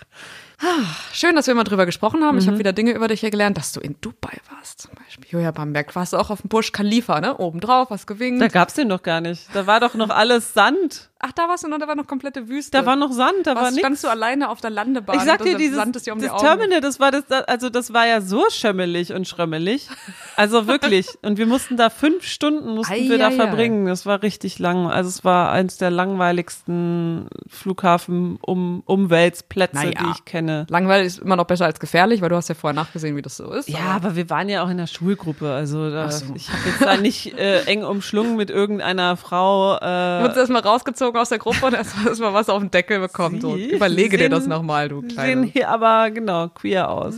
Schön, 1.13 1.37
dass 1.37 1.47
wir 1.47 1.55
mal 1.55 1.65
drüber 1.65 1.87
gesprochen 1.87 2.25
haben. 2.25 2.37
Mhm. 2.37 2.41
Ich 2.41 2.47
habe 2.47 2.59
wieder 2.59 2.73
Dinge 2.73 2.93
über 2.93 3.09
dich 3.09 3.21
hier 3.21 3.31
gelernt, 3.31 3.57
dass 3.57 3.73
du 3.73 3.81
in 3.81 3.97
Dubai 4.01 4.39
warst 4.51 4.81
zum 4.81 4.93
Beispiel. 4.95 5.27
Julia 5.31 5.51
Bamberg, 5.51 5.95
warst 5.95 6.13
du 6.13 6.17
auch 6.17 6.31
auf 6.31 6.41
dem 6.43 6.49
Burj 6.49 6.73
Khalifa, 6.73 7.21
ne? 7.21 7.37
Oben 7.37 7.61
drauf, 7.61 7.91
hast 7.91 8.07
gewinkt. 8.07 8.41
Da 8.41 8.49
gab's 8.49 8.75
den 8.75 8.89
doch 8.89 9.03
gar 9.03 9.21
nicht. 9.21 9.49
Da 9.55 9.67
war 9.67 9.81
doch 9.81 9.95
noch 9.95 10.11
alles 10.11 10.55
Sand. 10.55 11.11
Ach, 11.19 11.33
da 11.33 11.49
warst 11.49 11.65
du 11.65 11.69
noch, 11.69 11.79
da 11.79 11.89
war 11.89 11.95
noch 11.97 12.07
komplette 12.07 12.49
Wüste. 12.49 12.73
Da 12.77 12.85
war 12.85 12.95
noch 12.95 13.11
Sand, 13.11 13.47
da 13.47 13.55
war 13.55 13.63
Was, 13.63 13.71
nichts. 13.71 13.81
standst 13.81 14.05
du 14.05 14.09
alleine 14.09 14.51
auf 14.51 14.61
der 14.61 14.69
Landebahn? 14.71 15.17
Ich 15.17 15.23
sag 15.25 15.43
dir, 15.43 15.57
dieses 15.57 15.77
Sand 15.77 15.97
ist 15.97 16.07
dir 16.07 16.13
um 16.13 16.19
die 16.19 16.27
das 16.27 16.35
Augen. 16.35 16.45
Terminal, 16.45 16.81
das 16.83 17.01
war 17.01 17.11
das, 17.11 17.25
also 17.31 17.71
das 17.71 17.93
war 17.95 18.07
ja 18.07 18.21
so 18.21 18.45
schömmelig 18.51 19.13
und 19.15 19.27
schrömmelig. 19.27 19.89
Also 20.37 20.67
wirklich. 20.67 21.09
Und 21.23 21.39
wir 21.39 21.47
mussten 21.47 21.77
da 21.79 21.89
fünf 21.91 22.25
Stunden 22.25 22.75
mussten 22.75 22.93
Ei, 22.93 23.09
wir 23.09 23.17
da 23.19 23.31
verbringen. 23.31 23.87
Das 23.87 24.05
war 24.05 24.23
richtig 24.23 24.59
lang. 24.59 24.87
Also 24.91 25.09
es 25.09 25.25
war 25.25 25.51
eins 25.51 25.79
der 25.79 25.91
langweiligsten 25.91 27.29
Flughafen 27.49 28.39
um 28.43 28.83
Umweltplätze, 28.85 29.75
Naja. 29.77 29.91
die 30.01 30.11
ich 30.13 30.25
kenne. 30.25 30.67
Langweilig 30.69 31.07
ist 31.07 31.19
immer 31.21 31.37
noch 31.37 31.47
besser 31.47 31.65
als 31.65 31.81
gefährlich, 31.81 32.21
weil 32.21 32.29
du 32.29 32.37
hast 32.37 32.49
ja 32.49 32.55
vorher 32.55 32.75
nachgesehen, 32.75 33.17
wie 33.17 33.23
das 33.23 33.37
so 33.39 33.51
ist. 33.53 33.69
Ja, 33.69 33.87
aber 33.95 34.17
wir 34.17 34.29
waren 34.31 34.49
ja 34.49 34.63
auch 34.63 34.69
in 34.69 34.77
der 34.77 34.87
Schulgruppe. 34.87 35.51
Also 35.53 35.91
da, 35.91 36.11
so. 36.11 36.27
ich 36.35 36.49
habe 36.51 36.61
jetzt 36.69 36.83
da 36.83 36.97
nicht 36.99 37.39
äh, 37.39 37.63
eng 37.65 37.85
umschlungen 37.85 38.37
mit 38.37 38.51
irgendeiner 38.51 39.17
Frau. 39.17 39.79
Du 39.79 39.85
Äh, 39.87 40.21
wurdest 40.23 40.37
erstmal 40.39 40.63
rausgezogen 40.63 41.06
aus 41.15 41.29
der 41.29 41.39
Gruppe 41.39 41.67
und 41.67 41.75
erstmal 41.75 42.09
erst 42.09 42.21
mal 42.21 42.35
was 42.35 42.49
auf 42.49 42.61
den 42.61 42.71
Deckel 42.71 42.99
bekommen. 43.01 43.41
So, 43.41 43.55
überlege 43.57 44.17
dir 44.17 44.25
sehen- 44.25 44.31
das 44.33 44.47
nochmal, 44.47 44.89
du 44.89 45.01
sehen 45.03 45.09
Kleine. 45.11 45.47
hier 45.47 45.69
aber 45.69 46.11
genau 46.11 46.49
queer 46.49 46.91
aus. 46.91 47.15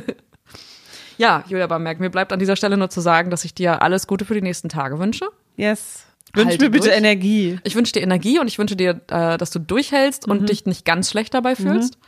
Ja, 1.17 1.45
Julia 1.47 1.69
Bamberg, 1.69 2.01
mir 2.01 2.11
bleibt 2.11 2.33
an 2.33 2.41
dieser 2.41 2.57
Stelle 2.57 2.77
nur 2.77 2.91
zu 2.91 3.01
sagen, 3.01 3.31
dass 3.31 3.45
ich 3.45 3.55
dir 3.55 3.83
alles 3.83 4.07
Gute 4.09 4.25
für 4.25 4.35
die 4.35 4.43
nächsten 4.43 4.69
Tage 4.69 4.99
wünsche. 4.99 5.27
Yes. 5.57 6.07
Wünsch 6.35 6.49
Halte 6.51 6.65
mir 6.65 6.71
bitte 6.71 6.89
durch. 6.89 6.97
Energie. 6.99 7.61
Ich 7.63 7.77
wünsche 7.77 7.93
dir 7.93 8.03
Energie 8.03 8.41
und 8.41 8.49
ich 8.49 8.59
wünsche 8.59 8.75
dir, 8.75 9.01
äh, 9.09 9.39
dass 9.39 9.51
du 9.53 9.61
durchhältst 9.61 10.27
Mhm. 10.27 10.33
und 10.33 10.49
dich 10.49 10.67
nicht 10.67 10.85
ganz 10.85 11.11
schlecht 11.11 11.33
dabei 11.33 11.55
fühlst. 11.55 11.99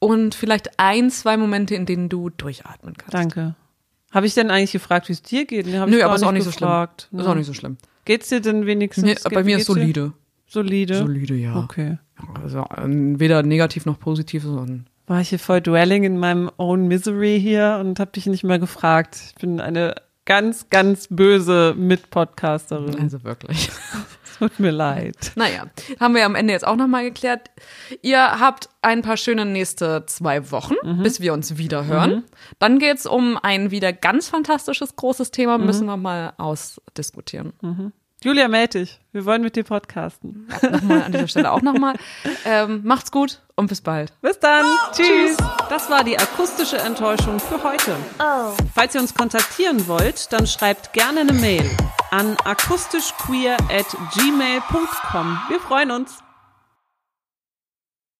Und 0.00 0.34
vielleicht 0.34 0.80
ein, 0.80 1.10
zwei 1.10 1.36
Momente, 1.36 1.76
in 1.76 1.86
denen 1.86 2.08
du 2.08 2.28
durchatmen 2.30 2.96
kannst. 2.96 3.14
Danke. 3.14 3.54
Habe 4.10 4.26
ich 4.26 4.34
denn 4.34 4.50
eigentlich 4.50 4.72
gefragt, 4.72 5.08
wie 5.08 5.12
es 5.12 5.22
dir 5.22 5.44
geht? 5.44 5.66
Nee, 5.66 5.78
hab 5.78 5.88
Nö, 5.88 6.02
aber 6.02 6.16
ist 6.16 6.24
auch 6.24 6.32
nicht 6.32 6.42
so 6.44 6.50
gefragt. 6.50 7.06
schlimm. 7.08 7.20
Ist 7.20 7.24
Ne? 7.26 7.30
auch 7.30 7.36
nicht 7.36 7.46
so 7.46 7.54
schlimm. 7.54 7.76
Geht's 8.08 8.28
dir 8.30 8.40
denn 8.40 8.66
wenigstens? 8.66 9.04
Nee, 9.04 9.14
bei 9.32 9.44
mir 9.44 9.58
ist 9.58 9.66
solide. 9.66 10.12
Solide. 10.46 10.94
Solide, 10.96 11.34
ja. 11.34 11.56
Okay. 11.56 11.98
Also 12.42 12.60
äh, 12.60 12.86
weder 13.20 13.42
negativ 13.42 13.84
noch 13.86 14.00
positiv, 14.00 14.42
sondern 14.44 14.86
War 15.06 15.20
ich 15.20 15.28
hier 15.28 15.38
voll 15.38 15.60
dwelling 15.60 16.04
in 16.04 16.18
meinem 16.18 16.50
own 16.56 16.88
misery 16.88 17.38
hier 17.40 17.76
und 17.80 18.00
hab 18.00 18.14
dich 18.14 18.26
nicht 18.26 18.44
mehr 18.44 18.58
gefragt. 18.58 19.18
Ich 19.28 19.34
bin 19.34 19.60
eine 19.60 19.94
ganz, 20.24 20.68
ganz 20.70 21.06
böse 21.10 21.74
Mitpodcasterin. 21.76 22.98
also 22.98 23.22
wirklich. 23.24 23.70
Tut 24.38 24.60
mir 24.60 24.70
leid. 24.70 25.32
Naja, 25.34 25.64
haben 25.98 26.14
wir 26.14 26.24
am 26.24 26.36
Ende 26.36 26.52
jetzt 26.52 26.64
auch 26.66 26.76
nochmal 26.76 27.02
geklärt. 27.02 27.50
Ihr 28.02 28.20
habt 28.38 28.68
ein 28.82 29.02
paar 29.02 29.16
schöne 29.16 29.44
nächste 29.44 30.04
zwei 30.06 30.50
Wochen, 30.52 30.74
Mhm. 30.84 31.02
bis 31.02 31.20
wir 31.20 31.32
uns 31.32 31.58
wieder 31.58 31.86
hören. 31.86 32.22
Dann 32.60 32.78
geht's 32.78 33.04
um 33.04 33.36
ein 33.42 33.70
wieder 33.72 33.92
ganz 33.92 34.28
fantastisches 34.28 34.94
großes 34.94 35.32
Thema, 35.32 35.58
Mhm. 35.58 35.66
müssen 35.66 35.86
wir 35.86 35.96
mal 35.96 36.34
ausdiskutieren. 36.38 37.52
Julia, 38.22 38.48
meld 38.48 38.74
dich. 38.74 38.98
Wir 39.12 39.24
wollen 39.24 39.42
mit 39.42 39.54
dir 39.54 39.62
podcasten. 39.62 40.48
Nochmal 40.70 41.02
an 41.02 41.12
dieser 41.12 41.28
Stelle 41.28 41.52
auch 41.52 41.62
nochmal. 41.62 41.94
Ähm, 42.44 42.80
macht's 42.84 43.12
gut 43.12 43.42
und 43.54 43.68
bis 43.68 43.80
bald. 43.80 44.12
Bis 44.22 44.40
dann. 44.40 44.64
Tschüss. 44.92 45.36
Das 45.68 45.88
war 45.88 46.02
die 46.02 46.18
akustische 46.18 46.78
Enttäuschung 46.78 47.38
für 47.38 47.62
heute. 47.62 47.96
Falls 48.74 48.94
ihr 48.96 49.00
uns 49.00 49.14
kontaktieren 49.14 49.86
wollt, 49.86 50.32
dann 50.32 50.48
schreibt 50.48 50.92
gerne 50.92 51.20
eine 51.20 51.32
Mail 51.32 51.70
an 52.10 52.36
akustischqueer 52.44 53.56
at 53.70 53.86
gmail.com. 54.14 55.38
Wir 55.48 55.60
freuen 55.60 55.92
uns. 55.92 56.18